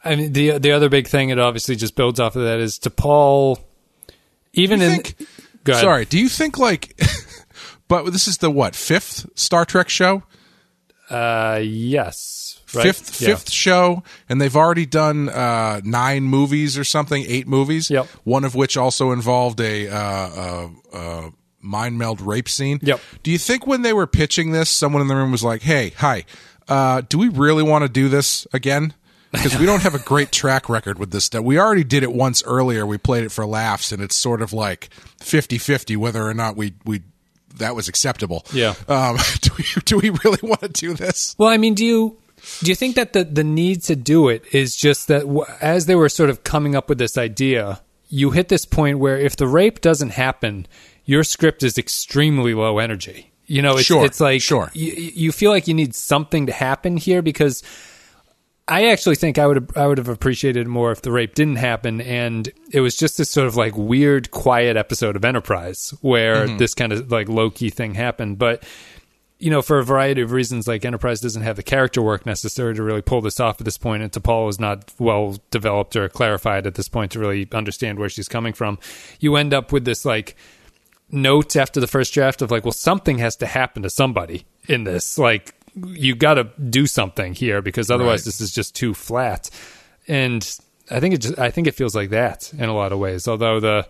I 0.05 0.15
mean, 0.15 0.33
the 0.33 0.59
the 0.59 0.73
other 0.73 0.89
big 0.89 1.09
thing 1.09 1.31
it 1.31 1.39
obviously 1.39 1.77
just 1.77 1.97
builds 1.97 2.21
off 2.21 2.37
of 2.37 2.43
that 2.45 2.61
is 2.61 2.79
T'Pol. 2.79 3.59
Even 4.53 4.81
in, 4.81 5.03
think-. 5.03 5.29
Sorry, 5.67 6.05
do 6.05 6.19
you 6.19 6.29
think 6.29 6.59
like? 6.59 6.99
but 7.89 8.05
this 8.13 8.29
is 8.29 8.39
the 8.39 8.51
what 8.51 8.77
fifth 8.77 9.27
Star 9.35 9.65
Trek 9.65 9.89
show, 9.89 10.23
Uh, 11.11 11.61
yes, 11.63 12.61
right? 12.75 12.83
fifth 12.83 13.21
Yeah. 13.21 13.29
fifth 13.29 13.51
show, 13.51 14.03
and 14.29 14.41
they've 14.41 14.55
already 14.57 14.85
done 14.87 15.29
uh, 15.31 15.81
nine 15.85 16.25
movies 16.25 16.77
or 16.77 16.85
something, 16.85 17.25
eight 17.27 17.49
movies. 17.49 17.89
Yep. 17.91 18.07
One 18.25 18.45
of 18.45 18.55
which 18.55 18.77
also 18.77 19.11
involved 19.13 19.61
a. 19.61 19.89
Uh, 19.89 19.99
uh, 19.99 20.69
uh, 20.93 21.31
Mind 21.61 21.99
meld 21.99 22.21
rape 22.21 22.49
scene. 22.49 22.79
Yep. 22.83 23.01
Do 23.25 23.33
you 23.33 23.37
think 23.37 23.67
when 23.67 23.83
they 23.83 23.93
were 23.93 24.07
pitching 24.07 24.53
this, 24.53 24.71
someone 24.71 25.03
in 25.03 25.09
the 25.09 25.17
room 25.17 25.33
was 25.33 25.43
like, 25.43 25.63
"Hey, 25.63 25.93
hi, 25.97 26.25
uh, 26.69 27.03
do 27.09 27.19
we 27.19 27.29
really 27.29 27.65
want 27.65 27.83
to 27.83 27.89
do 27.89 28.09
this 28.09 28.47
again?" 28.53 28.95
Because 29.33 29.59
we 29.59 29.67
don't 29.67 29.83
have 29.83 29.95
a 29.95 29.99
great 29.99 30.31
track 30.31 30.69
record 30.69 31.01
with 31.01 31.11
this 31.11 31.25
stuff. 31.25 31.43
We 31.43 31.59
already 31.59 31.83
did 31.83 32.05
it 32.05 32.13
once 32.13 32.45
earlier. 32.45 32.87
We 32.87 32.97
played 32.97 33.25
it 33.25 33.33
for 33.33 33.45
laughs, 33.45 33.91
and 33.91 34.01
it's 34.01 34.15
sort 34.15 34.41
of 34.41 34.53
like 34.53 34.89
50-50 35.21 35.97
whether 35.97 36.25
or 36.25 36.33
not 36.33 36.57
we 36.57 36.75
we 36.85 37.03
that 37.59 37.75
was 37.77 37.89
acceptable. 37.89 38.45
Yeah. 38.53 38.75
Um, 38.89 39.17
do 39.41 39.51
we 39.59 39.65
do 39.85 39.99
we 39.99 40.11
really 40.25 40.41
want 40.43 40.61
to 40.63 40.69
do 40.69 40.95
this? 40.95 41.35
Well, 41.39 41.49
I 41.49 41.57
mean, 41.57 41.75
do 41.75 41.85
you 41.85 42.17
do 42.61 42.71
you 42.71 42.75
think 42.75 42.97
that 42.97 43.13
the 43.13 43.25
the 43.25 43.45
need 43.45 43.83
to 43.85 43.97
do 43.97 44.29
it 44.29 44.45
is 44.53 44.77
just 44.77 45.09
that 45.09 45.21
w- 45.21 45.45
as 45.61 45.87
they 45.87 45.95
were 45.95 46.09
sort 46.09 46.31
of 46.31 46.45
coming 46.45 46.75
up 46.75 46.89
with 46.89 46.99
this 46.99 47.19
idea, 47.19 47.81
you 48.09 48.31
hit 48.31 48.49
this 48.49 48.65
point 48.65 48.99
where 48.99 49.19
if 49.19 49.37
the 49.37 49.47
rape 49.47 49.81
doesn't 49.81 50.11
happen, 50.11 50.67
your 51.05 51.25
script 51.25 51.63
is 51.63 51.79
extremely 51.79 52.55
low 52.55 52.79
energy. 52.79 53.33
You 53.47 53.63
know, 53.63 53.77
it's, 53.79 53.87
Sure, 53.87 54.05
it's 54.05 54.21
like 54.21 54.43
sure. 54.43 54.71
you, 54.75 54.93
you 54.93 55.33
feel 55.33 55.51
like 55.51 55.67
you 55.67 55.73
need 55.75 55.95
something 55.95 56.47
to 56.47 56.53
happen 56.53 56.99
here 56.99 57.23
because 57.23 57.63
I 58.69 58.89
actually 58.89 59.17
think 59.17 59.39
I 59.39 59.47
would 59.47 59.77
I 59.77 59.87
would 59.87 59.99
have 59.99 60.09
appreciated 60.09 60.67
it 60.67 60.69
more 60.69 60.93
if 60.93 61.03
the 61.03 61.11
rape 61.11 61.35
didn't 61.35 61.57
happen 61.57 62.01
and 62.03 62.49
it 62.71 62.81
was 62.81 62.97
just 62.97 63.17
this 63.19 63.31
sort 63.31 63.47
of 63.47 63.57
like 63.57 63.77
weird 63.77 64.31
quiet 64.31 64.77
episode 64.77 65.17
of 65.17 65.25
Enterprise 65.25 65.95
where 66.03 66.47
Mm-hmm. 66.47 66.59
this 66.59 66.75
kind 66.75 66.93
of 66.93 67.11
like 67.11 67.29
low 67.29 67.51
key 67.51 67.71
thing 67.71 67.95
happened, 67.95 68.39
but 68.39 68.63
you 69.41 69.51
know, 69.51 69.63
for 69.63 69.79
a 69.79 69.85
variety 69.85 70.21
of 70.21 70.33
reasons, 70.33 70.67
like 70.67 70.85
Enterprise 70.85 71.21
doesn't 71.21 71.43
have 71.43 71.55
the 71.55 71.63
character 71.63 72.03
work 72.03 72.27
necessary 72.27 72.75
to 72.75 72.83
really 72.83 73.03
pull 73.03 73.21
this 73.21 73.39
off 73.39 73.61
at 73.61 73.65
this 73.65 73.79
point, 73.79 74.03
and 74.03 74.11
T'Pol 74.11 74.49
is 74.51 74.59
not 74.59 74.93
well 74.99 75.37
developed 75.53 75.95
or 75.95 76.09
clarified 76.09 76.67
at 76.67 76.75
this 76.75 76.89
point 76.89 77.13
to 77.13 77.21
really 77.21 77.47
understand 77.53 78.01
where 78.01 78.09
she's 78.09 78.27
coming 78.29 78.53
from. 78.53 78.81
You 79.21 79.37
end 79.37 79.55
up 79.55 79.71
with 79.71 79.85
this 79.85 80.05
like 80.05 80.35
note 81.11 81.55
after 81.55 81.79
the 81.79 81.87
first 81.87 82.13
draft 82.13 82.43
of 82.43 82.51
like, 82.51 82.65
well, 82.65 82.73
something 82.73 83.19
has 83.19 83.37
to 83.37 83.47
happen 83.47 83.83
to 83.85 83.91
somebody 83.91 84.45
in 84.67 84.83
this. 84.83 85.19
Like, 85.19 85.55
you 85.89 86.15
got 86.15 86.35
to 86.35 86.45
do 86.71 86.87
something 86.87 87.35
here 87.35 87.63
because 87.63 87.91
otherwise 87.91 88.21
Right. 88.21 88.25
this 88.27 88.41
is 88.41 88.53
just 88.53 88.75
too 88.75 88.95
flat. 88.95 89.51
And 90.07 90.43
I 90.91 91.01
think 91.01 91.15
it 91.15 91.19
just, 91.19 91.39
I 91.39 91.51
think 91.51 91.67
it 91.67 91.75
feels 91.75 91.95
like 91.95 92.11
that 92.11 92.53
in 92.55 92.69
a 92.69 92.75
lot 92.75 92.93
of 92.93 92.99
ways. 92.99 93.29
Although 93.29 93.61
the 93.61 93.89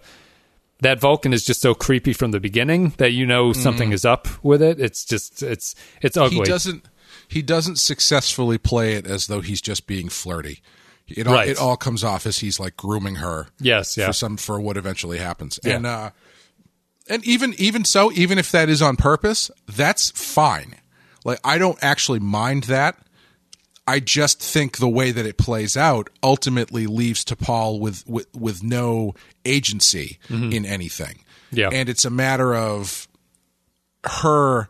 that 0.81 1.01
Vulcan 1.01 1.33
is 1.33 1.45
just 1.45 1.61
so 1.61 1.75
creepy 1.75 2.13
from 2.13 2.31
the 2.31 2.39
beginning 2.41 2.93
that 2.99 3.11
you 3.13 3.27
know 3.27 3.53
something 3.53 3.91
is 3.93 4.05
up 4.05 4.29
with 4.45 4.63
it. 4.63 4.81
It's 4.81 5.05
just 5.05 5.43
it's 5.43 5.75
it's 6.03 6.17
ugly. 6.17 6.39
He 6.39 6.43
doesn't 6.45 6.85
he 7.27 7.43
doesn't 7.43 7.77
successfully 7.79 8.59
play 8.59 8.95
it 8.95 9.07
as 9.07 9.27
though 9.27 9.41
he's 9.41 9.61
just 9.61 9.87
being 9.87 10.09
flirty. 10.09 10.61
It 11.09 11.27
all, 11.27 11.35
Right. 11.35 11.49
it 11.49 11.59
all 11.59 11.77
comes 11.77 12.05
off 12.05 12.27
as 12.27 12.39
he's 12.39 12.61
like 12.61 12.77
grooming 12.77 13.17
her. 13.17 13.49
Yes, 13.61 13.97
yeah. 13.97 14.07
For 14.07 14.13
some 14.13 14.37
for 14.37 14.61
what 14.61 14.77
eventually 14.77 15.19
happens. 15.19 15.59
Yeah. 15.65 15.77
And 15.77 15.87
uh 15.87 16.11
and 17.09 17.25
even 17.27 17.55
even 17.59 17.85
so, 17.85 18.13
even 18.13 18.39
if 18.39 18.53
that 18.53 18.69
is 18.69 18.83
on 18.83 18.97
purpose, 18.97 19.51
that's 19.67 20.11
fine. 20.11 20.75
Like 21.29 21.41
I 21.45 21.59
don't 21.59 21.79
actually 21.83 22.21
mind 22.21 22.65
that. 22.65 22.97
I 23.87 24.01
just 24.01 24.43
think 24.43 24.79
the 24.79 24.89
way 24.89 25.13
that 25.13 25.27
it 25.27 25.37
plays 25.37 25.77
out 25.77 26.11
ultimately 26.23 26.87
leaves 26.87 27.25
T'Pol 27.25 27.79
with 27.79 28.07
with, 28.07 28.35
with 28.35 28.63
no 28.63 29.15
agency 29.45 30.19
mm-hmm. 30.29 30.53
in 30.53 30.65
anything. 30.65 31.25
Yeah. 31.51 31.71
and 31.73 31.89
it's 31.89 32.05
a 32.05 32.11
matter 32.11 32.55
of 32.55 33.09
her 34.05 34.69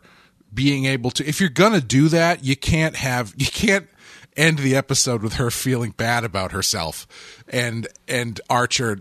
being 0.53 0.85
able 0.85 1.11
to. 1.11 1.27
If 1.27 1.39
you're 1.39 1.49
gonna 1.49 1.81
do 1.81 2.09
that, 2.09 2.43
you 2.43 2.57
can't 2.57 2.97
have 2.97 3.33
you 3.37 3.47
can't 3.47 3.87
end 4.35 4.59
the 4.59 4.75
episode 4.75 5.23
with 5.23 5.33
her 5.33 5.51
feeling 5.51 5.91
bad 5.91 6.25
about 6.25 6.51
herself 6.51 7.07
and 7.47 7.87
and 8.07 8.39
Archer 8.49 8.99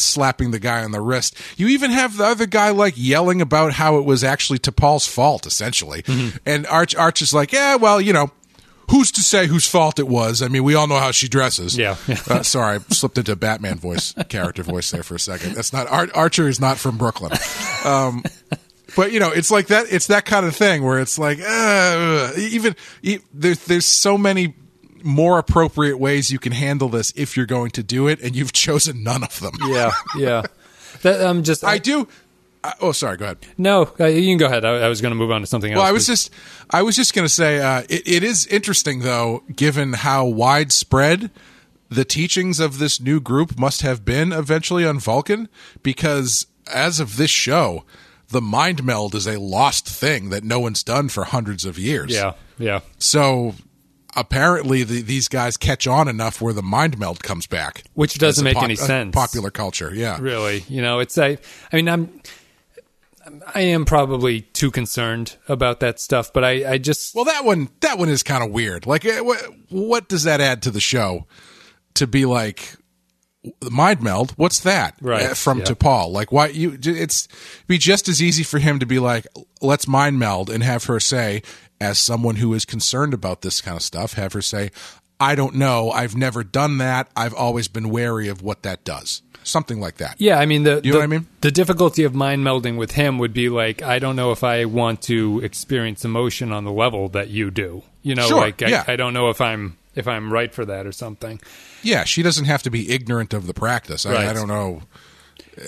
slapping 0.00 0.50
the 0.50 0.58
guy 0.58 0.82
on 0.84 0.90
the 0.92 1.00
wrist. 1.00 1.36
You 1.56 1.68
even 1.68 1.90
have 1.90 2.16
the 2.16 2.24
other 2.24 2.46
guy 2.46 2.70
like 2.70 2.94
yelling 2.96 3.40
about 3.40 3.72
how 3.74 3.98
it 3.98 4.04
was 4.04 4.22
actually 4.24 4.58
T'Pol's 4.58 5.06
fault, 5.06 5.46
essentially. 5.46 6.04
And 6.46 6.66
Arch 6.66 6.94
Arch 6.94 7.22
is 7.22 7.32
like, 7.34 7.52
yeah, 7.52 7.76
well, 7.76 8.00
you 8.00 8.12
know, 8.12 8.30
who's 8.90 9.10
to 9.12 9.20
say 9.20 9.46
whose 9.46 9.66
fault 9.68 9.98
it 9.98 10.08
was? 10.08 10.40
I 10.42 10.48
mean, 10.48 10.64
we 10.64 10.74
all 10.74 10.86
know 10.86 10.98
how 10.98 11.10
she 11.10 11.28
dresses. 11.28 11.76
Yeah. 11.76 11.96
uh, 12.28 12.42
sorry, 12.42 12.76
I 12.76 12.94
slipped 12.94 13.18
into 13.18 13.36
Batman 13.36 13.78
voice, 13.78 14.14
character 14.28 14.62
voice 14.62 14.90
there 14.90 15.02
for 15.02 15.14
a 15.16 15.20
second. 15.20 15.54
That's 15.54 15.72
not 15.72 15.86
Ar- 15.88 16.08
Archer 16.14 16.48
is 16.48 16.58
not 16.60 16.78
from 16.78 16.96
Brooklyn. 16.96 17.32
Um, 17.84 18.22
but 18.96 19.12
you 19.12 19.20
know, 19.20 19.30
it's 19.30 19.50
like 19.50 19.66
that. 19.68 19.86
It's 19.92 20.06
that 20.08 20.24
kind 20.24 20.46
of 20.46 20.56
thing 20.56 20.82
where 20.84 20.98
it's 20.98 21.18
like, 21.18 21.38
uh, 21.46 22.32
even 22.38 22.74
e- 23.02 23.18
there's 23.34 23.62
there's 23.66 23.84
so 23.86 24.16
many 24.16 24.54
more 25.08 25.38
appropriate 25.38 25.98
ways 25.98 26.30
you 26.30 26.38
can 26.38 26.52
handle 26.52 26.88
this 26.88 27.12
if 27.16 27.36
you're 27.36 27.46
going 27.46 27.70
to 27.72 27.82
do 27.82 28.06
it, 28.06 28.20
and 28.20 28.36
you've 28.36 28.52
chosen 28.66 29.02
none 29.02 29.24
of 29.24 29.40
them. 29.40 29.54
Yeah, 29.66 29.92
yeah. 30.16 30.42
That 31.02 31.24
I'm 31.24 31.42
just. 31.42 31.64
I 31.64 31.78
do. 31.78 32.06
I, 32.62 32.74
oh, 32.80 32.92
sorry. 32.92 33.16
Go 33.16 33.24
ahead. 33.24 33.38
no. 33.56 33.92
Uh, 33.98 34.06
you 34.06 34.30
can 34.30 34.38
go 34.38 34.46
ahead. 34.46 34.64
I, 34.64 34.84
I 34.84 34.88
was 34.88 35.00
going 35.00 35.12
to 35.12 35.16
move 35.16 35.30
on 35.30 35.40
to 35.40 35.46
something 35.46 35.72
else. 35.72 35.78
Well, 35.78 35.86
I 35.86 35.92
was 35.92 36.06
just, 36.06 36.30
I 36.70 36.82
was 36.82 36.96
just 36.96 37.14
going 37.14 37.24
to 37.24 37.32
say, 37.32 37.60
uh, 37.60 37.82
it, 37.88 38.06
it 38.06 38.22
is 38.22 38.46
interesting 38.48 39.00
though, 39.00 39.44
given 39.54 39.92
how 39.92 40.26
widespread 40.26 41.30
the 41.88 42.04
teachings 42.04 42.58
of 42.60 42.78
this 42.78 43.00
new 43.00 43.20
group 43.20 43.58
must 43.58 43.82
have 43.82 44.04
been 44.04 44.32
eventually 44.32 44.84
on 44.84 44.98
Vulcan, 44.98 45.48
because 45.82 46.46
as 46.66 47.00
of 47.00 47.16
this 47.16 47.30
show, 47.30 47.84
the 48.28 48.42
mind 48.42 48.84
meld 48.84 49.14
is 49.14 49.26
a 49.26 49.38
lost 49.40 49.88
thing 49.88 50.30
that 50.30 50.44
no 50.44 50.60
one's 50.60 50.82
done 50.82 51.08
for 51.08 51.24
hundreds 51.24 51.64
of 51.64 51.78
years. 51.78 52.12
Yeah, 52.12 52.34
yeah. 52.58 52.80
So 52.98 53.54
apparently, 54.18 54.82
the, 54.82 55.02
these 55.02 55.28
guys 55.28 55.56
catch 55.56 55.86
on 55.86 56.08
enough 56.08 56.40
where 56.40 56.52
the 56.52 56.62
mind 56.62 56.98
meld 56.98 57.22
comes 57.22 57.46
back, 57.46 57.84
Which 57.94 58.18
doesn't 58.18 58.44
make 58.44 58.62
any 58.62 58.76
sense. 58.76 59.14
Popular 59.14 59.50
culture, 59.50 59.92
yeah. 59.94 60.18
really 60.20 60.64
you 60.68 60.82
know 60.82 60.98
it's 61.00 61.16
i 61.18 61.38
i 61.72 61.76
mean 61.76 61.88
i'm 61.88 62.20
i 63.54 63.60
am 63.60 63.84
probably 63.84 64.40
too 64.40 64.70
concerned 64.70 65.36
about 65.48 65.80
that 65.80 66.00
stuff 66.00 66.32
but 66.32 66.44
i 66.44 66.72
i 66.72 66.78
just 66.78 67.14
Well, 67.14 67.24
that 67.26 67.44
one, 67.44 67.68
that 67.80 67.98
one 67.98 68.08
is 68.08 68.22
kind 68.22 68.42
of 68.42 68.50
weird. 68.50 68.86
Like, 68.86 69.04
eh, 69.04 69.20
what, 69.20 69.42
what 69.68 70.08
does 70.08 70.24
that 70.24 70.40
add 70.40 70.62
to 70.62 70.70
the 70.70 70.80
show? 70.80 71.26
To 71.94 72.06
be 72.06 72.24
like 72.24 72.76
mind 73.70 74.02
meld, 74.02 74.32
what's 74.32 74.60
that? 74.60 74.94
Right, 75.00 75.22
Eh, 75.22 75.34
from 75.34 75.58
yeah. 75.58 75.64
T'Pol, 75.66 76.10
like 76.12 76.32
why 76.32 76.48
you? 76.48 76.78
It's 76.80 77.28
be 77.66 77.78
just 77.78 78.08
as 78.08 78.22
easy 78.22 78.42
for 78.42 78.58
him 78.58 78.78
to 78.78 78.86
be 78.86 78.98
like, 78.98 79.26
let's 79.60 79.86
mind 79.88 80.18
meld, 80.18 80.48
and 80.50 80.62
have 80.62 80.84
her 80.84 81.00
say, 81.00 81.42
as 81.80 81.98
someone 81.98 82.36
who 82.36 82.54
is 82.54 82.64
concerned 82.64 83.14
about 83.14 83.42
this 83.42 83.60
kind 83.60 83.76
of 83.76 83.82
stuff, 83.82 84.14
have 84.14 84.32
her 84.32 84.42
say, 84.42 84.70
I 85.20 85.34
don't 85.34 85.54
know, 85.56 85.90
I've 85.90 86.16
never 86.16 86.44
done 86.44 86.78
that, 86.78 87.08
I've 87.16 87.34
always 87.34 87.68
been 87.68 87.88
wary 87.90 88.28
of 88.28 88.40
what 88.42 88.62
that 88.62 88.84
does, 88.84 89.22
something 89.44 89.80
like 89.80 89.96
that. 89.96 90.14
yeah 90.18 90.38
i 90.38 90.44
mean 90.46 90.62
the 90.64 90.76
You 90.76 90.80
the, 90.80 90.88
know 90.90 90.98
what 90.98 91.02
I 91.04 91.06
mean? 91.06 91.26
the 91.40 91.50
difficulty 91.50 92.04
of 92.04 92.14
mind 92.14 92.44
melding 92.44 92.76
with 92.76 92.92
him 92.92 93.18
would 93.18 93.32
be 93.32 93.48
like 93.48 93.80
i 93.82 93.98
don't 93.98 94.14
know 94.16 94.30
if 94.30 94.44
i 94.44 94.64
want 94.66 95.00
to 95.02 95.40
experience 95.42 96.04
emotion 96.04 96.52
on 96.52 96.64
the 96.64 96.72
level 96.72 97.08
that 97.10 97.28
you 97.30 97.50
do 97.50 97.82
you 98.02 98.14
know 98.14 98.26
Sure, 98.28 98.40
like 98.40 98.62
I, 98.62 98.68
yeah. 98.68 98.84
I 98.86 98.96
don't 98.96 99.14
know 99.14 99.30
if 99.30 99.40
i'm 99.40 99.78
if 99.94 100.06
i'm 100.06 100.30
right 100.32 100.52
for 100.52 100.66
that 100.66 100.86
or 100.86 100.92
something 100.92 101.40
Yeah, 101.82 102.04
she 102.04 102.22
doesn't 102.22 102.44
have 102.44 102.62
to 102.64 102.70
be 102.70 102.90
ignorant 102.92 103.32
of 103.32 103.46
the 103.46 103.54
practice. 103.54 104.04
I, 104.04 104.30
I 104.30 104.32
don't 104.34 104.48
know. 104.48 104.82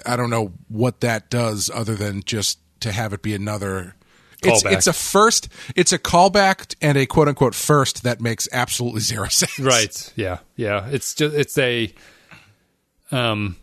I 0.04 0.16
don't 0.16 0.28
know 0.30 0.52
what 0.68 1.00
that 1.00 1.30
does 1.30 1.70
other 1.72 1.94
than 1.94 2.22
just 2.24 2.58
to 2.80 2.90
have 2.92 3.12
it 3.12 3.22
be 3.22 3.32
another. 3.34 3.94
It's, 4.42 4.64
it's 4.64 4.86
a 4.86 4.92
first. 4.92 5.48
It's 5.76 5.92
a 5.92 5.98
callback 5.98 6.74
and 6.80 6.96
a 6.96 7.06
quote 7.06 7.28
unquote 7.28 7.54
first 7.54 8.02
that 8.04 8.20
makes 8.20 8.48
absolutely 8.52 9.00
zero 9.00 9.28
sense. 9.30 9.58
right 9.58 10.12
yeah 10.16 10.38
yeah 10.56 10.88
it's 10.90 11.14
just 11.14 11.34
it's 11.34 11.58
a 11.58 11.92
um 13.12 13.56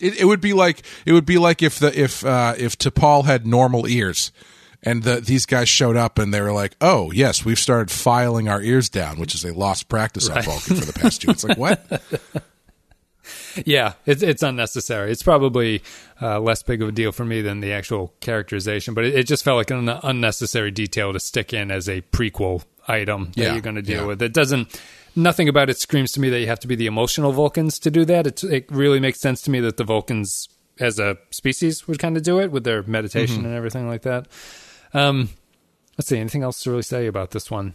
It, 0.00 0.20
it 0.20 0.24
would 0.24 0.40
be 0.40 0.52
like 0.54 0.82
it 1.04 1.12
would 1.12 1.26
be 1.26 1.36
like 1.38 1.62
if 1.62 1.78
the 1.78 1.98
if 1.98 2.24
uh, 2.24 2.54
if 2.56 2.78
T'Pol 2.78 3.24
had 3.26 3.46
normal 3.46 3.86
ears, 3.86 4.32
and 4.82 5.02
the, 5.02 5.20
these 5.20 5.44
guys 5.44 5.68
showed 5.68 5.96
up 5.96 6.18
and 6.18 6.32
they 6.32 6.40
were 6.40 6.52
like, 6.52 6.74
"Oh 6.80 7.10
yes, 7.12 7.44
we've 7.44 7.58
started 7.58 7.90
filing 7.90 8.48
our 8.48 8.62
ears 8.62 8.88
down," 8.88 9.18
which 9.18 9.34
is 9.34 9.44
a 9.44 9.52
lost 9.52 9.88
practice 9.90 10.28
on 10.30 10.42
Vulcan 10.42 10.76
for 10.76 10.86
the 10.86 10.94
past 10.98 11.20
two. 11.20 11.30
It's 11.30 11.44
like 11.44 11.58
what? 11.58 12.02
Yeah, 13.66 13.94
it's 14.06 14.22
it's 14.22 14.42
unnecessary. 14.42 15.10
It's 15.12 15.22
probably 15.22 15.82
uh, 16.22 16.40
less 16.40 16.62
big 16.62 16.82
of 16.82 16.88
a 16.88 16.92
deal 16.92 17.12
for 17.12 17.24
me 17.24 17.42
than 17.42 17.60
the 17.60 17.72
actual 17.72 18.14
characterization, 18.20 18.94
but 18.94 19.04
it, 19.04 19.14
it 19.14 19.26
just 19.26 19.44
felt 19.44 19.56
like 19.56 19.70
an 19.70 19.88
unnecessary 19.88 20.70
detail 20.70 21.12
to 21.12 21.20
stick 21.20 21.52
in 21.52 21.70
as 21.70 21.88
a 21.88 22.00
prequel 22.02 22.64
item 22.88 23.32
that 23.36 23.42
Yeah, 23.42 23.52
you're 23.52 23.60
going 23.62 23.76
to 23.76 23.82
deal 23.82 24.02
yeah. 24.02 24.06
with. 24.06 24.22
It 24.22 24.32
doesn't. 24.32 24.80
Nothing 25.16 25.48
about 25.48 25.68
it 25.68 25.78
screams 25.78 26.12
to 26.12 26.20
me 26.20 26.30
that 26.30 26.38
you 26.38 26.46
have 26.46 26.60
to 26.60 26.68
be 26.68 26.76
the 26.76 26.86
emotional 26.86 27.32
Vulcans 27.32 27.80
to 27.80 27.90
do 27.90 28.04
that. 28.04 28.26
It, 28.28 28.44
it 28.44 28.66
really 28.70 29.00
makes 29.00 29.18
sense 29.18 29.42
to 29.42 29.50
me 29.50 29.58
that 29.60 29.76
the 29.76 29.82
Vulcans, 29.84 30.48
as 30.78 31.00
a 31.00 31.18
species, 31.30 31.88
would 31.88 31.98
kind 31.98 32.16
of 32.16 32.22
do 32.22 32.38
it 32.38 32.52
with 32.52 32.62
their 32.62 32.84
meditation 32.84 33.38
Mm-hmm. 33.38 33.46
and 33.46 33.54
everything 33.56 33.88
like 33.88 34.02
that. 34.02 34.28
Um, 34.94 35.30
let's 35.98 36.08
see. 36.08 36.18
Anything 36.18 36.44
else 36.44 36.60
to 36.62 36.70
really 36.70 36.82
say 36.82 37.08
about 37.08 37.32
this 37.32 37.50
one? 37.50 37.74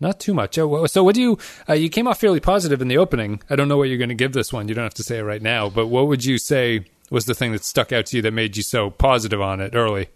Not 0.00 0.20
too 0.20 0.32
much. 0.34 0.56
Oh, 0.58 0.86
So, 0.86 1.02
what 1.02 1.14
do 1.14 1.20
you? 1.20 1.38
Uh, 1.68 1.72
you 1.72 1.88
came 1.88 2.06
off 2.06 2.20
fairly 2.20 2.40
positive 2.40 2.80
in 2.80 2.88
the 2.88 2.98
opening. 2.98 3.40
I 3.50 3.56
don't 3.56 3.66
know 3.68 3.76
what 3.76 3.88
you're 3.88 3.98
going 3.98 4.08
to 4.10 4.14
give 4.14 4.32
this 4.32 4.52
one. 4.52 4.68
You 4.68 4.74
don't 4.74 4.84
have 4.84 4.94
to 4.94 5.02
say 5.02 5.18
it 5.18 5.22
right 5.22 5.42
now. 5.42 5.68
But 5.68 5.88
what 5.88 6.06
would 6.06 6.24
you 6.24 6.38
say 6.38 6.84
was 7.10 7.24
the 7.24 7.34
thing 7.34 7.52
that 7.52 7.64
stuck 7.64 7.92
out 7.92 8.06
to 8.06 8.16
you 8.16 8.22
that 8.22 8.32
made 8.32 8.56
you 8.56 8.62
so 8.62 8.90
positive 8.90 9.40
on 9.40 9.60
it 9.60 9.74
early, 9.74 10.08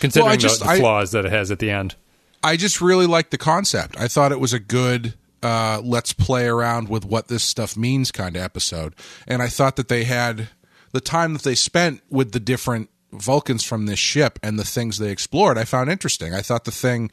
considering 0.00 0.26
Well, 0.26 0.32
I 0.32 0.36
the- 0.36 0.42
just- 0.42 0.60
the, 0.60 0.68
I- 0.68 0.78
flaws 0.80 1.12
that 1.12 1.24
it 1.24 1.32
has 1.32 1.50
at 1.50 1.58
the 1.60 1.70
end? 1.70 1.94
I 2.42 2.56
just 2.56 2.80
really 2.80 3.06
liked 3.06 3.30
the 3.32 3.38
concept. 3.38 3.98
I 3.98 4.06
thought 4.08 4.30
it 4.32 4.38
was 4.40 4.52
a 4.52 4.60
good 4.60 5.14
uh, 5.42 5.80
let's 5.84 6.12
play 6.12 6.46
around 6.46 6.88
with 6.88 7.04
what 7.04 7.28
this 7.28 7.42
stuff 7.44 7.76
means 7.76 8.10
kind 8.10 8.34
of 8.36 8.42
episode. 8.42 8.94
And 9.28 9.42
I 9.42 9.48
thought 9.48 9.76
that 9.76 9.88
they 9.88 10.04
had 10.04 10.48
the 10.92 11.00
time 11.00 11.32
that 11.34 11.42
they 11.42 11.54
spent 11.54 12.02
with 12.10 12.32
the 12.32 12.40
different 12.40 12.88
Vulcans 13.12 13.62
from 13.62 13.86
this 13.86 13.98
ship 13.98 14.38
and 14.42 14.58
the 14.58 14.64
things 14.64 14.98
they 14.98 15.10
explored. 15.10 15.56
I 15.58 15.64
found 15.64 15.90
interesting. 15.90 16.34
I 16.34 16.40
thought 16.42 16.64
the 16.64 16.70
thing 16.72 17.10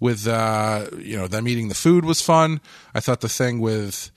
with 0.00 0.26
uh, 0.26 0.86
you 0.98 1.16
know 1.16 1.28
them 1.28 1.46
eating 1.46 1.68
the 1.68 1.74
food 1.74 2.04
was 2.04 2.20
fun. 2.20 2.60
I 2.94 3.00
thought 3.00 3.20
the 3.20 3.28
thing 3.28 3.60
with 3.60 4.10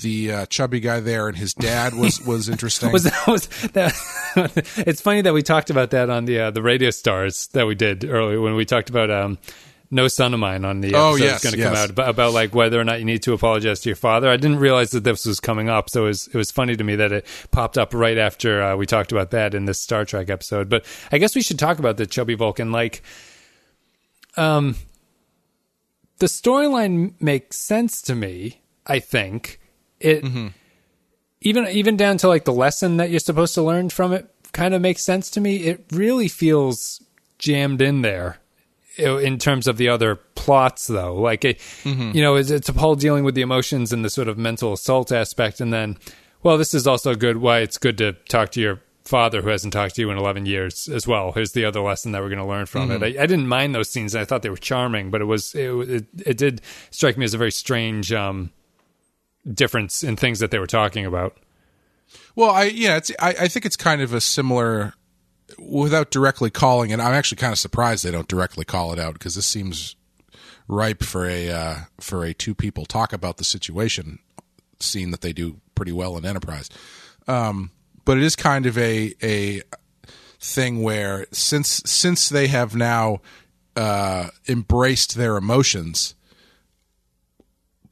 the 0.00 0.32
uh, 0.32 0.46
chubby 0.46 0.80
guy 0.80 1.00
there 1.00 1.28
and 1.28 1.36
his 1.36 1.54
dad 1.54 1.94
was 1.94 2.20
was 2.26 2.48
interesting. 2.48 2.92
Was 2.92 3.04
that 3.04 3.26
was 3.26 3.46
that? 3.72 3.94
it's 4.86 5.00
funny 5.00 5.22
that 5.22 5.32
we 5.32 5.42
talked 5.42 5.70
about 5.70 5.90
that 5.90 6.10
on 6.10 6.24
the 6.24 6.40
uh, 6.40 6.50
the 6.50 6.62
radio 6.62 6.90
stars 6.90 7.46
that 7.48 7.66
we 7.66 7.74
did 7.74 8.04
earlier 8.04 8.40
when 8.40 8.54
we 8.54 8.64
talked 8.64 8.90
about 8.90 9.10
um, 9.10 9.38
no 9.92 10.08
son 10.08 10.32
of 10.32 10.40
mine 10.40 10.64
on 10.64 10.80
the 10.80 10.94
Oh, 10.94 11.16
yes, 11.16 11.44
going 11.44 11.54
to 11.54 11.62
come 11.62 11.74
out 11.74 11.90
about, 11.90 12.08
about 12.08 12.32
like 12.32 12.54
whether 12.54 12.80
or 12.80 12.84
not 12.84 12.98
you 12.98 13.04
need 13.04 13.22
to 13.24 13.34
apologize 13.34 13.80
to 13.80 13.90
your 13.90 13.96
father. 13.96 14.30
I 14.30 14.38
didn't 14.38 14.58
realize 14.58 14.90
that 14.92 15.04
this 15.04 15.26
was 15.26 15.38
coming 15.38 15.68
up, 15.68 15.90
so 15.90 16.04
it 16.04 16.08
was 16.08 16.28
it 16.28 16.34
was 16.34 16.50
funny 16.50 16.74
to 16.76 16.82
me 16.82 16.96
that 16.96 17.12
it 17.12 17.26
popped 17.50 17.76
up 17.76 17.92
right 17.92 18.16
after 18.16 18.62
uh, 18.62 18.74
we 18.76 18.86
talked 18.86 19.12
about 19.12 19.30
that 19.32 19.54
in 19.54 19.66
this 19.66 19.78
Star 19.78 20.04
Trek 20.06 20.30
episode. 20.30 20.70
But 20.70 20.86
I 21.12 21.18
guess 21.18 21.34
we 21.34 21.42
should 21.42 21.58
talk 21.58 21.78
about 21.78 21.98
the 21.98 22.06
chubby 22.06 22.34
Vulcan. 22.34 22.72
Like, 22.72 23.02
um, 24.38 24.76
the 26.22 26.28
storyline 26.28 27.14
makes 27.20 27.58
sense 27.58 28.00
to 28.00 28.14
me. 28.14 28.62
I 28.86 29.00
think 29.00 29.58
it 29.98 30.22
mm-hmm. 30.22 30.48
even 31.40 31.66
even 31.66 31.96
down 31.96 32.16
to 32.18 32.28
like 32.28 32.44
the 32.44 32.52
lesson 32.52 32.98
that 32.98 33.10
you're 33.10 33.18
supposed 33.18 33.54
to 33.54 33.62
learn 33.62 33.88
from 33.88 34.12
it 34.12 34.32
kind 34.52 34.72
of 34.72 34.80
makes 34.80 35.02
sense 35.02 35.30
to 35.32 35.40
me. 35.40 35.56
It 35.64 35.84
really 35.90 36.28
feels 36.28 37.02
jammed 37.40 37.82
in 37.82 38.02
there 38.02 38.38
in 38.96 39.36
terms 39.38 39.66
of 39.66 39.78
the 39.78 39.88
other 39.88 40.14
plots, 40.14 40.86
though. 40.86 41.16
Like, 41.16 41.44
it, 41.44 41.58
mm-hmm. 41.82 42.12
you 42.14 42.22
know, 42.22 42.36
it's, 42.36 42.50
it's 42.50 42.70
Paul 42.70 42.94
dealing 42.94 43.24
with 43.24 43.34
the 43.34 43.42
emotions 43.42 43.92
and 43.92 44.04
the 44.04 44.10
sort 44.10 44.28
of 44.28 44.38
mental 44.38 44.74
assault 44.74 45.10
aspect, 45.10 45.60
and 45.60 45.72
then, 45.72 45.98
well, 46.44 46.56
this 46.56 46.72
is 46.72 46.86
also 46.86 47.16
good. 47.16 47.38
Why 47.38 47.60
it's 47.60 47.78
good 47.78 47.98
to 47.98 48.12
talk 48.28 48.52
to 48.52 48.60
your 48.60 48.80
father 49.04 49.42
who 49.42 49.48
hasn't 49.48 49.72
talked 49.72 49.96
to 49.96 50.00
you 50.00 50.10
in 50.10 50.18
11 50.18 50.46
years 50.46 50.88
as 50.88 51.06
well. 51.06 51.32
Here's 51.32 51.52
the 51.52 51.64
other 51.64 51.80
lesson 51.80 52.12
that 52.12 52.22
we're 52.22 52.28
going 52.28 52.38
to 52.38 52.44
learn 52.44 52.66
from 52.66 52.90
it. 52.90 53.02
I, 53.02 53.22
I 53.22 53.26
didn't 53.26 53.48
mind 53.48 53.74
those 53.74 53.90
scenes. 53.90 54.14
I 54.14 54.24
thought 54.24 54.42
they 54.42 54.50
were 54.50 54.56
charming, 54.56 55.10
but 55.10 55.20
it 55.20 55.24
was 55.24 55.54
it, 55.54 55.70
it, 55.70 56.06
it 56.24 56.36
did 56.36 56.60
strike 56.90 57.18
me 57.18 57.24
as 57.24 57.34
a 57.34 57.38
very 57.38 57.52
strange 57.52 58.12
um, 58.12 58.50
difference 59.52 60.02
in 60.02 60.16
things 60.16 60.38
that 60.38 60.50
they 60.50 60.58
were 60.58 60.66
talking 60.66 61.04
about. 61.04 61.36
Well, 62.34 62.50
I 62.50 62.64
yeah, 62.64 62.96
it's 62.96 63.10
I, 63.18 63.30
I 63.40 63.48
think 63.48 63.66
it's 63.66 63.76
kind 63.76 64.00
of 64.00 64.12
a 64.14 64.20
similar 64.20 64.94
without 65.58 66.10
directly 66.10 66.50
calling 66.50 66.90
it. 66.90 67.00
I'm 67.00 67.14
actually 67.14 67.36
kind 67.36 67.52
of 67.52 67.58
surprised 67.58 68.04
they 68.04 68.10
don't 68.10 68.28
directly 68.28 68.64
call 68.64 68.92
it 68.92 68.98
out 68.98 69.14
because 69.14 69.34
this 69.34 69.46
seems 69.46 69.96
ripe 70.68 71.02
for 71.02 71.26
a 71.26 71.50
uh, 71.50 71.76
for 72.00 72.24
a 72.24 72.34
two 72.34 72.54
people 72.54 72.86
talk 72.86 73.12
about 73.12 73.36
the 73.36 73.44
situation 73.44 74.18
scene 74.80 75.10
that 75.10 75.20
they 75.20 75.32
do 75.32 75.60
pretty 75.74 75.92
well 75.92 76.16
in 76.16 76.24
Enterprise. 76.24 76.68
Um, 77.28 77.70
but 78.04 78.16
it 78.16 78.22
is 78.22 78.36
kind 78.36 78.66
of 78.66 78.76
a 78.78 79.14
a 79.22 79.62
thing 80.40 80.82
where 80.82 81.26
since 81.30 81.82
since 81.86 82.28
they 82.28 82.48
have 82.48 82.74
now 82.74 83.20
uh, 83.76 84.28
embraced 84.48 85.16
their 85.16 85.36
emotions, 85.36 86.14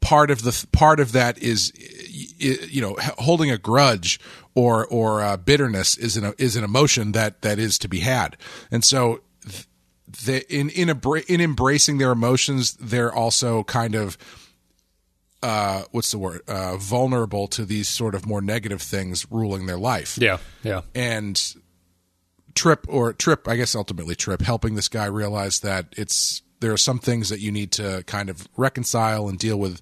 part 0.01 0.31
of 0.31 0.43
the 0.43 0.67
part 0.73 1.01
of 1.01 1.13
that 1.13 1.39
is 1.39 1.73
you 2.09 2.81
know 2.81 2.97
holding 3.19 3.51
a 3.51 3.59
grudge 3.59 4.21
or 4.55 4.87
or 4.87 5.23
uh, 5.23 5.37
bitterness 5.37 5.97
is 5.97 6.17
an 6.17 6.35
is 6.39 6.57
an 6.57 6.65
emotion 6.65 7.13
that 7.13 7.43
that 7.43 7.59
is 7.59 7.79
to 7.79 7.89
be 7.89 8.01
had, 8.01 8.37
and 8.71 8.85
so 8.85 9.21
they, 10.25 10.41
in 10.49 10.71
in 10.71 10.89
in 11.29 11.41
embracing 11.41 11.99
their 11.99 12.13
emotions, 12.13 12.75
they're 12.75 13.13
also 13.13 13.65
kind 13.65 13.95
of 13.95 14.19
uh, 15.43 15.85
what's 15.91 16.11
the 16.11 16.19
word 16.19 16.43
uh, 16.49 16.77
vulnerable 16.77 17.47
to 17.49 17.65
these 17.65 17.89
sort 17.89 18.15
of 18.15 18.27
more 18.27 18.41
negative 18.41 18.83
things 18.83 19.27
ruling 19.31 19.67
their 19.67 19.79
life. 19.79 20.19
Yeah, 20.19 20.39
yeah, 20.63 20.83
and 20.95 21.41
Trip 22.55 22.85
or 22.89 23.13
Trip, 23.13 23.49
I 23.49 23.57
guess 23.57 23.75
ultimately 23.75 24.15
Trip, 24.15 24.43
helping 24.43 24.75
this 24.75 24.89
guy 24.89 25.07
realize 25.07 25.61
that 25.61 25.87
it's 25.97 26.43
there 26.61 26.73
are 26.73 26.79
some 26.79 26.99
things 26.99 27.31
that 27.31 27.41
you 27.41 27.51
need 27.51 27.73
to 27.73 28.03
kind 28.07 28.29
of 28.29 28.47
reconcile 28.57 29.29
and 29.29 29.39
deal 29.39 29.59
with 29.59 29.81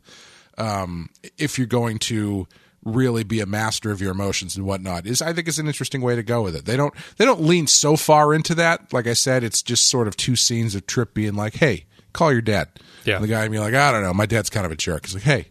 um, 0.58 1.10
if 1.36 1.58
you're 1.58 1.66
going 1.66 1.98
to 1.98 2.46
really 2.84 3.24
be 3.24 3.40
a 3.40 3.46
master 3.46 3.90
of 3.90 4.00
your 4.00 4.12
emotions 4.12 4.56
and 4.56 4.64
whatnot 4.64 5.06
is 5.06 5.20
I 5.20 5.32
think 5.32 5.48
is 5.48 5.58
an 5.58 5.66
interesting 5.66 6.00
way 6.00 6.14
to 6.14 6.22
go 6.22 6.42
with 6.42 6.54
it. 6.54 6.64
They 6.64 6.76
don't 6.76 6.94
they 7.16 7.24
don't 7.24 7.42
lean 7.42 7.66
so 7.66 7.96
far 7.96 8.32
into 8.32 8.54
that. 8.54 8.92
Like 8.92 9.06
I 9.06 9.14
said, 9.14 9.42
it's 9.42 9.62
just 9.62 9.88
sort 9.88 10.08
of 10.08 10.16
two 10.16 10.36
scenes 10.36 10.74
of 10.74 10.86
Trip 10.86 11.14
being 11.14 11.34
like, 11.34 11.54
"Hey, 11.54 11.86
call 12.12 12.32
your 12.32 12.42
dad." 12.42 12.68
Yeah. 13.04 13.16
And 13.16 13.24
the 13.24 13.28
guy 13.28 13.46
be 13.48 13.58
like, 13.58 13.74
"I 13.74 13.92
don't 13.92 14.02
know, 14.02 14.14
my 14.14 14.26
dad's 14.26 14.50
kind 14.50 14.66
of 14.66 14.72
a 14.72 14.76
jerk." 14.76 15.06
He's 15.06 15.14
like, 15.14 15.24
"Hey, 15.24 15.48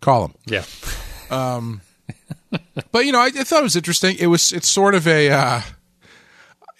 call 0.00 0.26
him." 0.26 0.34
Yeah. 0.46 0.64
Um, 1.30 1.80
but 2.92 3.04
you 3.04 3.12
know, 3.12 3.20
I, 3.20 3.26
I, 3.26 3.44
thought 3.44 3.60
it 3.60 3.64
was 3.64 3.76
interesting. 3.76 4.16
It 4.18 4.26
was 4.26 4.52
it's 4.52 4.68
sort 4.68 4.94
of 4.94 5.06
a 5.06 5.30
uh, 5.30 5.60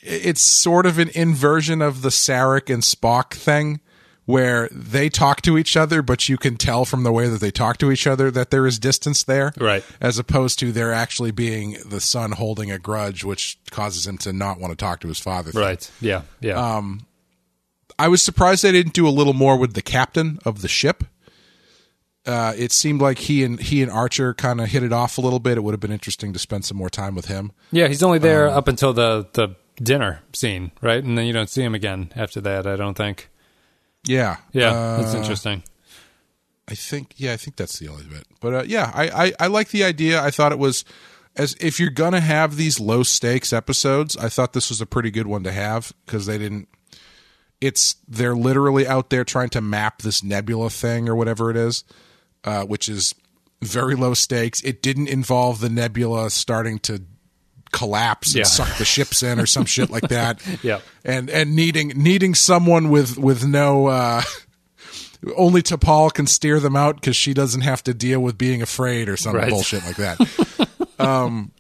it's 0.03 0.43
sort 0.43 0.87
of 0.87 0.99
an 0.99 1.11
inversion 1.15 1.83
of 1.83 2.03
the 2.03 2.11
Sarek 2.11 2.73
and 2.73 2.83
Spock 2.83 3.35
thing 3.35 3.81
where 4.27 4.69
they 4.73 5.09
talk 5.09 5.41
to 5.41 5.57
each 5.57 5.77
other, 5.77 6.03
but 6.03 6.29
you 6.29 6.37
can 6.37 6.57
tell 6.57 6.85
from 6.85 7.05
the 7.05 7.13
way 7.13 7.29
that 7.29 7.41
they 7.41 7.53
talk 7.53 7.79
to 7.79 7.93
each 7.93 8.07
other 8.07 8.29
that 8.31 8.51
there 8.51 8.67
is 8.67 8.79
distance 8.79 9.23
there. 9.23 9.53
Right. 9.59 9.85
As 10.01 10.19
opposed 10.19 10.59
to 10.59 10.73
there 10.73 10.93
actually 10.93 11.31
being 11.31 11.77
the 11.87 12.01
son 12.01 12.33
holding 12.33 12.71
a 12.71 12.79
grudge, 12.79 13.25
which 13.25 13.57
causes 13.71 14.07
him 14.07 14.19
to 14.19 14.33
not 14.33 14.59
want 14.59 14.73
to 14.73 14.77
talk 14.77 15.01
to 15.01 15.09
his 15.09 15.21
father. 15.21 15.53
Right. 15.53 15.89
Yeah. 16.01 16.23
Yeah. 16.41 16.55
Um, 16.55 17.07
I 17.99 18.09
was 18.09 18.23
surprised 18.23 18.63
they 18.63 18.73
didn't 18.73 18.93
do 18.93 19.09
a 19.09 19.11
little 19.11 19.33
more 19.33 19.57
with 19.57 19.75
the 19.75 19.83
captain 19.83 20.39
of 20.45 20.63
the 20.63 20.69
ship. 20.69 21.05
Uh, 22.27 22.53
it 22.57 22.73
seemed 22.73 23.01
like 23.01 23.19
he 23.19 23.45
and 23.45 23.61
he 23.61 23.83
and 23.83 23.91
Archer 23.91 24.35
kind 24.35 24.61
of 24.61 24.69
hit 24.69 24.83
it 24.83 24.93
off 24.93 25.17
a 25.17 25.21
little 25.21 25.39
bit. 25.39 25.57
It 25.57 25.61
would 25.61 25.73
have 25.73 25.81
been 25.81 25.93
interesting 25.93 26.33
to 26.33 26.39
spend 26.39 26.65
some 26.65 26.77
more 26.77 26.91
time 26.91 27.15
with 27.15 27.27
him. 27.27 27.53
Yeah, 27.71 27.87
he's 27.87 28.03
only 28.03 28.19
there 28.19 28.49
um, 28.49 28.57
up 28.57 28.69
until 28.69 28.93
the 28.93 29.29
the 29.35 29.55
dinner 29.77 30.23
scene, 30.33 30.73
right? 30.81 31.03
And 31.03 31.17
then 31.17 31.27
you 31.27 31.33
don't 31.33 31.49
see 31.49 31.63
him 31.63 31.75
again 31.75 32.13
after 32.17 32.41
that. 32.41 32.67
I 32.67 32.75
don't 32.75 32.97
think. 32.97 33.31
Yeah, 34.05 34.39
yeah, 34.53 34.71
uh, 34.71 35.03
that's 35.03 35.15
interesting. 35.15 35.63
I 36.69 36.75
think, 36.75 37.15
yeah, 37.17 37.33
I 37.33 37.37
think 37.37 37.57
that's 37.57 37.79
the 37.79 37.89
only 37.89 38.05
bit. 38.05 38.25
But 38.41 38.55
uh, 38.55 38.63
yeah, 38.67 38.91
I, 38.93 39.27
I 39.27 39.33
I 39.41 39.47
like 39.47 39.69
the 39.69 39.85
idea. 39.85 40.21
I 40.21 40.33
thought 40.33 40.51
it 40.53 40.59
was 40.59 40.85
as 41.37 41.55
if 41.61 41.79
you're 41.79 41.91
gonna 41.91 42.21
have 42.21 42.57
these 42.57 42.81
low 42.81 43.05
stakes 43.05 43.53
episodes. 43.53 44.17
I 44.17 44.29
thought 44.29 44.53
this 44.53 44.69
was 44.69 44.81
a 44.81 44.87
pretty 44.87 45.13
good 45.13 45.27
one 45.29 45.45
to 45.45 45.53
have 45.53 45.93
because 46.05 46.27
they 46.27 46.39
didn't. 46.39 46.69
It's 47.61 47.97
they're 48.07 48.37
literally 48.37 48.87
out 48.87 49.11
there 49.11 49.25
trying 49.25 49.51
to 49.51 49.61
map 49.61 50.03
this 50.03 50.23
nebula 50.23 50.71
thing 50.71 51.09
or 51.09 51.17
whatever 51.17 51.51
it 51.51 51.57
is, 51.57 51.85
uh, 52.45 52.65
which 52.65 52.89
is 52.89 53.15
very 53.63 53.95
low 53.95 54.15
stakes. 54.15 54.63
It 54.63 54.83
didn't 54.83 55.09
involve 55.09 55.61
the 55.61 55.71
nebula 55.71 56.31
starting 56.31 56.79
to 56.81 57.03
collapse 57.73 58.29
and 58.29 58.39
yeah. 58.39 58.45
suck 58.45 58.79
the 58.79 58.85
ships 58.85 59.23
in 59.23 59.41
or 59.41 59.47
some 59.47 59.65
shit 59.65 59.91
like 59.91 60.09
that. 60.09 60.41
yeah. 60.63 60.81
And 61.05 61.29
and 61.31 61.55
needing 61.55 61.89
needing 61.89 62.35
someone 62.35 62.89
with 62.89 63.19
with 63.19 63.47
no 63.47 63.87
uh 63.87 64.23
only 65.37 65.63
T'Pol 65.63 66.13
can 66.13 66.27
steer 66.27 66.61
them 66.61 66.77
out 66.77 66.97
because 66.97 67.17
she 67.17 67.35
doesn't 67.35 67.63
have 67.63 67.83
to 67.85 67.95
deal 67.95 68.21
with 68.21 68.39
being 68.39 68.63
afraid 68.63 69.09
or 69.09 69.17
some 69.17 69.35
right. 69.35 69.51
bullshit 69.51 69.85
like 69.85 69.97
that. 69.97 70.79
um 70.99 71.53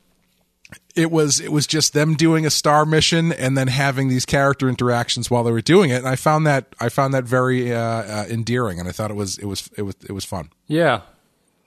it 0.96 1.10
was 1.10 1.40
it 1.40 1.52
was 1.52 1.66
just 1.66 1.92
them 1.92 2.14
doing 2.14 2.46
a 2.46 2.50
star 2.50 2.86
mission 2.86 3.32
and 3.32 3.56
then 3.56 3.68
having 3.68 4.08
these 4.08 4.24
character 4.24 4.68
interactions 4.68 5.30
while 5.30 5.44
they 5.44 5.52
were 5.52 5.60
doing 5.60 5.90
it 5.90 5.96
and 5.96 6.08
I 6.08 6.16
found 6.16 6.46
that 6.46 6.74
I 6.80 6.88
found 6.88 7.14
that 7.14 7.24
very 7.24 7.72
uh, 7.72 7.78
uh, 7.78 8.26
endearing 8.28 8.80
and 8.80 8.88
I 8.88 8.92
thought 8.92 9.10
it 9.10 9.14
was 9.14 9.38
it 9.38 9.46
was 9.46 9.70
it 9.76 9.82
was 9.82 9.94
it 10.08 10.12
was 10.12 10.24
fun. 10.24 10.50
Yeah. 10.66 11.02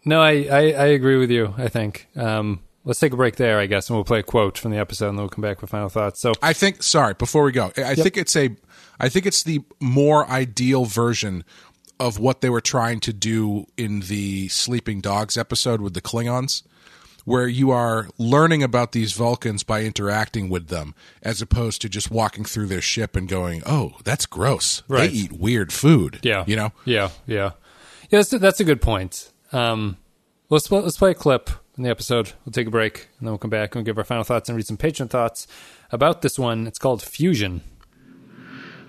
No, 0.05 0.21
I, 0.21 0.47
I, 0.49 0.59
I 0.71 0.85
agree 0.87 1.17
with 1.17 1.29
you, 1.29 1.53
I 1.57 1.67
think. 1.67 2.07
Um 2.15 2.61
let's 2.85 2.99
take 2.99 3.13
a 3.13 3.17
break 3.17 3.35
there, 3.35 3.59
I 3.59 3.67
guess, 3.67 3.89
and 3.89 3.97
we'll 3.97 4.03
play 4.03 4.19
a 4.19 4.23
quote 4.23 4.57
from 4.57 4.71
the 4.71 4.77
episode, 4.77 5.09
and 5.09 5.17
then 5.17 5.23
we'll 5.23 5.29
come 5.29 5.43
back 5.43 5.61
with 5.61 5.69
final 5.69 5.89
thoughts. 5.89 6.19
So 6.19 6.33
I 6.41 6.53
think, 6.53 6.81
sorry, 6.81 7.13
before 7.13 7.43
we 7.43 7.51
go, 7.51 7.71
I 7.77 7.91
yep. 7.91 7.97
think 7.97 8.17
it's 8.17 8.35
a, 8.35 8.55
I 8.99 9.09
think 9.09 9.25
it's 9.25 9.43
the 9.43 9.61
more 9.79 10.27
ideal 10.27 10.85
version 10.85 11.43
of 11.99 12.17
what 12.17 12.41
they 12.41 12.49
were 12.49 12.61
trying 12.61 12.99
to 13.01 13.13
do 13.13 13.65
in 13.77 14.01
the 14.01 14.47
Sleeping 14.47 15.01
Dogs 15.01 15.37
episode 15.37 15.81
with 15.81 15.93
the 15.93 16.01
Klingons, 16.01 16.63
where 17.29 17.47
you 17.47 17.69
are 17.69 18.07
learning 18.17 18.63
about 18.63 18.91
these 18.91 19.13
Vulcans 19.13 19.61
by 19.61 19.83
interacting 19.83 20.49
with 20.49 20.67
them, 20.67 20.95
as 21.21 21.43
opposed 21.43 21.79
to 21.83 21.89
just 21.89 22.09
walking 22.09 22.43
through 22.43 22.65
their 22.65 22.81
ship 22.81 23.15
and 23.15 23.29
going, 23.29 23.61
"Oh, 23.67 23.93
that's 24.03 24.25
gross. 24.25 24.81
Right. 24.87 25.11
They 25.11 25.15
eat 25.15 25.31
weird 25.31 25.71
food." 25.71 26.19
Yeah, 26.23 26.43
you 26.47 26.55
know. 26.55 26.71
Yeah, 26.85 27.09
yeah, 27.27 27.51
yeah. 28.09 28.17
That's, 28.17 28.31
that's 28.31 28.59
a 28.59 28.63
good 28.63 28.81
point. 28.81 29.31
Um, 29.53 29.97
let's 30.49 30.71
let's 30.71 30.97
play 30.97 31.11
a 31.11 31.15
clip 31.15 31.51
in 31.77 31.83
the 31.83 31.91
episode. 31.91 32.33
We'll 32.45 32.51
take 32.51 32.67
a 32.67 32.71
break 32.71 33.07
and 33.19 33.27
then 33.27 33.31
we'll 33.31 33.37
come 33.37 33.51
back 33.51 33.75
and 33.75 33.79
we'll 33.79 33.85
give 33.85 33.97
our 33.99 34.03
final 34.03 34.23
thoughts 34.23 34.49
and 34.49 34.55
read 34.55 34.65
some 34.65 34.77
patron 34.77 35.07
thoughts 35.07 35.45
about 35.91 36.23
this 36.23 36.39
one. 36.39 36.65
It's 36.65 36.79
called 36.79 37.01
Fusion. 37.03 37.61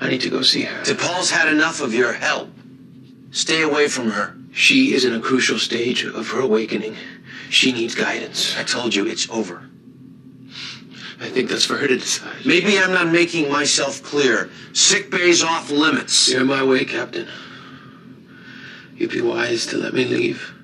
I 0.01 0.09
need 0.09 0.23
to 0.23 0.31
go 0.31 0.41
see 0.41 0.63
her. 0.63 0.83
T'Pol's 0.83 1.31
had 1.31 1.49
enough 1.53 1.83
of 1.83 1.93
your 1.93 2.15
help. 2.15 2.49
Stay 3.33 3.61
away 3.63 3.87
from 3.87 4.11
her. 4.11 4.35
She 4.51 4.95
is 4.95 5.05
in 5.05 5.15
a 5.15 5.21
crucial 5.21 5.59
stage 5.59 6.05
of 6.05 6.29
her 6.31 6.41
awakening. 6.41 6.97
She 7.49 7.73
needs 7.73 7.95
guidance. 7.95 8.57
I 8.57 8.63
told 8.63 8.95
you 8.95 9.07
it's 9.07 9.29
over. 9.31 9.69
I 11.21 11.29
think 11.29 11.51
that's 11.51 11.67
for 11.67 11.77
her 11.77 11.87
to 11.87 11.99
decide. 11.99 12.47
Maybe 12.47 12.79
I'm 12.79 12.93
not 12.93 13.13
making 13.13 13.51
myself 13.51 14.03
clear. 14.03 14.49
Sick 14.73 15.11
bay's 15.11 15.43
off 15.43 15.71
limits. 15.71 16.31
You're 16.31 16.45
my 16.45 16.63
way, 16.63 16.85
Captain. 16.85 17.29
You'd 18.95 19.11
be 19.11 19.21
wise 19.21 19.67
to 19.67 19.77
let 19.77 19.93
me 19.93 20.05
leave. 20.05 20.55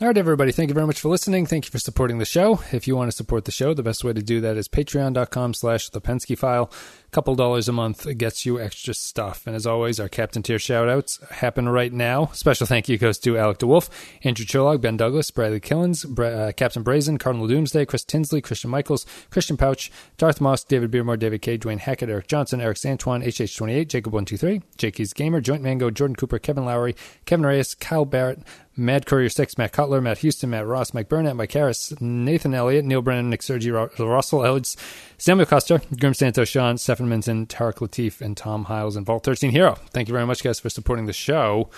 All 0.00 0.08
right, 0.08 0.16
everybody. 0.16 0.50
Thank 0.50 0.68
you 0.68 0.74
very 0.74 0.86
much 0.86 1.00
for 1.00 1.08
listening. 1.08 1.46
Thank 1.46 1.66
you 1.66 1.70
for 1.70 1.78
supporting 1.78 2.18
the 2.18 2.24
show. 2.24 2.60
If 2.72 2.88
you 2.88 2.96
want 2.96 3.10
to 3.10 3.16
support 3.16 3.44
the 3.44 3.52
show, 3.52 3.72
the 3.72 3.84
best 3.84 4.02
way 4.02 4.12
to 4.12 4.22
do 4.22 4.40
that 4.40 4.56
is 4.56 4.66
patreon.com 4.66 5.54
slash 5.54 5.90
the 5.90 6.00
Pensky 6.00 6.36
file. 6.36 6.72
Couple 7.12 7.34
dollars 7.34 7.68
a 7.68 7.72
month 7.72 8.06
gets 8.16 8.46
you 8.46 8.58
extra 8.58 8.94
stuff. 8.94 9.46
And 9.46 9.54
as 9.54 9.66
always, 9.66 10.00
our 10.00 10.08
Captain 10.08 10.42
Tier 10.42 10.56
shoutouts 10.56 11.22
happen 11.30 11.68
right 11.68 11.92
now. 11.92 12.30
Special 12.32 12.66
thank 12.66 12.88
you 12.88 12.96
goes 12.96 13.18
to 13.18 13.36
Alec 13.36 13.58
DeWolf, 13.58 13.90
Andrew 14.24 14.46
Cholog, 14.46 14.80
Ben 14.80 14.96
Douglas, 14.96 15.30
Bradley 15.30 15.60
Killens, 15.60 16.08
Bra- 16.08 16.28
uh, 16.28 16.52
Captain 16.52 16.82
Brazen, 16.82 17.18
Cardinal 17.18 17.46
Doomsday, 17.46 17.84
Chris 17.84 18.02
Tinsley, 18.02 18.40
Christian 18.40 18.70
Michaels, 18.70 19.04
Christian 19.28 19.58
Pouch, 19.58 19.92
Darth 20.16 20.40
Moss, 20.40 20.64
David 20.64 20.90
Beermore, 20.90 21.18
David 21.18 21.42
K, 21.42 21.58
Dwayne 21.58 21.80
Hackett, 21.80 22.08
Eric 22.08 22.28
Johnson, 22.28 22.62
Eric 22.62 22.78
Santuan, 22.78 23.22
HH28, 23.22 23.88
Jacob123, 23.88 24.62
Jakey's 24.78 25.12
Gamer, 25.12 25.42
Joint 25.42 25.62
Mango, 25.62 25.90
Jordan 25.90 26.16
Cooper, 26.16 26.38
Kevin 26.38 26.64
Lowry, 26.64 26.96
Kevin 27.26 27.44
Reyes, 27.44 27.74
Kyle 27.74 28.06
Barrett, 28.06 28.38
Mad 28.74 29.04
Courier 29.04 29.28
6, 29.28 29.58
Matt 29.58 29.72
Cutler, 29.72 30.00
Matt 30.00 30.18
Houston, 30.18 30.48
Matt 30.48 30.66
Ross, 30.66 30.94
Mike 30.94 31.10
Burnett, 31.10 31.36
Mike 31.36 31.52
Harris, 31.52 31.92
Nathan 32.00 32.54
Elliott, 32.54 32.86
Neil 32.86 33.02
Brennan, 33.02 33.28
Nick 33.28 33.42
Sergi, 33.42 33.70
Russell 33.70 34.46
Ellis, 34.46 34.78
Samuel 35.18 35.44
Custer, 35.44 35.82
Grim 36.00 36.14
Santos, 36.14 36.48
Sean, 36.48 36.78
Stefan 36.78 37.01
Minton, 37.08 37.46
Tarek 37.46 37.76
Latif, 37.76 38.20
and 38.20 38.36
Tom 38.36 38.64
Hiles, 38.64 38.96
and 38.96 39.06
Vault 39.06 39.24
13 39.24 39.50
Hero. 39.50 39.76
Thank 39.90 40.08
you 40.08 40.12
very 40.12 40.26
much, 40.26 40.42
guys, 40.42 40.60
for 40.60 40.70
supporting 40.70 41.06
the 41.06 41.12
show. 41.12 41.70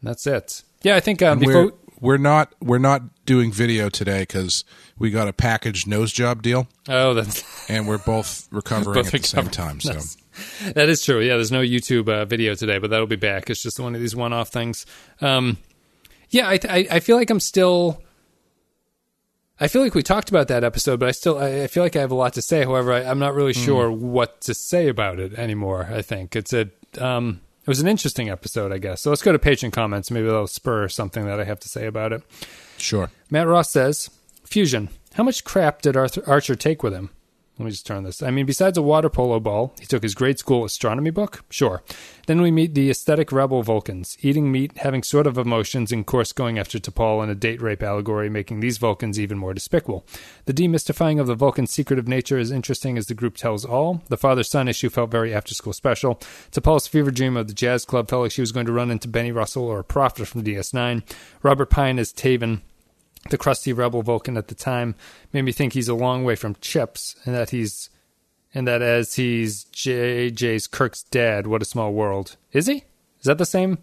And 0.00 0.08
that's 0.08 0.26
it. 0.26 0.62
Yeah, 0.82 0.96
I 0.96 1.00
think 1.00 1.22
um, 1.22 1.38
before. 1.38 1.66
We're, 1.66 1.72
we're 2.00 2.18
not 2.18 2.54
we're 2.60 2.78
not 2.78 3.02
doing 3.26 3.52
video 3.52 3.90
today 3.90 4.20
because 4.20 4.64
we 4.98 5.10
got 5.10 5.28
a 5.28 5.32
packaged 5.32 5.86
nose 5.86 6.12
job 6.12 6.42
deal. 6.42 6.66
Oh, 6.88 7.14
that's 7.14 7.44
and 7.70 7.86
we're 7.86 7.98
both 7.98 8.48
recovering 8.50 8.94
both 8.94 9.14
at 9.14 9.20
the 9.20 9.28
same 9.28 9.48
time. 9.48 9.80
So 9.80 10.00
that 10.72 10.88
is 10.88 11.04
true. 11.04 11.20
Yeah, 11.20 11.34
there's 11.34 11.52
no 11.52 11.60
YouTube 11.60 12.08
uh, 12.08 12.24
video 12.24 12.54
today, 12.54 12.78
but 12.78 12.90
that'll 12.90 13.06
be 13.06 13.16
back. 13.16 13.50
It's 13.50 13.62
just 13.62 13.78
one 13.78 13.94
of 13.94 14.00
these 14.00 14.16
one-off 14.16 14.48
things. 14.48 14.86
Um, 15.20 15.58
yeah, 16.30 16.48
I, 16.48 16.58
I, 16.68 16.86
I 16.90 17.00
feel 17.00 17.16
like 17.16 17.30
I'm 17.30 17.40
still. 17.40 18.02
I 19.60 19.68
feel 19.68 19.82
like 19.82 19.94
we 19.94 20.02
talked 20.02 20.30
about 20.30 20.48
that 20.48 20.64
episode, 20.64 20.98
but 20.98 21.08
I 21.08 21.12
still 21.12 21.38
I, 21.38 21.66
feel 21.66 21.82
like 21.82 21.94
I 21.94 22.00
have 22.00 22.10
a 22.10 22.14
lot 22.16 22.32
to 22.34 22.42
say. 22.42 22.64
However, 22.64 22.92
I, 22.92 23.02
am 23.02 23.18
not 23.18 23.34
really 23.34 23.52
mm. 23.52 23.64
sure 23.64 23.90
what 23.92 24.40
to 24.42 24.54
say 24.54 24.88
about 24.88 25.20
it 25.20 25.34
anymore. 25.34 25.88
I 25.92 26.00
think 26.00 26.34
it's 26.34 26.54
a 26.54 26.70
um, 26.98 27.42
it 27.60 27.68
was 27.68 27.80
an 27.80 27.86
interesting 27.86 28.30
episode, 28.30 28.72
I 28.72 28.78
guess. 28.78 29.02
So 29.02 29.10
let's 29.10 29.22
go 29.22 29.32
to 29.32 29.38
patron 29.38 29.70
comments. 29.70 30.10
Maybe 30.10 30.26
that'll 30.26 30.46
spur 30.46 30.88
something 30.88 31.26
that 31.26 31.38
I 31.38 31.44
have 31.44 31.60
to 31.60 31.68
say 31.68 31.86
about 31.86 32.12
it. 32.12 32.22
Sure. 32.78 33.10
Matt 33.30 33.48
Ross 33.48 33.70
says, 33.70 34.08
"Fusion. 34.44 34.88
How 35.14 35.24
much 35.24 35.44
crap 35.44 35.82
did 35.82 35.96
Arthur 35.96 36.22
Archer 36.26 36.54
take 36.54 36.82
with 36.82 36.94
him? 36.94 37.10
Let 37.60 37.66
me 37.66 37.72
just 37.72 37.84
turn 37.84 38.04
this. 38.04 38.22
I 38.22 38.30
mean, 38.30 38.46
besides 38.46 38.78
a 38.78 38.82
water 38.82 39.10
polo 39.10 39.38
ball, 39.38 39.74
he 39.78 39.84
took 39.84 40.02
his 40.02 40.14
grade 40.14 40.38
school 40.38 40.64
astronomy 40.64 41.10
book. 41.10 41.44
Sure. 41.50 41.82
Then 42.26 42.40
we 42.40 42.50
meet 42.50 42.72
the 42.72 42.88
aesthetic 42.88 43.32
rebel 43.32 43.62
Vulcans, 43.62 44.16
eating 44.22 44.50
meat, 44.50 44.78
having 44.78 45.02
sort 45.02 45.26
of 45.26 45.36
emotions, 45.36 45.92
and 45.92 46.00
of 46.00 46.06
course 46.06 46.32
going 46.32 46.58
after 46.58 46.78
T'Pol 46.78 47.22
in 47.22 47.28
a 47.28 47.34
date 47.34 47.60
rape 47.60 47.82
allegory, 47.82 48.30
making 48.30 48.60
these 48.60 48.78
Vulcans 48.78 49.20
even 49.20 49.36
more 49.36 49.52
despicable. 49.52 50.06
The 50.46 50.54
demystifying 50.54 51.20
of 51.20 51.26
the 51.26 51.34
Vulcan's 51.34 51.70
secretive 51.70 52.08
nature 52.08 52.38
is 52.38 52.50
interesting 52.50 52.96
as 52.96 53.08
the 53.08 53.14
group 53.14 53.36
tells 53.36 53.66
all. 53.66 54.02
The 54.08 54.16
father 54.16 54.42
son 54.42 54.66
issue 54.66 54.88
felt 54.88 55.10
very 55.10 55.34
after 55.34 55.54
school 55.54 55.74
special. 55.74 56.14
T'Pol's 56.50 56.86
fever 56.86 57.10
dream 57.10 57.36
of 57.36 57.46
the 57.46 57.52
jazz 57.52 57.84
club 57.84 58.08
felt 58.08 58.22
like 58.22 58.32
she 58.32 58.40
was 58.40 58.52
going 58.52 58.64
to 58.64 58.72
run 58.72 58.90
into 58.90 59.06
Benny 59.06 59.32
Russell 59.32 59.64
or 59.64 59.80
a 59.80 59.84
prophet 59.84 60.26
from 60.26 60.44
DS9. 60.44 61.02
Robert 61.42 61.68
Pine 61.68 61.98
as 61.98 62.10
Tavin 62.10 62.62
the 63.28 63.38
crusty 63.38 63.72
rebel 63.72 64.02
Vulcan 64.02 64.36
at 64.36 64.48
the 64.48 64.54
time 64.54 64.94
made 65.32 65.42
me 65.42 65.52
think 65.52 65.72
he's 65.72 65.88
a 65.88 65.94
long 65.94 66.24
way 66.24 66.36
from 66.36 66.56
Chips, 66.60 67.16
and 67.24 67.34
that 67.34 67.50
he's 67.50 67.90
and 68.54 68.66
that 68.66 68.82
as 68.82 69.14
he's 69.14 69.66
JJ's 69.66 70.66
Kirk's 70.66 71.02
dad. 71.04 71.46
What 71.46 71.62
a 71.62 71.66
small 71.66 71.92
world. 71.92 72.36
Is 72.52 72.66
he? 72.66 72.84
Is 73.18 73.24
that 73.24 73.38
the 73.38 73.46
same? 73.46 73.78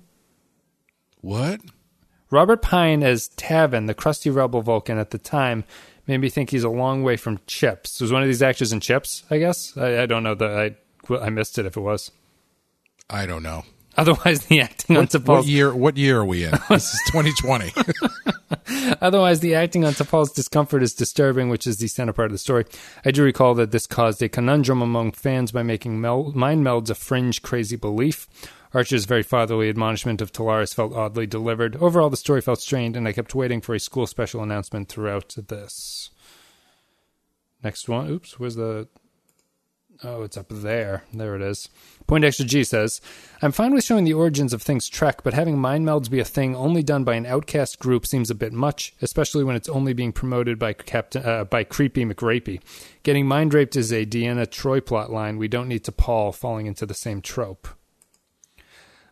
What? 1.21 1.61
Robert 2.29 2.61
Pine 2.61 3.03
as 3.03 3.29
Tavin, 3.29 3.87
the 3.87 3.93
crusty 3.93 4.29
rebel 4.29 4.61
Vulcan 4.61 4.97
at 4.97 5.11
the 5.11 5.17
time, 5.17 5.63
made 6.07 6.17
me 6.17 6.29
think 6.29 6.49
he's 6.49 6.63
a 6.63 6.69
long 6.69 7.03
way 7.03 7.15
from 7.15 7.39
Chips. 7.47 8.01
Was 8.01 8.11
one 8.11 8.21
of 8.21 8.27
these 8.27 8.41
actors 8.41 8.73
in 8.73 8.81
Chips? 8.81 9.23
I 9.29 9.37
guess 9.37 9.77
I, 9.77 10.03
I 10.03 10.05
don't 10.05 10.23
know 10.23 10.35
that 10.35 10.49
I 10.49 10.75
I 11.15 11.29
missed 11.29 11.57
it 11.57 11.65
if 11.65 11.77
it 11.77 11.81
was. 11.81 12.11
I 13.09 13.25
don't 13.25 13.43
know. 13.43 13.63
Otherwise, 14.01 14.45
the 14.45 14.61
acting 14.61 14.95
on 14.95 15.03
What 15.03 15.09
T'Pol's 15.09 15.49
year? 15.49 15.73
What 15.75 15.97
year 15.97 16.19
are 16.19 16.25
we 16.25 16.43
in? 16.43 16.51
This 16.69 16.93
is 16.93 17.01
2020. 17.11 17.73
Otherwise, 19.01 19.39
the 19.39 19.55
acting 19.55 19.85
on 19.85 19.93
T'Pol's 19.93 20.31
discomfort 20.31 20.83
is 20.83 20.93
disturbing, 20.93 21.49
which 21.49 21.65
is 21.65 21.77
the 21.77 21.87
center 21.87 22.13
part 22.13 22.27
of 22.27 22.31
the 22.31 22.37
story. 22.37 22.65
I 23.03 23.09
do 23.09 23.23
recall 23.23 23.55
that 23.55 23.71
this 23.71 23.87
caused 23.87 24.21
a 24.21 24.29
conundrum 24.29 24.83
among 24.83 25.13
fans 25.13 25.51
by 25.51 25.63
making 25.63 25.99
mel- 25.99 26.31
mind 26.35 26.63
melds 26.63 26.91
a 26.91 26.95
fringe, 26.95 27.41
crazy 27.41 27.75
belief. 27.75 28.27
Archer's 28.71 29.05
very 29.05 29.23
fatherly 29.23 29.67
admonishment 29.67 30.21
of 30.21 30.31
Tolaris 30.31 30.75
felt 30.75 30.93
oddly 30.93 31.25
delivered. 31.25 31.75
Overall, 31.77 32.11
the 32.11 32.17
story 32.17 32.41
felt 32.41 32.61
strained, 32.61 32.95
and 32.95 33.07
I 33.07 33.13
kept 33.13 33.33
waiting 33.33 33.61
for 33.61 33.73
a 33.73 33.79
school 33.79 34.05
special 34.05 34.43
announcement 34.43 34.89
throughout 34.89 35.35
this. 35.47 36.11
Next 37.63 37.89
one. 37.89 38.09
Oops, 38.09 38.39
where's 38.39 38.55
the. 38.55 38.87
Oh, 40.03 40.21
it's 40.21 40.37
up 40.37 40.47
there. 40.49 41.03
There 41.11 41.35
it 41.35 41.41
is. 41.41 41.69
Point 42.05 42.23
Extra 42.23 42.45
G 42.45 42.63
says, 42.63 43.01
I'm 43.41 43.51
fine 43.51 43.73
with 43.73 43.83
showing 43.83 44.05
the 44.05 44.13
origins 44.13 44.53
of 44.53 44.61
things 44.61 44.87
Trek, 44.87 45.23
but 45.23 45.33
having 45.33 45.57
mind 45.57 45.85
melds 45.85 46.09
be 46.09 46.19
a 46.19 46.25
thing 46.25 46.55
only 46.55 46.83
done 46.83 47.03
by 47.03 47.15
an 47.15 47.25
outcast 47.25 47.79
group 47.79 48.05
seems 48.05 48.29
a 48.29 48.35
bit 48.35 48.53
much, 48.53 48.93
especially 49.01 49.43
when 49.43 49.55
it's 49.55 49.69
only 49.69 49.93
being 49.93 50.13
promoted 50.13 50.59
by 50.59 50.73
Captain 50.73 51.25
uh, 51.25 51.43
by 51.43 51.63
Creepy 51.63 52.05
McRapey. 52.05 52.61
Getting 53.03 53.27
mind 53.27 53.53
raped 53.53 53.75
is 53.75 53.91
a 53.91 54.05
Deanna 54.05 54.47
Troi 54.47 54.85
plot 54.85 55.11
line. 55.11 55.37
We 55.37 55.47
don't 55.47 55.67
need 55.67 55.83
T'Pol 55.83 56.33
falling 56.33 56.67
into 56.67 56.85
the 56.85 56.93
same 56.93 57.21
trope. 57.21 57.67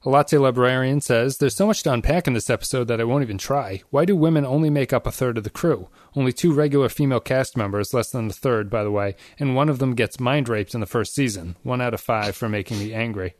Latte 0.05 0.37
Librarian 0.37 1.01
says, 1.01 1.37
There's 1.37 1.55
so 1.55 1.67
much 1.67 1.81
to 1.83 1.91
unpack 1.91 2.27
in 2.27 2.33
this 2.33 2.49
episode 2.49 2.87
that 2.87 3.01
I 3.01 3.03
won't 3.03 3.23
even 3.23 3.39
try. 3.39 3.81
Why 3.89 4.05
do 4.05 4.15
women 4.15 4.45
only 4.45 4.69
make 4.69 4.93
up 4.93 5.07
a 5.07 5.11
third 5.11 5.37
of 5.37 5.43
the 5.43 5.49
crew? 5.49 5.89
Only 6.15 6.31
two 6.31 6.53
regular 6.53 6.89
female 6.89 7.19
cast 7.19 7.57
members, 7.57 7.93
less 7.93 8.11
than 8.11 8.29
a 8.29 8.33
third, 8.33 8.69
by 8.69 8.83
the 8.83 8.91
way, 8.91 9.15
and 9.39 9.55
one 9.55 9.67
of 9.67 9.79
them 9.79 9.95
gets 9.95 10.19
mind 10.19 10.47
raped 10.47 10.75
in 10.75 10.79
the 10.79 10.85
first 10.85 11.15
season. 11.15 11.55
One 11.63 11.81
out 11.81 11.93
of 11.95 12.01
five 12.01 12.35
for 12.35 12.47
making 12.47 12.79
me 12.79 12.93
angry. 12.93 13.33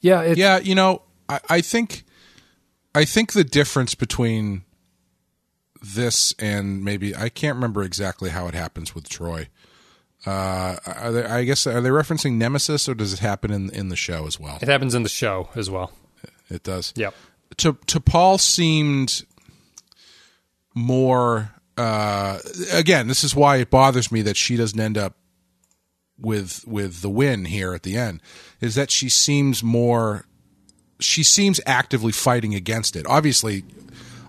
Yeah, 0.00 0.34
yeah, 0.36 0.58
you 0.58 0.74
know, 0.74 1.02
I, 1.28 1.40
I 1.48 1.60
think, 1.60 2.04
I 2.94 3.04
think 3.04 3.32
the 3.32 3.42
difference 3.42 3.94
between 3.94 4.64
this 5.82 6.34
and 6.38 6.84
maybe 6.84 7.16
I 7.16 7.28
can't 7.28 7.56
remember 7.56 7.82
exactly 7.82 8.30
how 8.30 8.46
it 8.48 8.54
happens 8.54 8.94
with 8.94 9.08
Troi. 9.08 9.48
Uh, 10.26 10.76
are 10.86 11.12
they, 11.12 11.24
I 11.24 11.44
guess 11.44 11.66
are 11.66 11.80
they 11.80 11.90
referencing 11.90 12.34
Nemesis 12.34 12.88
or 12.88 12.94
does 12.94 13.12
it 13.12 13.20
happen 13.20 13.52
in 13.52 13.70
in 13.70 13.88
the 13.88 13.96
show 13.96 14.26
as 14.26 14.38
well? 14.40 14.58
it 14.60 14.68
happens 14.68 14.94
in 14.94 15.02
the 15.04 15.08
show 15.08 15.48
as 15.54 15.70
well. 15.70 15.92
It 16.50 16.62
does. 16.64 16.92
Yep. 16.96 17.14
to 17.58 17.74
T'Pol 17.74 18.40
seemed 18.40 19.24
more 20.74 21.52
uh 21.76 22.38
again 22.72 23.06
this 23.08 23.22
is 23.24 23.34
why 23.34 23.56
it 23.56 23.70
bothers 23.70 24.10
me 24.12 24.22
that 24.22 24.36
she 24.36 24.56
doesn't 24.56 24.78
end 24.80 24.98
up 24.98 25.16
with 26.18 26.64
with 26.66 27.00
the 27.02 27.08
win 27.10 27.44
here 27.44 27.72
at 27.74 27.82
the 27.84 27.96
end 27.96 28.20
is 28.60 28.74
that 28.74 28.90
she 28.90 29.08
seems 29.08 29.62
more 29.62 30.24
she 31.00 31.22
seems 31.22 31.60
actively 31.66 32.12
fighting 32.12 32.54
against 32.54 32.96
it 32.96 33.06
obviously 33.06 33.64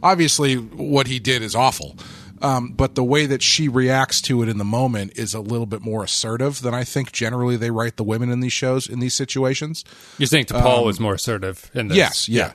obviously 0.04 0.56
what 0.56 1.08
he 1.08 1.20
did 1.20 1.42
is 1.42 1.56
awful 1.56 1.96
um, 2.42 2.72
but 2.72 2.96
the 2.96 3.04
way 3.04 3.26
that 3.26 3.42
she 3.42 3.68
reacts 3.68 4.22
to 4.22 4.42
it 4.42 4.50
in 4.50 4.58
the 4.58 4.66
moment 4.66 5.14
is 5.16 5.34
a 5.34 5.40
little 5.40 5.66
bit 5.66 5.82
more 5.82 6.04
assertive 6.04 6.62
than 6.62 6.74
I 6.74 6.84
think 6.84 7.12
generally 7.12 7.58
they 7.58 7.72
write 7.72 7.98
the 7.98 8.04
women 8.04 8.30
in 8.32 8.40
these 8.40 8.54
shows 8.54 8.88
in 8.88 9.00
these 9.00 9.14
situations. 9.14 9.84
You're 10.18 10.28
saying 10.28 10.46
Paul 10.46 10.86
was 10.86 11.00
more 11.00 11.16
assertive 11.16 11.70
in 11.74 11.90
this? 11.90 11.98
Yes, 11.98 12.30
yeah. 12.30 12.54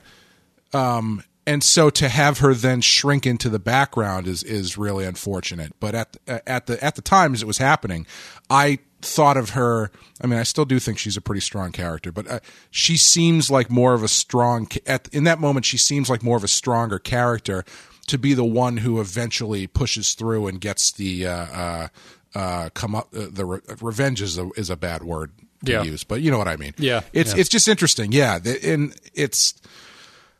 Um, 0.72 1.22
and 1.46 1.62
so 1.62 1.90
to 1.90 2.08
have 2.08 2.38
her 2.38 2.54
then 2.54 2.80
shrink 2.80 3.26
into 3.26 3.48
the 3.48 3.58
background 3.58 4.26
is 4.26 4.42
is 4.42 4.78
really 4.78 5.04
unfortunate. 5.04 5.72
But 5.78 5.94
at 5.94 6.16
at 6.26 6.66
the 6.66 6.82
at 6.82 6.94
the 6.94 7.02
time 7.02 7.34
as 7.34 7.42
it 7.42 7.46
was 7.46 7.58
happening, 7.58 8.06
I 8.48 8.78
thought 9.02 9.36
of 9.36 9.50
her. 9.50 9.90
I 10.20 10.26
mean, 10.26 10.38
I 10.38 10.44
still 10.44 10.64
do 10.64 10.78
think 10.78 10.98
she's 10.98 11.16
a 11.16 11.20
pretty 11.20 11.42
strong 11.42 11.72
character, 11.72 12.10
but 12.12 12.28
uh, 12.28 12.40
she 12.70 12.96
seems 12.96 13.50
like 13.50 13.70
more 13.70 13.94
of 13.94 14.02
a 14.02 14.08
strong. 14.08 14.68
At 14.86 15.08
in 15.12 15.24
that 15.24 15.38
moment, 15.38 15.66
she 15.66 15.76
seems 15.76 16.08
like 16.08 16.22
more 16.22 16.36
of 16.36 16.44
a 16.44 16.48
stronger 16.48 16.98
character 16.98 17.64
to 18.08 18.18
be 18.18 18.34
the 18.34 18.44
one 18.44 18.78
who 18.78 19.00
eventually 19.00 19.66
pushes 19.66 20.14
through 20.14 20.46
and 20.46 20.60
gets 20.60 20.92
the. 20.92 21.26
Uh, 21.26 21.32
uh, 21.46 21.88
uh, 22.36 22.68
come 22.74 22.96
up 22.96 23.06
uh, 23.16 23.26
the 23.30 23.44
re- 23.44 23.60
revenge 23.80 24.20
is 24.20 24.36
a 24.38 24.50
is 24.56 24.68
a 24.68 24.74
bad 24.76 25.04
word 25.04 25.30
to 25.64 25.70
Yeah. 25.70 25.82
use, 25.84 26.02
but 26.02 26.20
you 26.20 26.32
know 26.32 26.38
what 26.38 26.48
I 26.48 26.56
mean. 26.56 26.74
Yeah, 26.78 27.02
it's 27.12 27.32
yeah. 27.32 27.40
it's 27.40 27.48
just 27.48 27.68
interesting. 27.68 28.10
Yeah, 28.10 28.40
The- 28.40 28.72
and 28.72 28.92
it's 29.14 29.54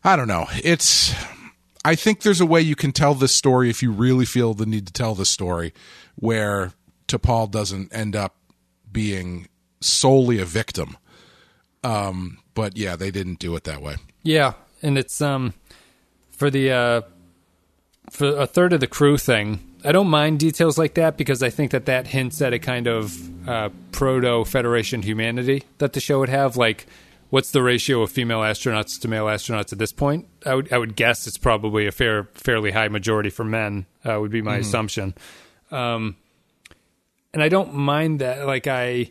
I 0.03 0.17
don't 0.17 0.27
know. 0.27 0.47
It's 0.65 1.15
I 1.85 1.95
think 1.95 2.23
there's 2.23 2.41
a 2.41 2.47
way 2.47 2.61
you 2.63 2.75
can 2.75 2.91
tell 2.91 3.15
this 3.15 3.33
story 3.33 3.71
if 3.71 3.81
you 3.81 3.93
really 3.93 4.25
feel 4.25 4.55
the 4.55 4.67
need 4.67 4.89
to 4.89 4.93
tell 4.93 5.15
this 5.15 5.29
story, 5.29 5.73
where 6.17 6.73
T'Pol 7.07 7.49
doesn't 7.49 7.95
end 7.95 8.17
up 8.17 8.35
being 8.91 9.47
solely 9.81 10.41
a 10.41 10.45
victim. 10.45 10.97
Um, 11.85 12.39
but 12.55 12.77
yeah, 12.77 12.97
they 12.97 13.13
didn't 13.13 13.39
do 13.39 13.55
it 13.55 13.63
that 13.65 13.81
way. 13.83 13.97
Yeah, 14.25 14.55
and 14.83 14.99
it's 14.99 15.21
um 15.21 15.55
for 16.33 16.51
the 16.51 16.73
uh 16.73 17.01
for 18.15 18.29
a 18.37 18.47
third 18.47 18.73
of 18.73 18.79
the 18.81 18.87
crew 18.87 19.19
thing. 19.19 19.59
I 19.85 19.91
don't 19.91 20.09
mind 20.09 20.39
details 20.39 20.79
like 20.79 20.95
that 20.95 21.17
because 21.17 21.43
I 21.43 21.51
think 21.51 21.73
that 21.73 21.87
that 21.87 22.07
hints 22.07 22.41
at 22.41 22.53
a 22.53 22.59
kind 22.61 22.87
of 22.87 23.49
uh, 23.49 23.71
proto 23.91 24.45
Federation 24.45 25.03
humanity 25.03 25.65
that 25.79 25.93
the 25.95 26.01
show 26.01 26.21
would 26.21 26.29
have. 26.29 26.57
Like, 26.57 26.87
what's 27.31 27.51
the 27.51 27.63
ratio 27.63 28.03
of 28.03 28.13
female 28.13 28.41
astronauts 28.41 29.01
to 29.01 29.09
male 29.09 29.27
astronauts 29.27 29.73
at 29.73 29.79
this 29.79 29.93
point? 29.93 30.29
I 30.47 30.55
would 30.55 30.73
I 30.73 30.79
would 30.79 30.95
guess 30.95 31.27
it's 31.27 31.37
probably 31.37 31.87
a 31.87 31.93
fair 31.93 32.29
fairly 32.35 32.71
high 32.71 32.89
majority 32.89 33.31
for 33.31 33.45
men. 33.45 33.87
Uh, 34.05 34.19
would 34.21 34.31
be 34.31 34.43
my 34.43 34.59
assumption. 34.59 35.15
Um, 35.71 36.17
and 37.33 37.43
I 37.43 37.49
don't 37.49 37.75
mind 37.75 38.21
that. 38.21 38.47
Like 38.47 38.69
I. 38.69 39.11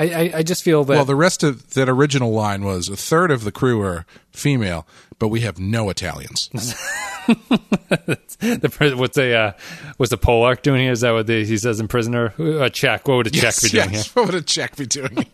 I, 0.00 0.04
I, 0.04 0.32
I 0.36 0.42
just 0.42 0.62
feel 0.62 0.82
that 0.84 0.94
Well, 0.94 1.04
the 1.04 1.14
rest 1.14 1.42
of 1.42 1.74
that 1.74 1.86
original 1.86 2.32
line 2.32 2.64
was 2.64 2.88
a 2.88 2.96
third 2.96 3.30
of 3.30 3.44
the 3.44 3.52
crew 3.52 3.82
are 3.82 4.06
female, 4.30 4.86
but 5.18 5.28
we 5.28 5.40
have 5.40 5.58
no 5.58 5.90
Italians. 5.90 6.48
the 7.28 8.94
what's 8.96 9.18
a 9.18 9.34
uh, 9.34 9.52
what's 9.98 10.08
the 10.08 10.16
Polark 10.16 10.62
doing 10.62 10.80
here? 10.80 10.92
Is 10.92 11.02
that 11.02 11.10
what 11.10 11.26
the, 11.26 11.44
he 11.44 11.58
says 11.58 11.80
in 11.80 11.88
Prisoner? 11.88 12.32
A 12.38 12.70
Czech. 12.70 13.06
What 13.06 13.16
would 13.16 13.26
a 13.26 13.30
Czech 13.30 13.42
yes, 13.42 13.62
be 13.62 13.68
doing 13.68 13.92
yes. 13.92 14.16
What 14.16 14.24
would 14.24 14.34
a 14.34 14.40
Czech 14.40 14.76
be 14.76 14.86
doing? 14.86 15.12
here? 15.12 15.26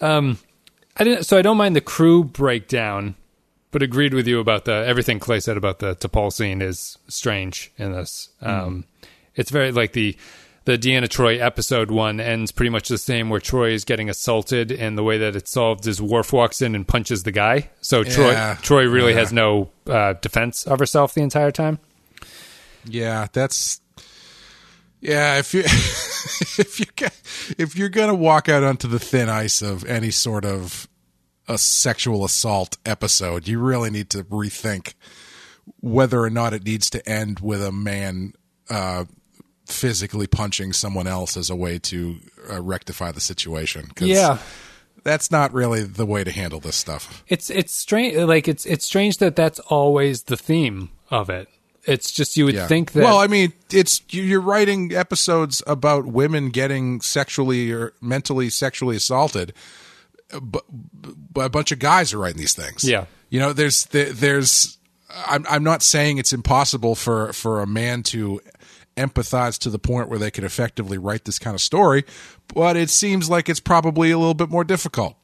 here? 0.00 0.36
I 0.96 1.04
didn't. 1.04 1.24
So 1.24 1.36
I 1.36 1.42
don't 1.42 1.58
mind 1.58 1.76
the 1.76 1.82
crew 1.82 2.24
breakdown, 2.24 3.14
but 3.72 3.82
agreed 3.82 4.14
with 4.14 4.26
you 4.26 4.40
about 4.40 4.64
the 4.64 4.72
everything 4.72 5.18
Clay 5.18 5.40
said 5.40 5.58
about 5.58 5.80
the 5.80 5.94
T'Pol 5.96 6.32
scene 6.32 6.62
is 6.62 6.96
strange 7.08 7.70
in 7.76 7.92
this. 7.92 8.30
Um, 8.40 8.86
it's 9.34 9.50
very 9.50 9.70
like 9.70 9.92
the 9.92 10.16
the 10.66 10.76
Deanna 10.76 11.08
Troi 11.08 11.40
episode 11.40 11.90
one 11.90 12.20
ends 12.20 12.52
pretty 12.52 12.70
much 12.70 12.88
the 12.88 12.98
same, 12.98 13.30
where 13.30 13.40
Troi 13.40 13.72
is 13.72 13.84
getting 13.84 14.10
assaulted, 14.10 14.70
and 14.70 14.98
the 14.98 15.02
way 15.02 15.16
that 15.18 15.34
it's 15.34 15.50
solved 15.52 15.86
is 15.86 16.02
Worf 16.02 16.32
walks 16.32 16.60
in 16.60 16.74
and 16.74 16.86
punches 16.86 17.22
the 17.22 17.32
guy. 17.32 17.70
So 17.80 18.04
Troi 18.04 18.32
Yeah. 18.32 18.56
Troi 18.60 18.92
really 18.92 19.12
Yeah. 19.12 19.20
has 19.20 19.32
no 19.32 19.70
uh, 19.86 20.12
defense 20.14 20.66
of 20.66 20.78
herself 20.78 21.14
the 21.14 21.22
entire 21.22 21.50
time. 21.50 21.78
Yeah, 22.84 23.26
that's 23.32 23.80
yeah. 25.00 25.38
If 25.38 25.54
you 25.54 25.60
if 25.64 26.80
you 26.80 26.86
if 27.58 27.76
you're 27.76 27.88
gonna 27.88 28.14
walk 28.14 28.48
out 28.48 28.62
onto 28.62 28.88
the 28.88 28.98
thin 28.98 29.28
ice 29.28 29.62
of 29.62 29.84
any 29.84 30.10
sort 30.10 30.44
of 30.44 30.88
a 31.48 31.58
sexual 31.58 32.24
assault 32.24 32.76
episode, 32.84 33.46
you 33.48 33.60
really 33.60 33.90
need 33.90 34.10
to 34.10 34.24
rethink 34.24 34.94
whether 35.80 36.20
or 36.20 36.30
not 36.30 36.52
it 36.52 36.64
needs 36.64 36.90
to 36.90 37.08
end 37.08 37.40
with 37.40 37.62
a 37.62 37.72
man 37.72 38.32
uh, 38.68 39.04
physically 39.66 40.26
punching 40.26 40.72
someone 40.72 41.06
else 41.06 41.36
as 41.36 41.50
a 41.50 41.56
way 41.56 41.78
to 41.80 42.16
uh, 42.50 42.62
rectify 42.62 43.12
the 43.12 43.20
situation. 43.20 43.88
'Cause 43.94 44.08
Yeah. 44.08 44.38
that's 45.04 45.30
not 45.30 45.52
really 45.52 45.82
the 45.82 46.06
way 46.06 46.24
to 46.24 46.30
handle 46.30 46.60
this 46.60 46.76
stuff. 46.76 47.22
It's 47.28 47.50
it's 47.50 47.72
strange. 47.74 48.16
Like 48.16 48.48
it's 48.48 48.64
it's 48.66 48.84
strange 48.84 49.18
that 49.18 49.36
that's 49.36 49.58
always 49.60 50.24
the 50.24 50.36
theme 50.36 50.90
of 51.10 51.30
it. 51.30 51.48
It's 51.84 52.10
just 52.10 52.36
you 52.36 52.46
would 52.46 52.54
Yeah. 52.56 52.66
think 52.66 52.92
that. 52.92 53.04
Well, 53.04 53.18
I 53.18 53.26
mean, 53.28 53.52
it's 53.72 54.00
you- 54.10 54.22
you're 54.24 54.40
writing 54.40 54.92
episodes 54.94 55.62
about 55.66 56.06
women 56.06 56.50
getting 56.50 57.00
sexually 57.00 57.70
or 57.70 57.92
mentally 58.00 58.50
sexually 58.50 58.96
assaulted, 58.96 59.52
but, 60.42 60.64
but 61.32 61.44
a 61.46 61.48
bunch 61.48 61.70
of 61.70 61.78
guys 61.78 62.12
are 62.12 62.18
writing 62.18 62.38
these 62.40 62.54
things. 62.54 62.82
Yeah. 62.84 63.04
you 63.30 63.38
know, 63.40 63.52
there's 63.52 63.84
there, 63.86 64.12
there's. 64.12 64.78
I'm 65.26 65.46
I'm 65.48 65.62
not 65.64 65.82
saying 65.84 66.18
it's 66.18 66.32
impossible 66.32 66.94
for 66.96 67.32
for 67.32 67.60
a 67.62 67.66
man 67.66 68.02
to 68.04 68.40
empathize 68.96 69.58
to 69.58 69.70
the 69.70 69.78
point 69.78 70.08
where 70.08 70.18
they 70.18 70.30
could 70.30 70.44
effectively 70.44 70.98
write 70.98 71.24
this 71.24 71.38
kind 71.38 71.54
of 71.54 71.60
story, 71.60 72.04
but 72.54 72.76
it 72.76 72.90
seems 72.90 73.30
like 73.30 73.48
it's 73.48 73.60
probably 73.60 74.10
a 74.10 74.18
little 74.18 74.34
bit 74.34 74.50
more 74.50 74.64
difficult. 74.64 75.16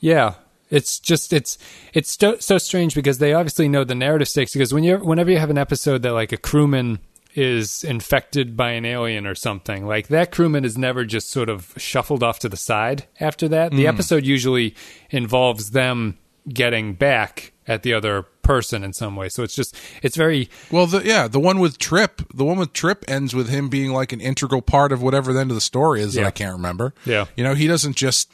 Yeah, 0.00 0.34
it's 0.70 1.00
just 1.00 1.32
it's 1.32 1.58
it's 1.94 2.16
so, 2.18 2.36
so 2.38 2.58
strange 2.58 2.94
because 2.94 3.18
they 3.18 3.32
obviously 3.32 3.68
know 3.68 3.84
the 3.84 3.94
narrative 3.94 4.28
stakes. 4.28 4.52
Because 4.52 4.72
when 4.72 4.84
you 4.84 4.98
whenever 4.98 5.30
you 5.30 5.38
have 5.38 5.50
an 5.50 5.58
episode 5.58 6.02
that 6.02 6.12
like 6.12 6.32
a 6.32 6.36
crewman 6.36 6.98
is 7.34 7.84
infected 7.84 8.56
by 8.56 8.72
an 8.72 8.84
alien 8.84 9.26
or 9.26 9.34
something, 9.34 9.86
like 9.86 10.08
that 10.08 10.30
crewman 10.30 10.64
is 10.64 10.76
never 10.76 11.04
just 11.04 11.30
sort 11.30 11.48
of 11.48 11.74
shuffled 11.76 12.22
off 12.22 12.38
to 12.40 12.48
the 12.48 12.56
side. 12.56 13.06
After 13.20 13.48
that, 13.48 13.72
the 13.72 13.82
hmm. 13.82 13.88
episode 13.88 14.24
usually 14.24 14.74
involves 15.10 15.70
them 15.70 16.18
getting 16.48 16.94
back 16.94 17.52
at 17.66 17.82
the 17.82 17.92
other 17.92 18.22
person 18.42 18.82
in 18.82 18.92
some 18.94 19.14
way. 19.14 19.28
So 19.28 19.42
it's 19.42 19.54
just 19.54 19.76
it's 20.02 20.16
very 20.16 20.48
Well, 20.70 20.86
the, 20.86 21.04
yeah, 21.04 21.28
the 21.28 21.38
one 21.40 21.60
with 21.60 21.78
Trip, 21.78 22.22
the 22.32 22.44
one 22.44 22.58
with 22.58 22.72
Trip 22.72 23.04
ends 23.06 23.34
with 23.34 23.48
him 23.48 23.68
being 23.68 23.92
like 23.92 24.12
an 24.12 24.20
integral 24.20 24.62
part 24.62 24.90
of 24.90 25.02
whatever 25.02 25.32
the 25.32 25.40
end 25.40 25.50
of 25.50 25.54
the 25.54 25.60
story 25.60 26.00
is 26.00 26.14
that 26.14 26.24
I 26.24 26.30
can't 26.30 26.54
remember. 26.54 26.94
Yeah. 27.04 27.26
you 27.36 27.44
know, 27.44 27.54
he 27.54 27.66
doesn't 27.66 27.96
just 27.96 28.32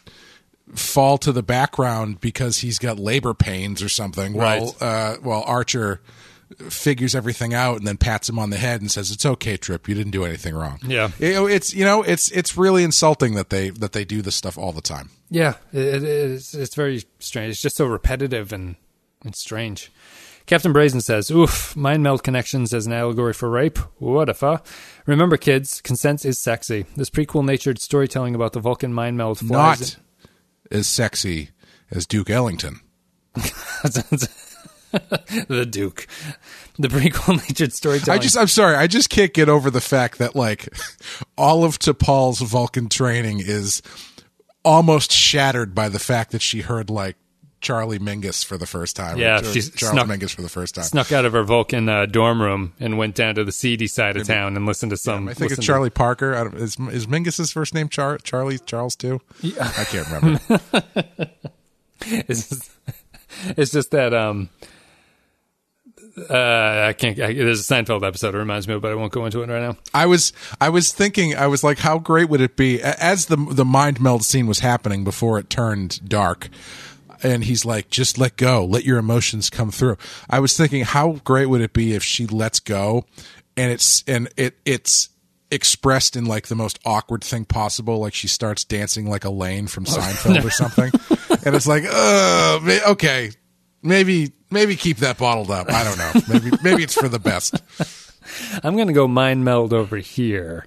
fall 0.74 1.18
to 1.18 1.32
the 1.32 1.42
background 1.42 2.20
because 2.20 2.58
he's 2.58 2.78
got 2.78 2.98
labor 2.98 3.34
pains 3.34 3.82
or 3.82 3.88
something. 3.88 4.32
While 4.34 4.76
uh, 4.80 5.16
while 5.16 5.42
Archer 5.46 6.00
figures 6.68 7.14
everything 7.14 7.54
out 7.54 7.78
and 7.78 7.86
then 7.86 7.96
pats 7.96 8.28
him 8.28 8.38
on 8.38 8.50
the 8.50 8.56
head 8.56 8.80
and 8.80 8.90
says, 8.90 9.10
"It's 9.10 9.26
okay, 9.26 9.56
Trip. 9.56 9.88
You 9.88 9.94
didn't 9.94 10.12
do 10.12 10.24
anything 10.24 10.54
wrong." 10.54 10.78
Yeah. 10.86 11.10
You 11.18 11.32
know, 11.32 11.46
it's 11.46 11.74
you 11.74 11.84
know, 11.84 12.02
it's 12.02 12.30
it's 12.30 12.56
really 12.56 12.84
insulting 12.84 13.34
that 13.34 13.50
they 13.50 13.70
that 13.70 13.92
they 13.92 14.04
do 14.04 14.22
this 14.22 14.34
stuff 14.34 14.56
all 14.58 14.72
the 14.72 14.80
time. 14.80 15.10
Yeah, 15.30 15.54
it, 15.72 16.02
it, 16.02 16.04
it's 16.04 16.54
it's 16.54 16.74
very 16.74 17.04
strange. 17.18 17.52
It's 17.52 17.62
just 17.62 17.76
so 17.76 17.86
repetitive 17.86 18.52
and 18.52 18.76
and 19.24 19.34
strange. 19.34 19.90
Captain 20.46 20.72
Brazen 20.72 21.00
says, 21.00 21.30
"Oof, 21.30 21.74
mind 21.74 22.02
meld 22.02 22.22
connections 22.22 22.74
as 22.74 22.86
an 22.86 22.92
allegory 22.92 23.32
for 23.32 23.48
rape. 23.48 23.78
What 23.98 24.28
if? 24.28 24.42
Uh? 24.42 24.58
Remember, 25.06 25.36
kids, 25.36 25.80
consent 25.80 26.24
is 26.24 26.38
sexy. 26.38 26.84
This 26.96 27.10
prequel-natured 27.10 27.78
storytelling 27.78 28.34
about 28.34 28.52
the 28.52 28.60
Vulcan 28.60 28.92
mind 28.92 29.16
meld 29.16 29.38
flies 29.38 29.50
Not 29.50 29.96
as 30.70 30.86
sexy 30.86 31.50
as 31.90 32.06
Duke 32.06 32.30
Ellington. 32.30 32.80
the 35.48 35.66
Duke. 35.68 36.06
The 36.78 36.88
prequel-natured 36.88 37.72
storytelling. 37.74 38.18
I 38.18 38.22
just, 38.22 38.36
I'm 38.36 38.48
sorry, 38.48 38.76
I 38.76 38.86
just 38.86 39.10
can't 39.10 39.32
get 39.32 39.48
over 39.48 39.70
the 39.70 39.80
fact 39.80 40.18
that 40.18 40.34
like 40.34 40.68
all 41.38 41.64
of 41.64 41.78
T'Pol's 41.78 42.40
Vulcan 42.40 42.88
training 42.88 43.40
is 43.40 43.80
almost 44.64 45.12
shattered 45.12 45.74
by 45.74 45.88
the 45.88 45.98
fact 45.98 46.32
that 46.32 46.42
she 46.42 46.62
heard 46.62 46.90
like 46.90 47.16
Charlie 47.60 47.98
Mingus 47.98 48.44
for 48.44 48.58
the 48.58 48.66
first 48.66 48.94
time. 48.96 49.18
Yeah, 49.18 49.40
she 49.40 49.60
Charles 49.62 49.94
snuck- 49.94 50.06
Mingus 50.08 50.34
for 50.34 50.42
the 50.42 50.48
first 50.48 50.74
time. 50.74 50.84
snuck 50.84 51.12
out 51.12 51.24
of 51.24 51.32
her 51.32 51.44
Vulcan 51.44 51.88
uh, 51.88 52.04
dorm 52.06 52.42
room 52.42 52.74
and 52.78 52.98
went 52.98 53.14
down 53.14 53.36
to 53.36 53.44
the 53.44 53.52
seedy 53.52 53.86
side 53.86 54.16
of 54.16 54.26
town 54.26 54.56
and 54.56 54.66
listened 54.66 54.90
to 54.90 54.96
some. 54.98 55.28
I 55.28 55.34
think 55.34 55.50
it's 55.52 55.60
to- 55.60 55.66
Charlie 55.66 55.90
Parker. 55.90 56.34
I 56.34 56.44
don't, 56.44 56.54
is 56.56 56.76
is 56.92 57.06
Mingus's 57.06 57.52
first 57.52 57.72
name 57.72 57.88
Char- 57.88 58.18
Charlie 58.18 58.58
Charles 58.58 58.96
too? 58.96 59.20
Yeah. 59.40 59.72
I 59.78 59.84
can't 59.84 60.06
remember. 60.10 60.40
it's 62.02 62.48
just, 62.50 62.70
it's 63.56 63.72
just 63.72 63.90
that 63.92 64.12
um 64.12 64.50
uh 66.16 66.84
I 66.88 66.92
can't 66.92 67.18
I, 67.18 67.32
there's 67.32 67.68
a 67.68 67.74
Seinfeld 67.74 68.06
episode 68.06 68.34
it 68.34 68.38
reminds 68.38 68.68
me 68.68 68.74
of 68.74 68.82
but 68.82 68.92
I 68.92 68.94
won't 68.94 69.12
go 69.12 69.24
into 69.24 69.42
it 69.42 69.48
right 69.48 69.60
now. 69.62 69.76
I 69.92 70.06
was 70.06 70.32
I 70.60 70.68
was 70.68 70.92
thinking 70.92 71.36
I 71.36 71.46
was 71.46 71.64
like, 71.64 71.78
how 71.78 71.98
great 71.98 72.28
would 72.28 72.40
it 72.40 72.56
be 72.56 72.80
as 72.82 73.26
the 73.26 73.36
the 73.36 73.64
mind 73.64 74.00
meld 74.00 74.24
scene 74.24 74.46
was 74.46 74.60
happening 74.60 75.04
before 75.04 75.38
it 75.38 75.50
turned 75.50 76.08
dark, 76.08 76.48
and 77.22 77.44
he's 77.44 77.64
like, 77.64 77.90
just 77.90 78.18
let 78.18 78.36
go, 78.36 78.64
let 78.64 78.84
your 78.84 78.98
emotions 78.98 79.50
come 79.50 79.70
through. 79.70 79.96
I 80.30 80.40
was 80.40 80.56
thinking, 80.56 80.84
how 80.84 81.20
great 81.24 81.46
would 81.46 81.60
it 81.60 81.72
be 81.72 81.94
if 81.94 82.02
she 82.04 82.26
lets 82.26 82.60
go, 82.60 83.06
and 83.56 83.72
it's 83.72 84.04
and 84.06 84.28
it 84.36 84.56
it's 84.64 85.08
expressed 85.50 86.16
in 86.16 86.24
like 86.26 86.48
the 86.48 86.54
most 86.54 86.78
awkward 86.84 87.22
thing 87.24 87.44
possible, 87.44 87.98
like 87.98 88.14
she 88.14 88.28
starts 88.28 88.64
dancing 88.64 89.08
like 89.08 89.24
Elaine 89.24 89.66
from 89.66 89.84
Seinfeld 89.86 90.44
or 90.44 90.50
something, 90.50 90.92
and 91.46 91.56
it's 91.56 91.66
like, 91.66 91.84
ma- 91.84 92.92
okay. 92.92 93.30
Maybe, 93.84 94.32
maybe 94.50 94.76
keep 94.76 94.96
that 94.98 95.18
bottled 95.18 95.50
up. 95.50 95.70
I 95.70 95.84
don't 95.84 95.98
know. 95.98 96.22
Maybe, 96.28 96.56
maybe 96.62 96.82
it's 96.82 96.94
for 96.94 97.08
the 97.08 97.18
best. 97.18 97.62
I'm 98.64 98.76
to 98.78 98.92
go 98.92 99.06
mind 99.06 99.44
meld 99.44 99.74
over 99.74 99.98
here. 99.98 100.66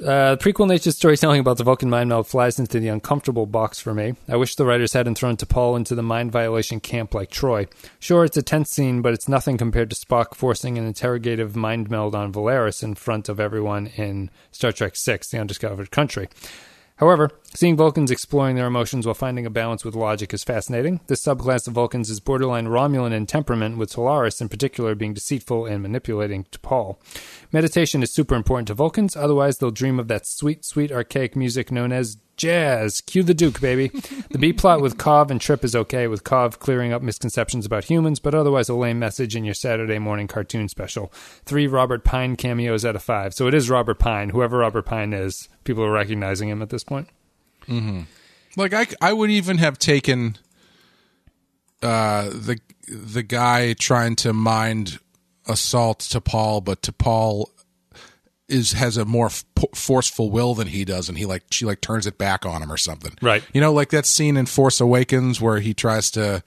Uh, 0.00 0.34
the 0.34 0.38
prequel 0.38 0.66
nature 0.66 0.90
storytelling 0.90 1.40
about 1.40 1.58
the 1.58 1.64
Vulcan 1.64 1.90
mind 1.90 2.08
meld 2.08 2.26
flies 2.26 2.58
into 2.58 2.80
the 2.80 2.88
uncomfortable 2.88 3.44
box 3.46 3.78
for 3.78 3.92
me. 3.92 4.14
I 4.28 4.36
wish 4.36 4.56
the 4.56 4.64
writers 4.64 4.94
hadn't 4.94 5.16
thrown 5.16 5.36
T'Pol 5.36 5.76
into 5.76 5.94
the 5.94 6.02
mind 6.02 6.32
violation 6.32 6.80
camp 6.80 7.14
like 7.14 7.30
Troi. 7.30 7.68
Sure, 7.98 8.24
it's 8.24 8.36
a 8.36 8.42
tense 8.42 8.70
scene, 8.70 9.02
but 9.02 9.12
it's 9.12 9.28
nothing 9.28 9.58
compared 9.58 9.90
to 9.90 9.96
Spock 9.96 10.34
forcing 10.34 10.78
an 10.78 10.86
interrogative 10.86 11.54
mind 11.54 11.90
meld 11.90 12.14
on 12.14 12.32
Valeris 12.32 12.82
in 12.82 12.94
front 12.94 13.28
of 13.28 13.38
everyone 13.38 13.88
in 13.88 14.30
Star 14.50 14.72
Trek 14.72 14.94
VI, 14.96 15.18
The 15.30 15.38
Undiscovered 15.38 15.90
Country. 15.90 16.28
However, 16.96 17.30
seeing 17.54 17.76
Vulcans 17.76 18.10
exploring 18.10 18.56
their 18.56 18.66
emotions 18.66 19.06
while 19.06 19.14
finding 19.14 19.46
a 19.46 19.50
balance 19.50 19.84
with 19.84 19.94
logic 19.94 20.32
is 20.32 20.44
fascinating. 20.44 21.00
This 21.06 21.24
subclass 21.24 21.66
of 21.66 21.74
Vulcans 21.74 22.10
is 22.10 22.20
borderline 22.20 22.66
Romulan 22.66 23.12
in 23.12 23.26
temperament, 23.26 23.78
with 23.78 23.92
Tolaris 23.92 24.40
in 24.40 24.48
particular 24.48 24.94
being 24.94 25.14
deceitful 25.14 25.66
and 25.66 25.82
manipulating 25.82 26.44
T'Pol. 26.44 26.98
Meditation 27.52 28.02
is 28.02 28.12
super 28.12 28.34
important 28.34 28.68
to 28.68 28.74
Vulcans, 28.74 29.16
otherwise 29.16 29.58
they'll 29.58 29.70
dream 29.70 29.98
of 29.98 30.08
that 30.08 30.26
sweet, 30.26 30.64
sweet 30.64 30.92
archaic 30.92 31.36
music 31.36 31.70
known 31.70 31.92
as 31.92 32.16
jazz. 32.36 33.02
Cue 33.02 33.22
the 33.22 33.34
Duke, 33.34 33.60
baby. 33.60 33.88
The 34.30 34.38
B 34.38 34.54
plot 34.54 34.80
with 34.80 34.96
Kov 34.96 35.30
and 35.30 35.38
Trip 35.38 35.62
is 35.62 35.76
okay, 35.76 36.06
with 36.06 36.24
Kov 36.24 36.58
clearing 36.58 36.90
up 36.90 37.02
misconceptions 37.02 37.66
about 37.66 37.84
humans, 37.84 38.18
but 38.18 38.34
otherwise 38.34 38.70
a 38.70 38.74
lame 38.74 38.98
message 38.98 39.36
in 39.36 39.44
your 39.44 39.54
Saturday 39.54 39.98
morning 39.98 40.26
cartoon 40.26 40.68
special. 40.68 41.12
Three 41.44 41.66
Robert 41.66 42.02
Pine 42.02 42.36
cameos 42.36 42.84
out 42.84 42.96
of 42.96 43.02
five. 43.02 43.34
So 43.34 43.46
it 43.46 43.52
is 43.52 43.68
Robert 43.68 43.98
Pine, 43.98 44.30
whoever 44.30 44.58
Robert 44.58 44.86
Pine 44.86 45.12
is. 45.12 45.50
People 45.64 45.84
are 45.84 45.92
recognizing 45.92 46.48
him 46.48 46.62
at 46.62 46.70
this 46.70 46.82
point. 46.82 47.08
Like 48.56 48.72
I, 48.74 48.86
I 49.00 49.12
would 49.12 49.30
even 49.30 49.58
have 49.58 49.78
taken 49.78 50.36
uh, 51.82 52.24
the 52.30 52.58
the 52.88 53.22
guy 53.22 53.72
trying 53.74 54.16
to 54.16 54.32
mind 54.32 54.98
assault 55.46 56.00
T'Pol, 56.00 56.64
but 56.64 56.82
T'Pol 56.82 57.46
is 58.48 58.72
has 58.72 58.96
a 58.96 59.04
more 59.04 59.26
f- 59.26 59.44
forceful 59.74 60.30
will 60.30 60.54
than 60.54 60.66
he 60.66 60.84
does, 60.84 61.08
and 61.08 61.16
he 61.16 61.24
like 61.26 61.44
she 61.50 61.64
like 61.64 61.80
turns 61.80 62.06
it 62.06 62.18
back 62.18 62.44
on 62.44 62.62
him 62.62 62.72
or 62.72 62.76
something. 62.76 63.12
Right. 63.22 63.44
You 63.54 63.60
know, 63.60 63.72
like 63.72 63.90
that 63.90 64.06
scene 64.06 64.36
in 64.36 64.46
Force 64.46 64.80
Awakens 64.80 65.40
where 65.40 65.60
he 65.60 65.72
tries 65.72 66.10
to 66.12 66.42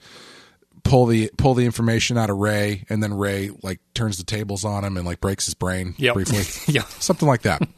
pull 0.84 1.06
the 1.06 1.30
pull 1.38 1.54
the 1.54 1.64
information 1.64 2.18
out 2.18 2.28
of 2.28 2.36
Rey, 2.36 2.84
and 2.90 3.02
then 3.02 3.14
Rey 3.14 3.50
like 3.62 3.80
turns 3.94 4.18
the 4.18 4.24
tables 4.24 4.64
on 4.66 4.84
him 4.84 4.98
and 4.98 5.06
like 5.06 5.20
breaks 5.22 5.46
his 5.46 5.54
brain 5.54 5.94
Yep. 5.96 6.14
briefly. 6.14 6.42
Yeah. 6.74 6.82
Something 7.00 7.26
like 7.26 7.42
that. 7.42 7.62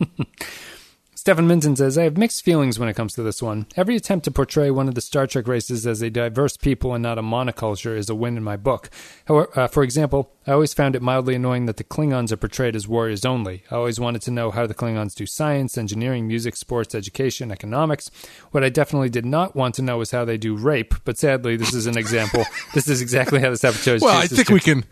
Stefan 1.27 1.49
Minton 1.49 1.75
says, 1.75 1.99
I 1.99 2.05
have 2.05 2.17
mixed 2.17 2.45
feelings 2.45 2.79
when 2.79 2.89
it 2.89 2.95
comes 2.95 3.15
to 3.15 3.23
this 3.25 3.43
one. 3.43 3.67
Every 3.75 3.97
attempt 3.97 4.27
to 4.27 4.31
portray 4.31 4.71
one 4.71 4.87
of 4.87 4.95
the 4.95 5.01
Star 5.01 5.27
Trek 5.27 5.49
races 5.49 5.85
as 5.85 6.01
a 6.01 6.09
diverse 6.09 6.57
people 6.57 6.95
and 6.95 7.03
not 7.03 7.19
a 7.19 7.21
monoculture 7.21 7.97
is 7.97 8.09
a 8.09 8.15
win 8.15 8.37
in 8.37 8.45
my 8.45 8.57
book. 8.57 8.91
However, 9.25 9.51
uh, 9.59 9.67
for 9.67 9.83
example, 9.83 10.31
I 10.47 10.53
always 10.53 10.73
found 10.73 10.95
it 10.95 11.03
mildly 11.03 11.35
annoying 11.35 11.67
that 11.67 11.79
the 11.79 11.83
Klingons 11.83 12.31
are 12.31 12.37
portrayed 12.37 12.77
as 12.77 12.87
warriors 12.87 13.25
only. 13.25 13.65
I 13.73 13.75
always 13.75 13.99
wanted 13.99 14.23
to 14.23 14.31
know 14.31 14.53
how 14.53 14.69
the 14.69 14.75
Klingons 14.75 15.17
do 15.17 15.27
science, 15.27 15.77
engineering, 15.77 16.29
music, 16.29 16.55
sports, 16.55 16.95
education, 16.95 17.51
economics. 17.51 18.09
What 18.53 18.63
I 18.63 18.69
definitely 18.69 19.09
did 19.09 19.27
not 19.27 19.57
want 19.57 19.75
to 19.75 19.83
know 19.83 20.01
is 20.03 20.13
how 20.13 20.25
they 20.25 20.39
do 20.39 20.55
rape, 20.55 20.95
but 21.05 21.19
sadly, 21.19 21.57
this 21.57 21.75
is 21.75 21.87
an 21.87 21.99
example. 21.99 22.45
this 22.73 22.87
is 22.87 23.03
exactly 23.03 23.41
how 23.41 23.51
this 23.51 23.65
episode 23.65 24.01
well, 24.01 24.17
I 24.17 24.29
think 24.29 24.49
we 24.49 24.61
can. 24.61 24.85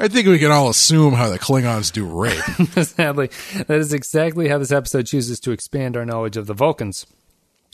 I 0.00 0.08
think 0.08 0.26
we 0.26 0.40
can 0.40 0.50
all 0.50 0.68
assume 0.68 1.14
how 1.14 1.28
the 1.28 1.38
Klingons 1.38 1.92
do 1.92 2.04
rape. 2.04 2.42
Sadly, 2.84 3.30
that 3.66 3.78
is 3.78 3.92
exactly 3.92 4.48
how 4.48 4.58
this 4.58 4.72
episode 4.72 5.06
chooses 5.06 5.38
to 5.40 5.52
expand 5.52 5.96
our 5.96 6.04
knowledge 6.04 6.36
of 6.36 6.46
the 6.46 6.54
Vulcans. 6.54 7.06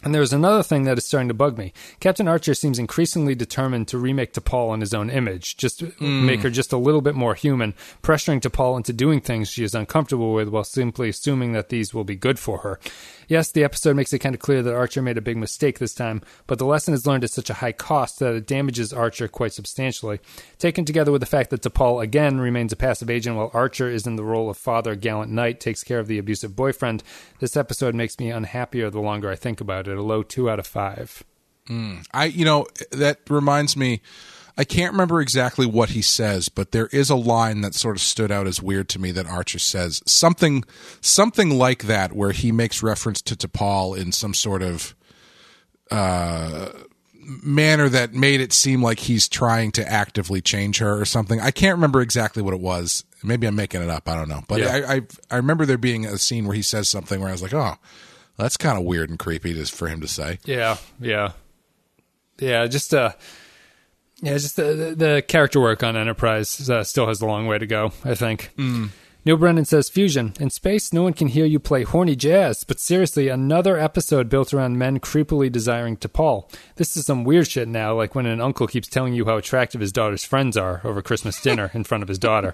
And 0.03 0.15
there's 0.15 0.33
another 0.33 0.63
thing 0.63 0.85
that 0.85 0.97
is 0.97 1.05
starting 1.05 1.29
to 1.29 1.35
bug 1.35 1.59
me. 1.59 1.75
Captain 1.99 2.27
Archer 2.27 2.55
seems 2.55 2.79
increasingly 2.79 3.35
determined 3.35 3.89
to 3.89 3.99
remake 3.99 4.33
T'Pol 4.33 4.73
in 4.73 4.81
his 4.81 4.95
own 4.95 5.11
image, 5.11 5.59
just 5.59 5.81
hmm. 5.81 6.25
make 6.27 6.41
her 6.41 6.49
just 6.49 6.73
a 6.73 6.79
little 6.79 7.03
bit 7.03 7.15
more 7.15 7.35
human, 7.35 7.75
pressuring 8.03 8.41
T'Pol 8.41 8.79
into 8.79 8.95
doing 8.95 9.21
things 9.21 9.51
she 9.51 9.63
is 9.63 9.75
uncomfortable 9.75 10.33
with 10.33 10.49
while 10.49 10.65
simply 10.65 11.11
assuming 11.11 11.53
that 11.53 11.69
these 11.69 11.93
will 11.93 12.05
be 12.05 12.17
good 12.17 12.39
for 12.39 12.59
her. 12.59 12.81
Yes, 13.31 13.53
the 13.53 13.63
episode 13.63 13.95
makes 13.95 14.13
it 14.13 14.19
kind 14.19 14.35
of 14.35 14.41
clear 14.41 14.61
that 14.61 14.75
Archer 14.75 15.01
made 15.01 15.17
a 15.17 15.21
big 15.21 15.37
mistake 15.37 15.79
this 15.79 15.95
time, 15.95 16.21
but 16.49 16.59
the 16.59 16.67
lesson 16.67 16.95
is 16.95 17.07
learned 17.07 17.23
at 17.23 17.31
such 17.31 17.49
a 17.49 17.55
high 17.55 17.71
cost 17.71 18.19
that 18.19 18.35
it 18.35 18.45
damages 18.45 18.93
Archer 18.93 19.29
quite 19.29 19.53
substantially. 19.53 20.19
Taken 20.59 20.85
together 20.85 21.13
with 21.13 21.21
the 21.21 21.27
fact 21.27 21.51
that 21.51 21.63
T'Pol 21.63 22.03
again 22.03 22.41
remains 22.41 22.73
a 22.73 22.77
passive 22.77 23.09
agent 23.09 23.37
while 23.37 23.53
Archer 23.55 23.89
is 23.89 24.05
in 24.05 24.17
the 24.17 24.25
role 24.25 24.51
of 24.51 24.57
father, 24.59 24.97
gallant 24.97 25.31
knight, 25.31 25.61
takes 25.61 25.85
care 25.85 26.01
of 26.01 26.09
the 26.09 26.19
abusive 26.19 26.57
boyfriend, 26.57 27.05
this 27.39 27.57
episode 27.57 27.95
makes 27.95 28.19
me 28.19 28.33
unhappier 28.33 28.91
the 28.91 29.01
longer 29.01 29.31
I 29.31 29.37
think 29.37 29.61
about 29.61 29.87
it. 29.87 29.97
A 29.97 30.03
low 30.03 30.25
two 30.25 30.51
out 30.51 30.59
of 30.59 30.67
five. 30.67 31.23
Hmm. 31.69 31.99
I, 32.13 32.25
you 32.25 32.45
know, 32.45 32.67
that 32.91 33.21
reminds 33.31 33.77
me. 33.77 34.03
I 34.61 34.65
can't 34.65 34.93
remember 34.93 35.23
exactly 35.23 35.65
what 35.65 35.89
he 35.89 36.03
says, 36.03 36.51
but 36.51 36.71
there 36.73 36.89
is 36.89 37.09
a 37.09 37.17
line 37.17 37.63
that 37.63 37.75
sort 37.75 37.97
of 37.97 38.03
stood 38.03 38.31
out 38.31 38.47
as 38.47 38.61
weird 38.61 38.91
to 38.91 38.99
me 38.99 39.11
that 39.13 39.25
Archer 39.25 39.59
says 39.59 40.03
something 40.05 40.65
something 41.01 41.49
like 41.57 41.85
that, 41.85 42.13
where 42.13 42.33
he 42.33 42.53
makes 42.53 42.83
reference 42.83 43.23
to 43.23 43.35
T'Pol 43.35 43.97
in 43.97 44.13
some 44.13 44.35
sort 44.35 44.61
of 44.63 44.95
uh, 45.91 46.69
manner 47.43 47.89
that 47.89 48.13
made 48.13 48.43
it 48.43 48.53
seem 48.53 48.83
like 48.83 48.99
he's 48.99 49.31
trying 49.31 49.73
to 49.73 49.91
actively 49.91 50.43
change 50.43 50.77
her 50.77 51.01
or 51.01 51.07
something. 51.07 51.41
I 51.41 51.53
can't 51.53 51.77
remember 51.77 52.03
exactly 52.03 52.43
what 52.43 52.53
it 52.53 52.61
was. 52.61 53.05
Maybe 53.23 53.47
I'm 53.47 53.57
making 53.57 53.81
it 53.83 53.89
up. 53.89 54.11
I 54.11 54.15
don't 54.15 54.29
know. 54.29 54.43
But 54.47 54.61
Yeah. 54.61 54.83
I, 54.87 54.95
I 54.97 55.01
I 55.31 55.37
remember 55.37 55.65
there 55.65 55.79
being 55.79 56.05
a 56.05 56.19
scene 56.19 56.45
where 56.45 56.55
he 56.55 56.61
says 56.61 56.87
something 56.87 57.19
where 57.19 57.31
I 57.31 57.33
was 57.33 57.43
like, 57.43 57.55
oh, 57.55 57.77
that's 58.37 58.59
kind 58.59 58.77
of 58.77 58.85
weird 58.85 59.09
and 59.09 59.19
creepy 59.19 59.55
just 59.55 59.75
for 59.75 59.89
him 59.89 60.03
to 60.03 60.07
say. 60.09 60.39
Yeah, 60.45 60.77
yeah, 61.01 61.33
yeah. 62.39 62.67
Just 62.67 62.93
uh, 62.93 63.13
yeah, 64.23 64.33
just 64.35 64.57
the 64.57 64.95
the, 64.97 65.25
character 65.27 65.61
work 65.61 65.83
on 65.83 65.97
Enterprise 65.97 66.69
uh, 66.69 66.85
still 66.85 67.07
has 67.07 67.21
a 67.21 67.27
long 67.27 67.47
way 67.47 67.59
to 67.59 67.67
go. 67.67 67.93
I 68.05 68.15
think. 68.15 68.51
Neil 69.23 69.37
Brennan 69.37 69.67
says, 69.67 69.91
Fusion. 69.91 70.33
In 70.41 70.49
space, 70.49 70.95
no 70.95 71.03
one 71.03 71.13
can 71.13 71.29
hear 71.29 71.45
you 71.45 71.59
play 71.59 71.83
horny 71.83 72.17
jazz, 72.17 72.65
but 72.65 72.81
seriously, 72.81 73.29
another 73.29 73.77
episode 73.77 74.31
built 74.31 74.55
around 74.55 74.79
men 74.79 74.99
creepily 74.99 75.53
desiring 75.53 75.99
T'Pol. 75.99 76.51
This 76.77 76.97
is 76.97 77.05
some 77.05 77.25
weird 77.25 77.47
shit 77.47 77.69
now, 77.69 77.95
like 77.95 78.15
when 78.15 78.25
an 78.25 78.41
uncle 78.41 78.67
keeps 78.67 78.89
telling 78.89 79.13
you 79.13 79.27
how 79.27 79.37
attractive 79.37 79.83
his 79.83 79.93
daughter's 79.93 80.25
friends 80.25 80.57
are 80.57 80.81
over 80.85 81.03
Christmas 81.03 81.39
dinner 81.39 81.71
in 81.75 81.85
front 81.85 82.03
of 82.03 82.09
his 82.09 82.19
daughter. 82.19 82.53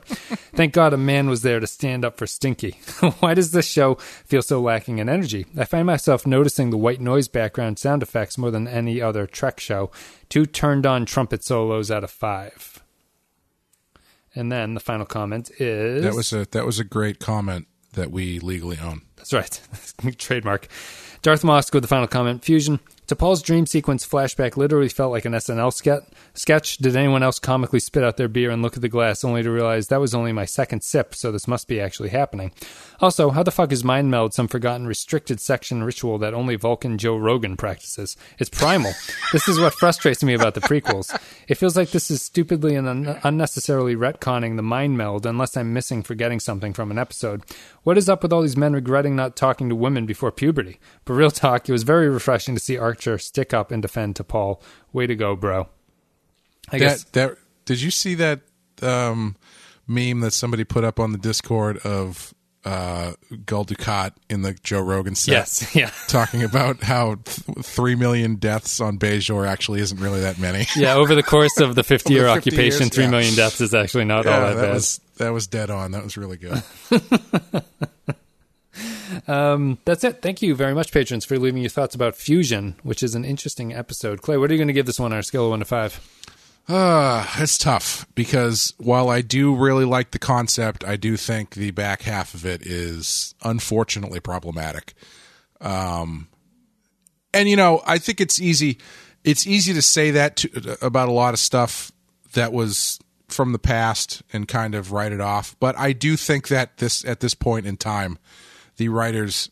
Thank 0.56 0.72
God 0.72 0.92
a 0.92 0.96
man 0.96 1.30
was 1.30 1.42
there 1.42 1.60
to 1.60 1.68
stand 1.68 2.04
up 2.04 2.16
for 2.16 2.26
Stinky. 2.26 2.72
Why 3.20 3.34
does 3.34 3.52
this 3.52 3.68
show 3.68 3.94
feel 3.94 4.42
so 4.42 4.60
lacking 4.60 4.98
in 4.98 5.08
energy? 5.08 5.46
I 5.56 5.66
find 5.66 5.86
myself 5.86 6.26
noticing 6.26 6.70
the 6.70 6.76
white 6.76 7.00
noise 7.00 7.28
background 7.28 7.78
sound 7.78 8.02
effects 8.02 8.36
more 8.36 8.50
than 8.50 8.66
any 8.66 9.00
other 9.00 9.28
Trek 9.28 9.60
show. 9.60 9.92
Two 10.28 10.46
turned 10.46 10.84
on 10.84 11.06
trumpet 11.06 11.44
solos 11.44 11.92
out 11.92 12.02
of 12.02 12.10
five. 12.10 12.75
And 14.36 14.52
then 14.52 14.74
the 14.74 14.80
final 14.80 15.06
comment 15.06 15.50
is 15.58 16.04
That 16.04 16.14
was 16.14 16.32
a 16.32 16.44
that 16.52 16.64
was 16.64 16.78
a 16.78 16.84
great 16.84 17.18
comment 17.18 17.66
that 17.94 18.12
we 18.12 18.38
legally 18.38 18.78
own. 18.78 19.02
That's 19.16 19.32
right. 19.32 19.60
Trademark. 20.18 20.68
Darth 21.22 21.42
Mosk 21.42 21.72
with 21.72 21.82
the 21.82 21.88
final 21.88 22.06
comment. 22.06 22.44
Fusion. 22.44 22.78
T'Pol's 23.06 23.40
dream 23.40 23.66
sequence 23.66 24.04
flashback 24.04 24.56
literally 24.56 24.88
felt 24.88 25.12
like 25.12 25.24
an 25.24 25.32
SNL 25.32 25.72
sketch. 26.34 26.76
Did 26.78 26.96
anyone 26.96 27.22
else 27.22 27.38
comically 27.38 27.78
spit 27.78 28.02
out 28.02 28.16
their 28.16 28.26
beer 28.26 28.50
and 28.50 28.62
look 28.62 28.74
at 28.74 28.82
the 28.82 28.88
glass 28.88 29.22
only 29.22 29.44
to 29.44 29.50
realize 29.50 29.86
that 29.88 30.00
was 30.00 30.14
only 30.14 30.32
my 30.32 30.44
second 30.44 30.82
sip, 30.82 31.14
so 31.14 31.30
this 31.30 31.46
must 31.46 31.68
be 31.68 31.80
actually 31.80 32.08
happening? 32.08 32.50
Also, 33.00 33.30
how 33.30 33.44
the 33.44 33.52
fuck 33.52 33.70
is 33.70 33.84
mind 33.84 34.10
meld 34.10 34.34
some 34.34 34.48
forgotten 34.48 34.88
restricted 34.88 35.40
section 35.40 35.84
ritual 35.84 36.18
that 36.18 36.34
only 36.34 36.56
Vulcan 36.56 36.98
Joe 36.98 37.16
Rogan 37.16 37.56
practices? 37.56 38.16
It's 38.38 38.50
primal. 38.50 38.92
this 39.32 39.46
is 39.46 39.60
what 39.60 39.74
frustrates 39.74 40.24
me 40.24 40.34
about 40.34 40.54
the 40.54 40.60
prequels. 40.60 41.16
It 41.46 41.56
feels 41.56 41.76
like 41.76 41.90
this 41.90 42.10
is 42.10 42.22
stupidly 42.22 42.74
and 42.74 42.88
un- 42.88 43.20
unnecessarily 43.22 43.94
retconning 43.94 44.56
the 44.56 44.62
mind 44.62 44.98
meld 44.98 45.26
unless 45.26 45.56
I'm 45.56 45.72
missing 45.72 46.02
forgetting 46.02 46.40
something 46.40 46.72
from 46.72 46.90
an 46.90 46.98
episode. 46.98 47.42
What 47.84 47.98
is 47.98 48.08
up 48.08 48.24
with 48.24 48.32
all 48.32 48.42
these 48.42 48.56
men 48.56 48.72
regretting 48.72 49.14
not 49.14 49.36
talking 49.36 49.68
to 49.68 49.76
women 49.76 50.06
before 50.06 50.32
puberty? 50.32 50.80
But 51.04 51.14
real 51.14 51.30
talk, 51.30 51.68
it 51.68 51.72
was 51.72 51.84
very 51.84 52.08
refreshing 52.08 52.56
to 52.56 52.60
see 52.60 52.76
Archer 52.96 53.18
stick 53.18 53.52
up 53.52 53.70
and 53.70 53.82
defend 53.82 54.14
T'Pol. 54.14 54.60
Way 54.92 55.06
to 55.06 55.14
go, 55.14 55.36
bro. 55.36 55.68
I 56.70 56.78
that, 56.78 56.84
guess 56.84 57.04
that 57.04 57.36
did 57.66 57.80
you 57.80 57.90
see 57.90 58.14
that 58.16 58.40
um, 58.82 59.36
meme 59.86 60.20
that 60.20 60.32
somebody 60.32 60.64
put 60.64 60.82
up 60.82 60.98
on 60.98 61.12
the 61.12 61.18
Discord 61.18 61.78
of 61.78 62.32
uh, 62.64 63.12
Gul 63.44 63.64
Dukat 63.64 64.12
in 64.28 64.42
the 64.42 64.54
Joe 64.54 64.80
Rogan 64.80 65.14
set? 65.14 65.32
yes, 65.32 65.74
yeah. 65.76 65.90
Talking 66.08 66.42
about 66.42 66.82
how 66.82 67.16
th- 67.16 67.58
three 67.64 67.94
million 67.94 68.36
deaths 68.36 68.80
on 68.80 68.98
Bajor 68.98 69.46
actually 69.46 69.80
isn't 69.80 70.00
really 70.00 70.20
that 70.22 70.38
many. 70.38 70.66
Yeah, 70.76 70.94
over 70.94 71.14
the 71.14 71.22
course 71.22 71.60
of 71.60 71.74
the 71.74 71.82
50 71.84 72.12
year 72.12 72.24
50 72.24 72.38
occupation, 72.38 72.80
years, 72.82 72.94
three 72.94 73.04
yeah. 73.04 73.10
million 73.10 73.34
deaths 73.34 73.60
is 73.60 73.74
actually 73.74 74.06
not 74.06 74.26
all 74.26 74.40
that, 74.40 74.54
that 74.54 74.62
bad. 74.62 74.74
was 74.74 75.00
that 75.18 75.30
was 75.30 75.46
dead 75.46 75.70
on. 75.70 75.92
That 75.92 76.02
was 76.02 76.16
really 76.16 76.38
good. 76.38 76.62
That's 79.26 80.04
it. 80.04 80.22
Thank 80.22 80.42
you 80.42 80.54
very 80.54 80.74
much, 80.74 80.92
patrons, 80.92 81.24
for 81.24 81.38
leaving 81.38 81.62
your 81.62 81.70
thoughts 81.70 81.94
about 81.94 82.16
Fusion, 82.16 82.76
which 82.82 83.02
is 83.02 83.14
an 83.14 83.24
interesting 83.24 83.72
episode. 83.72 84.22
Clay, 84.22 84.36
what 84.36 84.50
are 84.50 84.54
you 84.54 84.58
going 84.58 84.68
to 84.68 84.74
give 84.74 84.86
this 84.86 85.00
one 85.00 85.12
on 85.12 85.18
a 85.18 85.22
scale 85.22 85.44
of 85.44 85.50
one 85.50 85.60
to 85.60 85.64
five? 85.64 86.00
Uh, 86.68 87.24
it's 87.38 87.58
tough 87.58 88.06
because 88.16 88.74
while 88.78 89.08
I 89.08 89.20
do 89.20 89.54
really 89.54 89.84
like 89.84 90.10
the 90.10 90.18
concept, 90.18 90.84
I 90.84 90.96
do 90.96 91.16
think 91.16 91.54
the 91.54 91.70
back 91.70 92.02
half 92.02 92.34
of 92.34 92.44
it 92.44 92.66
is 92.66 93.34
unfortunately 93.42 94.18
problematic. 94.18 94.94
Um, 95.60 96.28
and 97.32 97.48
you 97.48 97.56
know, 97.56 97.82
I 97.86 97.98
think 97.98 98.20
it's 98.20 98.40
easy. 98.40 98.78
It's 99.22 99.46
easy 99.46 99.74
to 99.74 99.82
say 99.82 100.10
that 100.12 100.36
to, 100.38 100.84
about 100.84 101.08
a 101.08 101.12
lot 101.12 101.34
of 101.34 101.40
stuff 101.40 101.92
that 102.32 102.52
was 102.52 102.98
from 103.28 103.52
the 103.52 103.58
past 103.58 104.22
and 104.32 104.48
kind 104.48 104.74
of 104.74 104.90
write 104.90 105.12
it 105.12 105.20
off. 105.20 105.54
But 105.60 105.78
I 105.78 105.92
do 105.92 106.16
think 106.16 106.48
that 106.48 106.78
this 106.78 107.04
at 107.04 107.20
this 107.20 107.34
point 107.34 107.66
in 107.66 107.76
time, 107.76 108.18
the 108.76 108.88
writers 108.88 109.50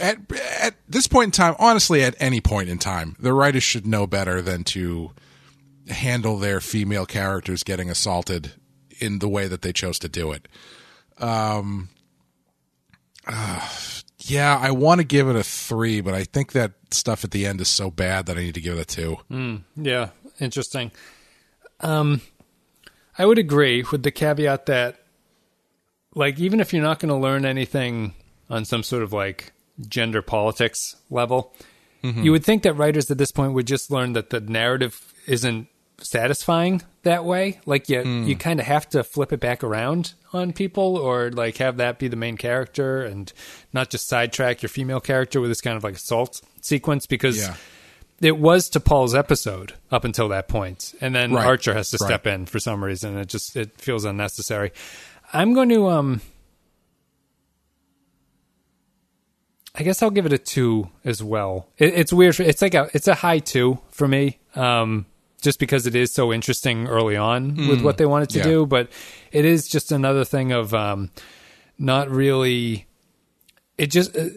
at, 0.00 0.18
at 0.60 0.74
this 0.88 1.06
point 1.06 1.28
in 1.28 1.30
time, 1.32 1.56
honestly, 1.58 2.02
at 2.02 2.14
any 2.18 2.40
point 2.40 2.68
in 2.68 2.78
time, 2.78 3.16
the 3.18 3.32
writers 3.32 3.62
should 3.62 3.86
know 3.86 4.06
better 4.06 4.40
than 4.40 4.64
to 4.64 5.10
handle 5.88 6.38
their 6.38 6.60
female 6.60 7.06
characters 7.06 7.62
getting 7.62 7.90
assaulted 7.90 8.52
in 9.00 9.18
the 9.18 9.28
way 9.28 9.48
that 9.48 9.62
they 9.62 9.72
chose 9.72 9.98
to 9.98 10.08
do 10.08 10.32
it. 10.32 10.48
Um, 11.18 11.88
uh, 13.26 13.68
yeah, 14.20 14.56
I 14.56 14.70
want 14.70 15.00
to 15.00 15.04
give 15.04 15.28
it 15.28 15.36
a 15.36 15.42
three, 15.42 16.00
but 16.00 16.14
I 16.14 16.24
think 16.24 16.52
that 16.52 16.72
stuff 16.90 17.24
at 17.24 17.30
the 17.32 17.46
end 17.46 17.60
is 17.60 17.68
so 17.68 17.90
bad 17.90 18.26
that 18.26 18.38
I 18.38 18.40
need 18.40 18.54
to 18.54 18.60
give 18.60 18.78
it 18.78 18.82
a 18.82 18.84
two. 18.84 19.18
Yeah, 19.76 20.10
interesting. 20.40 20.92
Um, 21.80 22.22
I 23.18 23.26
would 23.26 23.38
agree 23.38 23.84
with 23.90 24.02
the 24.02 24.10
caveat 24.10 24.66
that, 24.66 24.96
like, 26.14 26.38
even 26.38 26.60
if 26.60 26.72
you're 26.72 26.82
not 26.82 26.98
going 26.98 27.10
to 27.10 27.16
learn 27.16 27.44
anything 27.44 28.14
on 28.50 28.64
some 28.64 28.82
sort 28.82 29.02
of 29.02 29.12
like 29.12 29.52
gender 29.88 30.22
politics 30.22 30.96
level, 31.10 31.54
mm-hmm. 32.02 32.22
you 32.22 32.32
would 32.32 32.44
think 32.44 32.62
that 32.62 32.74
writers 32.74 33.10
at 33.10 33.18
this 33.18 33.32
point 33.32 33.52
would 33.54 33.66
just 33.66 33.90
learn 33.90 34.12
that 34.12 34.30
the 34.30 34.40
narrative 34.40 35.12
isn't 35.26 35.68
satisfying 35.98 36.82
that 37.02 37.24
way. 37.24 37.60
Like, 37.66 37.88
you 37.88 38.02
hmm. 38.02 38.24
you 38.24 38.36
kind 38.36 38.60
of 38.60 38.66
have 38.66 38.88
to 38.90 39.02
flip 39.04 39.32
it 39.32 39.40
back 39.40 39.64
around 39.64 40.14
on 40.32 40.52
people, 40.52 40.96
or 40.96 41.30
like 41.30 41.58
have 41.58 41.76
that 41.78 41.98
be 41.98 42.08
the 42.08 42.16
main 42.16 42.36
character, 42.36 43.02
and 43.02 43.32
not 43.72 43.90
just 43.90 44.08
sidetrack 44.08 44.62
your 44.62 44.68
female 44.68 45.00
character 45.00 45.40
with 45.40 45.50
this 45.50 45.60
kind 45.60 45.76
of 45.76 45.84
like 45.84 45.94
assault 45.94 46.40
sequence 46.60 47.06
because 47.06 47.38
Yeah. 47.38 47.54
it 48.20 48.38
was 48.38 48.68
T'Pol's 48.70 49.14
episode 49.14 49.74
up 49.90 50.04
until 50.04 50.28
that 50.28 50.48
point, 50.48 50.94
and 51.00 51.14
then 51.14 51.32
Right. 51.32 51.46
Archer 51.46 51.74
has 51.74 51.90
to 51.90 51.98
Right. 52.00 52.08
step 52.08 52.26
in 52.26 52.46
for 52.46 52.58
some 52.58 52.82
reason. 52.84 53.16
It 53.16 53.28
just 53.28 53.56
it 53.56 53.80
feels 53.80 54.04
unnecessary. 54.04 54.72
I'm 55.32 55.54
going 55.54 55.68
to 55.70 55.88
um, 55.88 56.20
I 59.74 59.82
guess 59.82 60.02
I'll 60.02 60.10
give 60.10 60.26
it 60.26 60.32
a 60.32 60.38
two 60.38 60.90
as 61.04 61.22
well. 61.22 61.68
It, 61.78 61.94
it's 61.94 62.12
weird. 62.12 62.38
It's 62.38 62.62
like 62.62 62.74
a 62.74 62.88
it's 62.94 63.08
a 63.08 63.14
high 63.14 63.40
two 63.40 63.80
for 63.90 64.06
me. 64.06 64.38
Um, 64.54 65.06
just 65.42 65.58
because 65.58 65.86
it 65.86 65.94
is 65.94 66.10
so 66.10 66.32
interesting 66.32 66.86
early 66.88 67.16
on 67.16 67.68
with 67.68 67.82
what 67.82 67.98
they 67.98 68.06
wanted 68.06 68.30
to 68.30 68.38
yeah. 68.38 68.44
do, 68.44 68.66
but 68.66 68.88
it 69.30 69.44
is 69.44 69.68
just 69.68 69.92
another 69.92 70.24
thing 70.24 70.52
of 70.52 70.72
um, 70.72 71.10
not 71.78 72.08
really 72.08 72.86
it 73.76 73.88
just 73.90 74.16
uh, 74.16 74.28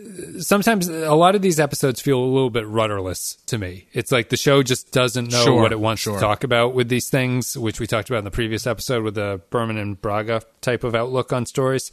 sometimes 0.42 0.88
a 0.88 1.14
lot 1.14 1.36
of 1.36 1.42
these 1.42 1.60
episodes 1.60 2.02
feel 2.02 2.20
a 2.20 2.26
little 2.26 2.50
bit 2.50 2.66
rudderless 2.68 3.36
to 3.48 3.58
me. 3.58 3.88
It's 3.94 4.12
like 4.12 4.30
the 4.30 4.38
show 4.38 4.64
just 4.64 4.92
doesn't 4.92 5.30
know 5.32 5.44
Sure, 5.44 5.62
what 5.62 5.72
it 5.72 5.80
wants 5.80 6.02
sure. 6.02 6.16
to 6.16 6.20
talk 6.20 6.44
about 6.44 6.74
with 6.74 6.90
these 6.90 7.10
things, 7.10 7.56
which 7.58 7.80
we 7.80 7.86
talked 7.88 8.10
about 8.10 8.20
in 8.20 8.26
the 8.26 8.32
previous 8.32 8.66
episode 8.66 9.04
with 9.04 9.16
the 9.16 9.42
Berman 9.50 9.78
and 9.78 10.02
Braga 10.02 10.42
type 10.62 10.84
of 10.84 10.96
outlook 10.96 11.32
on 11.32 11.46
stories. 11.46 11.92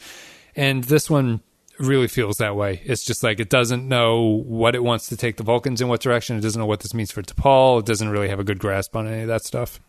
And 0.57 0.85
this 0.85 1.11
one 1.11 1.41
really 1.79 2.07
feels 2.09 2.37
that 2.39 2.55
way. 2.57 2.81
It's 2.85 3.05
just 3.05 3.23
like 3.23 3.41
it 3.41 3.51
doesn't 3.51 3.87
know 3.89 4.23
what 4.23 4.75
it 4.75 4.83
wants 4.85 5.09
to 5.09 5.17
take 5.17 5.37
the 5.37 5.43
Vulcans 5.43 5.81
in 5.81 5.89
what 5.89 6.01
direction. 6.01 6.37
It 6.39 6.41
doesn't 6.41 6.59
know 6.61 6.67
what 6.67 6.81
this 6.81 6.95
means 6.95 7.11
for 7.11 7.21
T'Pol. 7.23 7.81
It 7.81 7.87
doesn't 7.87 8.09
really 8.09 8.29
have 8.29 8.39
a 8.41 8.45
good 8.45 8.59
grasp 8.61 8.95
on 8.97 9.07
any 9.09 9.23
of 9.23 9.29
that 9.29 9.45
stuff. 9.45 9.81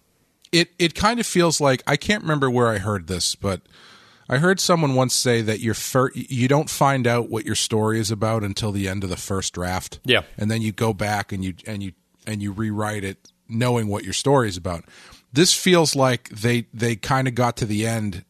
it 0.52 0.70
it 0.80 0.94
kind 0.96 1.20
of 1.20 1.26
feels 1.28 1.62
like 1.62 1.84
I 1.88 1.96
can't 1.96 2.24
remember 2.24 2.50
where 2.50 2.68
I 2.70 2.80
heard 2.80 3.08
this, 3.08 3.36
but 3.36 3.62
I 4.28 4.38
heard 4.40 4.60
someone 4.60 4.96
once 4.96 5.14
say 5.14 5.42
that 5.42 5.60
your 5.60 5.74
fir- 5.76 6.12
you 6.16 6.48
don't 6.48 6.70
find 6.70 7.06
out 7.06 7.30
what 7.30 7.46
your 7.46 7.56
story 7.56 8.00
is 8.00 8.10
about 8.12 8.44
until 8.44 8.72
the 8.72 8.88
end 8.88 9.04
of 9.04 9.10
the 9.10 9.18
first 9.18 9.54
draft. 9.54 10.00
Yeah. 10.04 10.22
and 10.38 10.50
then 10.50 10.62
you 10.62 10.72
go 10.72 10.94
back 10.94 11.32
and 11.32 11.44
you 11.44 11.54
and 11.68 11.84
you 11.84 11.92
and 12.26 12.42
you 12.42 12.52
rewrite 12.52 13.04
it 13.04 13.32
knowing 13.48 13.88
what 13.88 14.04
your 14.04 14.14
story 14.14 14.48
is 14.50 14.58
about. 14.58 14.86
This 15.32 15.54
feels 15.54 15.96
like 15.96 16.30
they 16.30 16.68
they 16.74 16.96
kind 16.96 17.28
of 17.28 17.36
got 17.36 17.58
to 17.58 17.66
the 17.66 17.86
end 17.86 18.26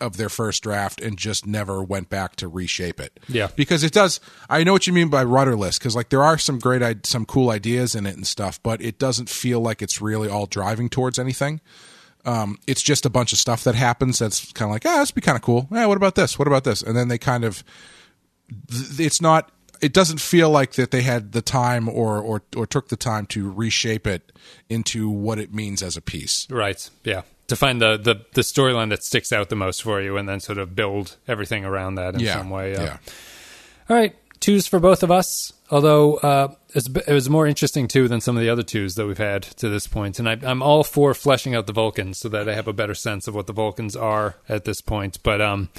of 0.00 0.16
their 0.16 0.28
first 0.28 0.64
draft 0.64 1.00
and 1.00 1.16
just 1.16 1.46
never 1.46 1.80
went 1.82 2.08
back 2.08 2.34
to 2.34 2.48
reshape 2.48 2.98
it. 3.00 3.20
Yeah. 3.28 3.48
because 3.54 3.84
it 3.84 3.92
does. 3.92 4.18
I 4.50 4.64
know 4.64 4.72
what 4.72 4.86
you 4.88 4.92
mean 4.92 5.08
by 5.08 5.22
rudderless 5.22 5.78
because 5.78 5.94
like 5.96 6.08
there 6.10 6.24
are 6.24 6.38
some 6.38 6.58
great 6.58 7.06
some 7.06 7.24
cool 7.24 7.50
ideas 7.50 7.94
in 7.94 8.06
it 8.06 8.16
and 8.16 8.26
stuff, 8.26 8.62
but 8.62 8.80
it 8.82 8.98
doesn't 8.98 9.28
feel 9.28 9.60
like 9.60 9.80
it's 9.82 10.00
really 10.00 10.28
all 10.28 10.46
driving 10.46 10.88
towards 10.88 11.18
anything 11.18 11.60
um, 12.24 12.58
it's 12.66 12.82
just 12.82 13.04
a 13.06 13.10
bunch 13.10 13.32
of 13.32 13.38
stuff 13.38 13.64
that 13.64 13.74
happens 13.74 14.18
that's 14.18 14.52
kind 14.52 14.68
of 14.70 14.72
like, 14.74 14.86
ah, 14.86 14.98
this 15.00 15.10
would 15.10 15.16
be 15.16 15.20
kind 15.24 15.36
of 15.36 15.42
cool. 15.42 15.68
Yeah, 15.70 15.86
what 15.86 15.96
about 15.96 16.14
this? 16.14 16.38
What 16.38 16.46
about 16.48 16.64
this? 16.64 16.82
And 16.82 16.96
then 16.96 17.08
they 17.08 17.18
kind 17.18 17.44
of, 17.44 17.64
it's 18.98 19.20
not, 19.20 19.50
it 19.80 19.92
doesn't 19.92 20.20
feel 20.20 20.48
like 20.50 20.72
that 20.74 20.90
they 20.92 21.02
had 21.02 21.32
the 21.32 21.42
time 21.42 21.88
or 21.88 22.20
or 22.20 22.42
or 22.56 22.66
took 22.68 22.88
the 22.88 22.96
time 22.96 23.26
to 23.26 23.50
reshape 23.50 24.06
it 24.06 24.30
into 24.68 25.08
what 25.10 25.38
it 25.40 25.52
means 25.52 25.82
as 25.82 25.96
a 25.96 26.00
piece. 26.00 26.46
Right. 26.48 26.88
Yeah. 27.02 27.22
To 27.48 27.56
find 27.56 27.82
the 27.82 27.96
the, 27.96 28.24
the 28.34 28.42
storyline 28.42 28.90
that 28.90 29.02
sticks 29.02 29.32
out 29.32 29.48
the 29.48 29.56
most 29.56 29.82
for 29.82 30.00
you, 30.00 30.16
and 30.16 30.28
then 30.28 30.38
sort 30.38 30.58
of 30.58 30.76
build 30.76 31.16
everything 31.26 31.64
around 31.64 31.96
that 31.96 32.14
in 32.14 32.20
Yeah, 32.20 32.38
some 32.38 32.50
way. 32.50 32.72
yeah. 32.74 32.98
All 33.90 33.96
right, 33.96 34.14
twos 34.38 34.68
for 34.68 34.78
both 34.78 35.02
of 35.02 35.10
us. 35.10 35.52
Although 35.72 36.16
uh, 36.16 36.54
it 36.74 37.12
was 37.14 37.30
more 37.30 37.46
interesting 37.46 37.88
too 37.88 38.06
than 38.06 38.20
some 38.20 38.36
of 38.36 38.42
the 38.42 38.50
other 38.50 38.62
twos 38.62 38.94
that 38.96 39.06
we've 39.06 39.16
had 39.16 39.42
to 39.42 39.70
this 39.70 39.86
point, 39.86 40.18
and 40.18 40.28
I, 40.28 40.36
I'm 40.42 40.62
all 40.62 40.84
for 40.84 41.14
fleshing 41.14 41.54
out 41.54 41.66
the 41.66 41.72
Vulcans 41.72 42.18
so 42.18 42.28
that 42.28 42.46
I 42.46 42.54
have 42.54 42.68
a 42.68 42.74
better 42.74 42.94
sense 42.94 43.26
of 43.26 43.34
what 43.34 43.46
the 43.46 43.54
Vulcans 43.54 43.96
are 43.96 44.36
at 44.50 44.66
this 44.66 44.82
point. 44.82 45.22
But 45.22 45.40
um, 45.40 45.70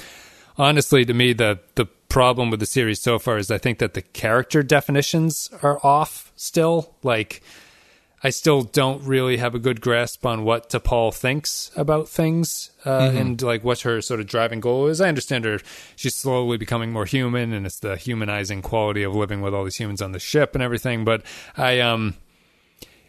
honestly, 0.58 1.04
to 1.04 1.14
me, 1.14 1.32
the 1.32 1.60
the 1.76 1.86
problem 2.08 2.50
with 2.50 2.58
the 2.58 2.66
series 2.66 3.00
so 3.00 3.20
far 3.20 3.38
is 3.38 3.52
I 3.52 3.58
think 3.58 3.78
that 3.78 3.94
the 3.94 4.02
character 4.02 4.64
definitions 4.64 5.48
are 5.62 5.78
off 5.86 6.32
still. 6.34 6.96
Like, 7.04 7.40
I 8.24 8.30
still 8.30 8.62
don't 8.62 9.04
really 9.04 9.36
have 9.36 9.54
a 9.54 9.58
good 9.58 9.82
grasp 9.82 10.24
on 10.24 10.44
what 10.44 10.70
T'Pol 10.70 11.14
thinks 11.14 11.70
about 11.76 12.08
things 12.08 12.70
uh, 12.86 13.12
and 13.14 13.40
like 13.42 13.62
what 13.62 13.80
her 13.80 14.00
sort 14.00 14.18
of 14.18 14.26
driving 14.26 14.60
goal 14.60 14.86
is. 14.86 15.02
I 15.02 15.08
understand 15.08 15.44
her; 15.44 15.60
she's 15.94 16.14
slowly 16.14 16.56
becoming 16.56 16.90
more 16.90 17.04
human, 17.04 17.52
and 17.52 17.66
it's 17.66 17.80
the 17.80 17.96
humanizing 17.96 18.62
quality 18.62 19.02
of 19.02 19.14
living 19.14 19.42
with 19.42 19.52
all 19.52 19.64
these 19.64 19.76
humans 19.76 20.00
on 20.00 20.12
the 20.12 20.18
ship 20.18 20.54
and 20.54 20.62
everything. 20.62 21.04
But 21.04 21.22
I 21.54 21.80
um 21.80 22.14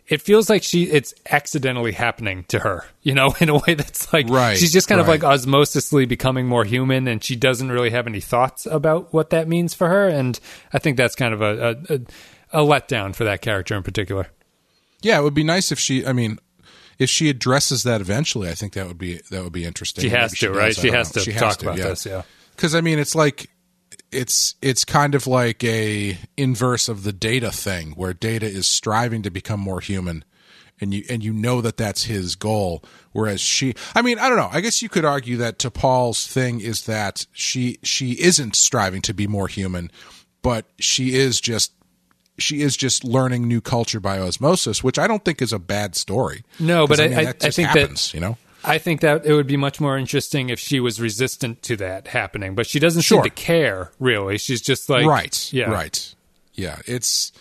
it 0.07 0.21
feels 0.21 0.49
like 0.49 0.63
she 0.63 0.83
it's 0.83 1.13
accidentally 1.31 1.93
happening 1.93 2.43
to 2.47 2.59
her 2.59 2.85
you 3.01 3.13
know 3.13 3.33
in 3.39 3.49
a 3.49 3.57
way 3.57 3.73
that's 3.73 4.11
like 4.13 4.29
Right, 4.29 4.57
she's 4.57 4.73
just 4.73 4.87
kind 4.87 5.01
of 5.01 5.07
like 5.07 5.21
osmosisly 5.21 6.07
becoming 6.07 6.45
more 6.45 6.63
human 6.63 7.07
and 7.07 7.23
she 7.23 7.35
doesn't 7.35 7.71
really 7.71 7.89
have 7.89 8.05
any 8.05 8.21
thoughts 8.21 8.65
about 8.65 9.13
what 9.13 9.31
that 9.31 9.47
means 9.47 9.73
for 9.73 9.87
her 9.87 10.07
and 10.07 10.39
i 10.73 10.77
think 10.77 10.97
that's 10.97 11.15
kind 11.15 11.33
of 11.33 11.41
a 11.41 11.69
a, 11.89 11.95
a, 11.95 12.61
a 12.61 12.63
letdown 12.63 13.15
for 13.15 13.23
that 13.23 13.41
character 13.41 13.75
in 13.75 13.81
particular 13.81 14.27
Yeah, 15.05 15.19
it 15.19 15.21
would 15.21 15.35
be 15.35 15.43
nice 15.43 15.71
if 15.71 15.77
she. 15.77 16.03
I 16.03 16.13
mean, 16.13 16.39
if 16.97 17.11
she 17.11 17.29
addresses 17.29 17.83
that 17.83 18.01
eventually, 18.01 18.49
I 18.49 18.55
think 18.55 18.73
that 18.73 18.87
would 18.87 18.97
be 18.97 19.21
that 19.29 19.43
would 19.43 19.53
be 19.53 19.63
interesting. 19.63 20.01
she 20.01 20.09
has 20.09 20.33
to 20.39 20.49
right 20.49 20.73
does, 20.73 20.81
she 20.81 20.89
has 20.89 21.15
know. 21.15 21.21
to 21.21 21.31
She 21.31 21.37
talk 21.37 21.61
about 21.61 21.77
this 21.77 22.07
yeah 22.07 22.23
Because 22.55 22.73
I 22.73 22.81
mean, 22.81 22.97
it's 22.97 23.13
like 23.13 23.51
it's 24.11 24.55
it's 24.63 24.83
kind 24.83 25.13
of 25.13 25.27
like 25.27 25.63
a 25.63 26.17
inverse 26.37 26.89
of 26.89 27.03
the 27.03 27.13
Data 27.13 27.51
thing, 27.51 27.91
where 27.91 28.15
Data 28.15 28.47
is 28.47 28.65
striving 28.65 29.21
to 29.21 29.29
become 29.29 29.59
more 29.59 29.79
human, 29.79 30.25
and 30.81 30.91
you 30.91 31.03
and 31.07 31.23
you 31.23 31.33
know 31.33 31.61
that 31.61 31.77
that's 31.77 32.05
his 32.05 32.35
goal. 32.35 32.83
Whereas 33.11 33.41
she, 33.41 33.75
I 33.93 34.01
mean, 34.01 34.17
I 34.17 34.27
don't 34.27 34.39
know. 34.39 34.49
I 34.51 34.61
guess 34.61 34.81
you 34.81 34.89
could 34.89 35.05
argue 35.05 35.37
that 35.37 35.59
T'Pol's 35.59 36.25
thing 36.25 36.61
is 36.61 36.87
that 36.87 37.27
she 37.31 37.77
she 37.83 38.13
isn't 38.13 38.55
striving 38.55 39.03
to 39.03 39.13
be 39.13 39.27
more 39.27 39.47
human, 39.47 39.91
but 40.41 40.65
she 40.79 41.13
is 41.13 41.39
just 41.39 41.73
she 42.37 42.61
is 42.61 42.75
just 42.75 43.03
learning 43.03 43.47
new 43.47 43.61
culture 43.61 43.99
by 43.99 44.19
osmosis, 44.19 44.83
which 44.83 44.99
I 44.99 45.07
don't 45.07 45.23
think 45.23 45.41
is 45.41 45.53
a 45.53 45.59
bad 45.59 45.95
story. 45.95 46.43
No, 46.59 46.85
but 46.87 46.99
I- 46.99 47.07
mean, 47.07 47.17
I- 47.19 47.33
I 47.41 47.49
think 47.49 47.71
that- 47.73 48.13
you 48.13 48.19
know. 48.19 48.37
I 48.67 48.79
think 48.79 49.01
that 49.01 49.25
it 49.27 49.33
would 49.33 49.45
be 49.45 49.57
much 49.57 49.79
more 49.79 49.95
interesting 49.95 50.49
if 50.49 50.59
she 50.59 50.79
was 50.79 50.99
resistant 50.99 51.61
to 51.63 51.75
that 51.77 52.07
happening, 52.07 52.55
but 52.55 52.65
she 52.65 52.79
doesn't 52.79 53.03
Sure. 53.03 53.17
seem 53.23 53.29
to 53.29 53.29
care 53.29 53.91
really. 53.99 54.39
She's 54.39 54.59
just 54.61 54.89
like 54.89 55.05
right 55.05 55.49
yeah, 55.53 55.69
right 55.69 56.15
yeah 56.55 56.79
it's 56.87 57.31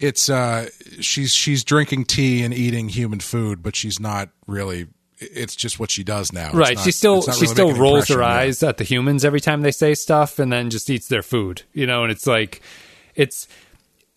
it's 0.00 0.28
uh 0.30 0.68
she's 1.00 1.34
she's 1.34 1.64
drinking 1.64 2.04
tea 2.06 2.42
and 2.42 2.54
eating 2.54 2.88
human 2.88 3.20
food 3.20 3.62
but 3.62 3.76
she's 3.76 4.00
not 4.00 4.30
really 4.46 4.86
it's 5.18 5.54
just 5.54 5.78
what 5.78 5.90
she 5.90 6.02
does 6.02 6.32
now 6.32 6.50
Right. 6.52 6.76
not- 6.76 6.84
she 6.84 6.92
still 6.92 7.22
she 7.22 7.30
really 7.42 7.46
still 7.46 7.72
rolls 7.74 8.08
her 8.08 8.22
eyes 8.22 8.62
at 8.62 8.78
the 8.78 8.84
humans 8.84 9.24
every 9.24 9.40
time 9.40 9.60
they 9.62 9.70
say 9.70 9.94
stuff, 9.94 10.38
and 10.38 10.50
then 10.52 10.70
just 10.70 10.88
eats 10.90 11.08
their 11.08 11.22
food. 11.22 11.62
You 11.74 11.86
know, 11.86 12.02
and 12.04 12.10
it's 12.12 12.26
like 12.26 12.62
it's. 13.14 13.46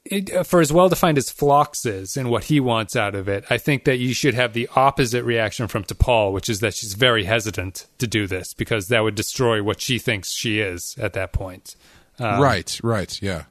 It, 0.09 0.33
uh, 0.33 0.43
for 0.43 0.61
as 0.61 0.71
well 0.71 0.89
defined 0.89 1.17
as 1.17 1.29
Phlox 1.29 1.85
is 1.85 2.17
and 2.17 2.29
what 2.29 2.45
he 2.45 2.59
wants 2.59 2.95
out 2.95 3.15
of 3.15 3.27
it, 3.27 3.45
I 3.49 3.57
think 3.57 3.83
that 3.85 3.97
you 3.97 4.13
should 4.13 4.33
have 4.33 4.53
the 4.53 4.69
opposite 4.75 5.23
reaction 5.23 5.67
from 5.67 5.83
T'Pol, 5.83 6.31
which 6.33 6.49
is 6.49 6.59
that 6.61 6.73
she's 6.73 6.93
very 6.93 7.25
hesitant 7.25 7.87
to 7.99 8.07
do 8.07 8.27
this 8.27 8.53
because 8.53 8.87
that 8.87 9.03
would 9.03 9.15
destroy 9.15 9.61
what 9.61 9.81
she 9.81 9.99
thinks 9.99 10.31
she 10.31 10.59
is 10.59 10.95
at 10.99 11.13
that 11.13 11.33
point. 11.33 11.75
Um, 12.19 12.41
right 12.41 12.79
right 12.81 13.21
yeah 13.21 13.43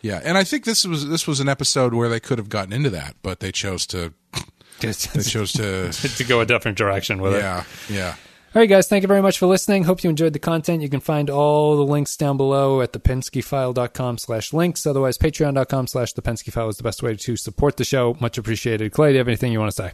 yeah 0.00 0.20
and 0.22 0.38
i 0.38 0.44
think 0.44 0.64
this 0.64 0.86
was 0.86 1.08
this 1.08 1.26
was 1.26 1.40
an 1.40 1.48
episode 1.48 1.92
where 1.92 2.08
they 2.08 2.20
could 2.20 2.38
have 2.38 2.48
gotten 2.48 2.72
into 2.72 2.88
that 2.90 3.16
but 3.20 3.40
they 3.40 3.50
chose 3.50 3.84
to 3.86 4.12
they 4.80 4.92
chose 4.92 5.52
to 5.54 5.90
to 6.16 6.22
go 6.22 6.40
a 6.40 6.46
different 6.46 6.78
direction 6.78 7.20
with 7.20 7.34
it. 7.34 7.38
yeah 7.38 7.64
yeah 7.88 8.14
All 8.52 8.58
right, 8.60 8.68
guys, 8.68 8.88
thank 8.88 9.02
you 9.02 9.08
very 9.08 9.22
much 9.22 9.38
for 9.38 9.46
listening. 9.46 9.84
Hope 9.84 10.02
you 10.02 10.10
enjoyed 10.10 10.32
the 10.32 10.40
content. 10.40 10.82
You 10.82 10.88
can 10.88 10.98
find 10.98 11.30
all 11.30 11.76
the 11.76 11.84
links 11.84 12.16
down 12.16 12.36
below 12.36 12.80
at 12.80 12.92
thepenskyfile.com 12.92 14.18
slash 14.18 14.52
links. 14.52 14.86
Otherwise, 14.86 15.18
patreon.com 15.18 15.86
slash 15.86 16.14
thepenskyfile 16.14 16.68
is 16.68 16.76
the 16.76 16.82
best 16.82 17.00
way 17.00 17.14
to 17.14 17.36
support 17.36 17.76
the 17.76 17.84
show. 17.84 18.16
Much 18.18 18.38
appreciated. 18.38 18.90
Clay, 18.92 19.10
do 19.10 19.12
you 19.12 19.18
have 19.18 19.28
anything 19.28 19.52
you 19.52 19.60
want 19.60 19.70
to 19.70 19.76
say? 19.76 19.92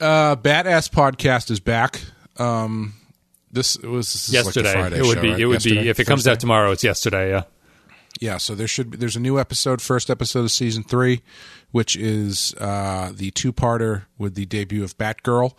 uh 0.00 0.36
badass 0.36 0.88
podcast 0.88 1.50
is 1.50 1.58
back 1.58 2.00
um 2.36 2.94
this 3.50 3.74
it 3.74 3.88
was 3.88 4.12
this 4.12 4.28
is 4.28 4.34
like 4.34 4.44
yesterday. 4.44 4.72
Friday 4.72 4.98
it 4.98 5.02
would 5.02 5.16
show, 5.16 5.22
be. 5.22 5.30
right? 5.30 5.40
It 5.40 5.46
would 5.46 5.62
be 5.64 5.88
if 5.88 5.98
it 5.98 6.04
comes 6.06 6.20
Thursday? 6.20 6.30
out 6.30 6.38
tomorrow. 6.40 6.70
It's 6.70 6.84
yesterday. 6.84 7.30
Yeah. 7.30 7.42
yeah 8.20 8.36
so 8.36 8.54
there 8.54 8.68
should 8.68 8.90
be 8.90 8.96
there's 8.96 9.16
a 9.16 9.20
new 9.20 9.40
episode 9.40 9.82
first 9.82 10.08
episode 10.08 10.40
of 10.44 10.52
season 10.52 10.84
three 10.84 11.22
which 11.72 11.96
is 11.96 12.54
uh 12.60 13.10
the 13.12 13.32
two-parter 13.32 14.04
with 14.18 14.36
the 14.36 14.46
debut 14.46 14.84
of 14.84 14.96
batgirl 14.98 15.54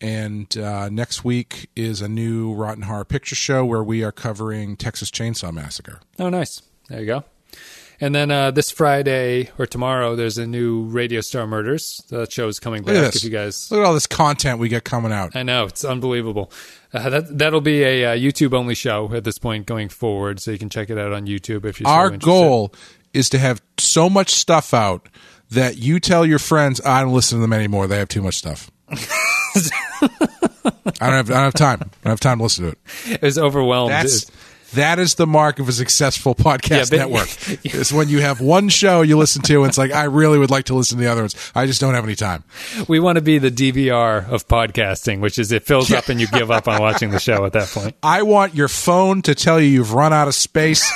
and 0.00 0.56
uh 0.58 0.88
next 0.88 1.24
week 1.24 1.68
is 1.74 2.00
a 2.02 2.08
new 2.08 2.52
rotten 2.54 2.82
horror 2.82 3.04
picture 3.04 3.34
show 3.34 3.64
where 3.64 3.82
we 3.82 4.02
are 4.04 4.12
covering 4.12 4.76
texas 4.76 5.10
chainsaw 5.10 5.52
massacre 5.52 6.00
Oh, 6.18 6.28
nice. 6.28 6.62
There 6.88 7.00
you 7.00 7.06
go. 7.06 7.24
And 7.98 8.14
then 8.14 8.30
uh, 8.30 8.50
this 8.50 8.70
Friday 8.70 9.48
or 9.58 9.64
tomorrow, 9.64 10.14
there's 10.16 10.36
a 10.36 10.46
new 10.46 10.82
Radio 10.84 11.22
Star 11.22 11.46
Murders. 11.46 12.02
That 12.10 12.30
show 12.30 12.46
is 12.46 12.60
coming 12.60 12.82
look 12.82 12.94
at 12.94 13.00
back. 13.04 13.12
this 13.14 13.24
If 13.24 13.24
you 13.24 13.30
guys, 13.36 13.70
look 13.70 13.80
at 13.80 13.86
all 13.86 13.94
this 13.94 14.06
content 14.06 14.58
we 14.58 14.68
get 14.68 14.84
coming 14.84 15.12
out 15.12 15.34
I 15.34 15.42
know 15.42 15.64
it's 15.64 15.82
unbelievable. 15.82 16.52
Uh, 16.92 17.08
that 17.08 17.38
that'll 17.38 17.62
be 17.62 17.82
a 17.82 18.04
uh, 18.12 18.14
YouTube 18.14 18.52
only 18.52 18.74
show 18.74 19.10
at 19.14 19.24
this 19.24 19.38
point 19.38 19.64
going 19.66 19.88
forward, 19.88 20.40
so 20.40 20.50
you 20.50 20.58
can 20.58 20.68
check 20.68 20.90
it 20.90 20.98
out 20.98 21.12
on 21.14 21.26
YouTube 21.26 21.64
if 21.64 21.80
you're. 21.80 21.88
so 21.88 21.94
our 21.94 22.06
interested. 22.12 22.26
goal 22.26 22.74
is 23.14 23.30
to 23.30 23.38
have 23.38 23.62
so 23.78 24.10
much 24.10 24.28
stuff 24.30 24.74
out 24.74 25.08
that 25.50 25.78
you 25.78 25.98
tell 25.98 26.26
your 26.26 26.38
friends 26.40 26.80
i 26.84 27.00
don't 27.00 27.14
listen 27.14 27.38
to 27.38 27.40
them 27.40 27.52
anymore 27.52 27.86
they 27.86 27.96
have 27.98 28.08
too 28.08 28.20
much 28.20 28.34
stuff 28.34 28.68
I 30.02 30.10
don't 31.10 31.16
have 31.16 31.30
I 31.30 31.34
don't 31.34 31.44
have 31.44 31.54
time. 31.54 31.78
I 31.82 31.86
don't 32.04 32.10
have 32.12 32.20
time 32.20 32.38
to 32.38 32.42
listen 32.44 32.64
to 32.64 32.70
it. 32.72 32.78
it. 33.06 33.22
is 33.24 33.38
overwhelmed. 33.38 33.92
That's 33.92 34.30
that 34.74 34.98
is 34.98 35.14
the 35.14 35.26
mark 35.26 35.58
of 35.60 35.68
a 35.68 35.72
successful 35.72 36.34
podcast 36.34 36.70
Yeah, 36.70 36.84
but- 36.90 36.96
network. 36.96 37.28
It's 37.64 37.92
when 37.92 38.08
you 38.08 38.20
have 38.20 38.40
one 38.40 38.68
show 38.68 39.02
you 39.02 39.16
listen 39.16 39.42
to, 39.42 39.58
and 39.62 39.68
it's 39.68 39.78
like 39.78 39.92
I 39.92 40.04
really 40.04 40.38
would 40.38 40.50
like 40.50 40.66
to 40.66 40.74
listen 40.74 40.98
to 40.98 41.04
the 41.04 41.10
other 41.10 41.22
ones. 41.22 41.52
I 41.54 41.66
just 41.66 41.80
don't 41.80 41.94
have 41.94 42.04
any 42.04 42.14
time. 42.16 42.44
we 42.88 42.98
want 43.00 43.16
to 43.16 43.22
be 43.22 43.38
the 43.38 43.50
DVR 43.50 44.28
of 44.28 44.46
podcasting, 44.48 45.20
which 45.20 45.38
is 45.38 45.52
it 45.52 45.64
fills 45.64 45.92
up 45.92 46.08
and 46.08 46.20
you 46.20 46.26
give 46.28 46.50
up 46.50 46.66
on 46.68 46.80
watching 46.80 47.10
the 47.10 47.20
show 47.20 47.44
at 47.44 47.52
that 47.52 47.68
point. 47.68 47.94
I 48.02 48.22
want 48.22 48.54
your 48.54 48.68
phone 48.68 49.22
to 49.22 49.34
tell 49.34 49.60
you 49.60 49.68
you've 49.68 49.92
run 49.92 50.12
out 50.12 50.26
of 50.28 50.34
space 50.34 50.90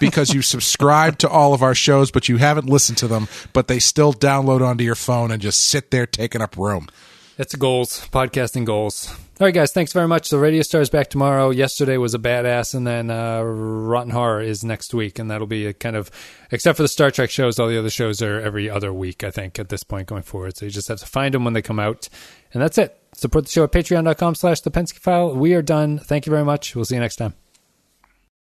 because 0.00 0.34
you 0.34 0.42
subscribe 0.42 1.18
to 1.18 1.28
all 1.28 1.54
of 1.54 1.62
our 1.62 1.74
shows, 1.76 2.10
but 2.10 2.28
you 2.28 2.38
haven't 2.38 2.68
listened 2.68 2.98
to 2.98 3.06
them, 3.08 3.28
but 3.52 3.68
they 3.68 3.78
still 3.78 4.12
download 4.12 4.66
onto 4.66 4.82
your 4.84 4.96
phone 4.96 5.30
and 5.30 5.40
just 5.40 5.60
sit 5.68 5.90
there 5.92 6.06
taking 6.06 6.42
up 6.42 6.56
room. 6.56 6.88
That's 7.36 7.54
goals, 7.54 8.06
podcasting 8.08 8.64
goals. 8.66 9.08
All 9.40 9.46
right, 9.46 9.54
guys, 9.54 9.72
thanks 9.72 9.92
very 9.92 10.06
much. 10.06 10.30
The 10.30 10.38
Radio 10.38 10.62
Star 10.62 10.80
is 10.80 10.90
back 10.90 11.08
tomorrow. 11.08 11.50
Yesterday 11.50 11.96
was 11.96 12.14
a 12.14 12.18
badass, 12.18 12.74
and 12.74 12.86
then 12.86 13.10
uh, 13.10 13.42
Rotten 13.42 14.12
Horror 14.12 14.42
is 14.42 14.62
next 14.62 14.94
week, 14.94 15.18
and 15.18 15.30
that'll 15.30 15.46
be 15.46 15.66
a 15.66 15.72
kind 15.72 15.96
of, 15.96 16.10
except 16.50 16.76
for 16.76 16.82
the 16.82 16.88
Star 16.88 17.10
Trek 17.10 17.30
shows, 17.30 17.58
all 17.58 17.68
the 17.68 17.78
other 17.78 17.90
shows 17.90 18.22
are 18.22 18.38
every 18.40 18.70
other 18.70 18.92
week, 18.92 19.24
I 19.24 19.30
think, 19.30 19.58
at 19.58 19.70
this 19.70 19.82
point 19.82 20.06
going 20.08 20.22
forward. 20.22 20.56
So 20.56 20.66
you 20.66 20.70
just 20.70 20.88
have 20.88 21.00
to 21.00 21.06
find 21.06 21.34
them 21.34 21.44
when 21.44 21.54
they 21.54 21.62
come 21.62 21.80
out, 21.80 22.08
and 22.52 22.62
that's 22.62 22.78
it. 22.78 22.96
Support 23.14 23.46
the 23.46 23.50
show 23.50 23.64
at 23.64 23.72
patreon.com 23.72 24.34
slash 24.34 24.60
the 24.60 24.70
Pensky 24.70 24.98
File. 24.98 25.34
We 25.34 25.54
are 25.54 25.62
done. 25.62 25.98
Thank 25.98 26.26
you 26.26 26.30
very 26.30 26.44
much. 26.44 26.76
We'll 26.76 26.84
see 26.84 26.94
you 26.94 27.00
next 27.00 27.16
time. 27.16 27.34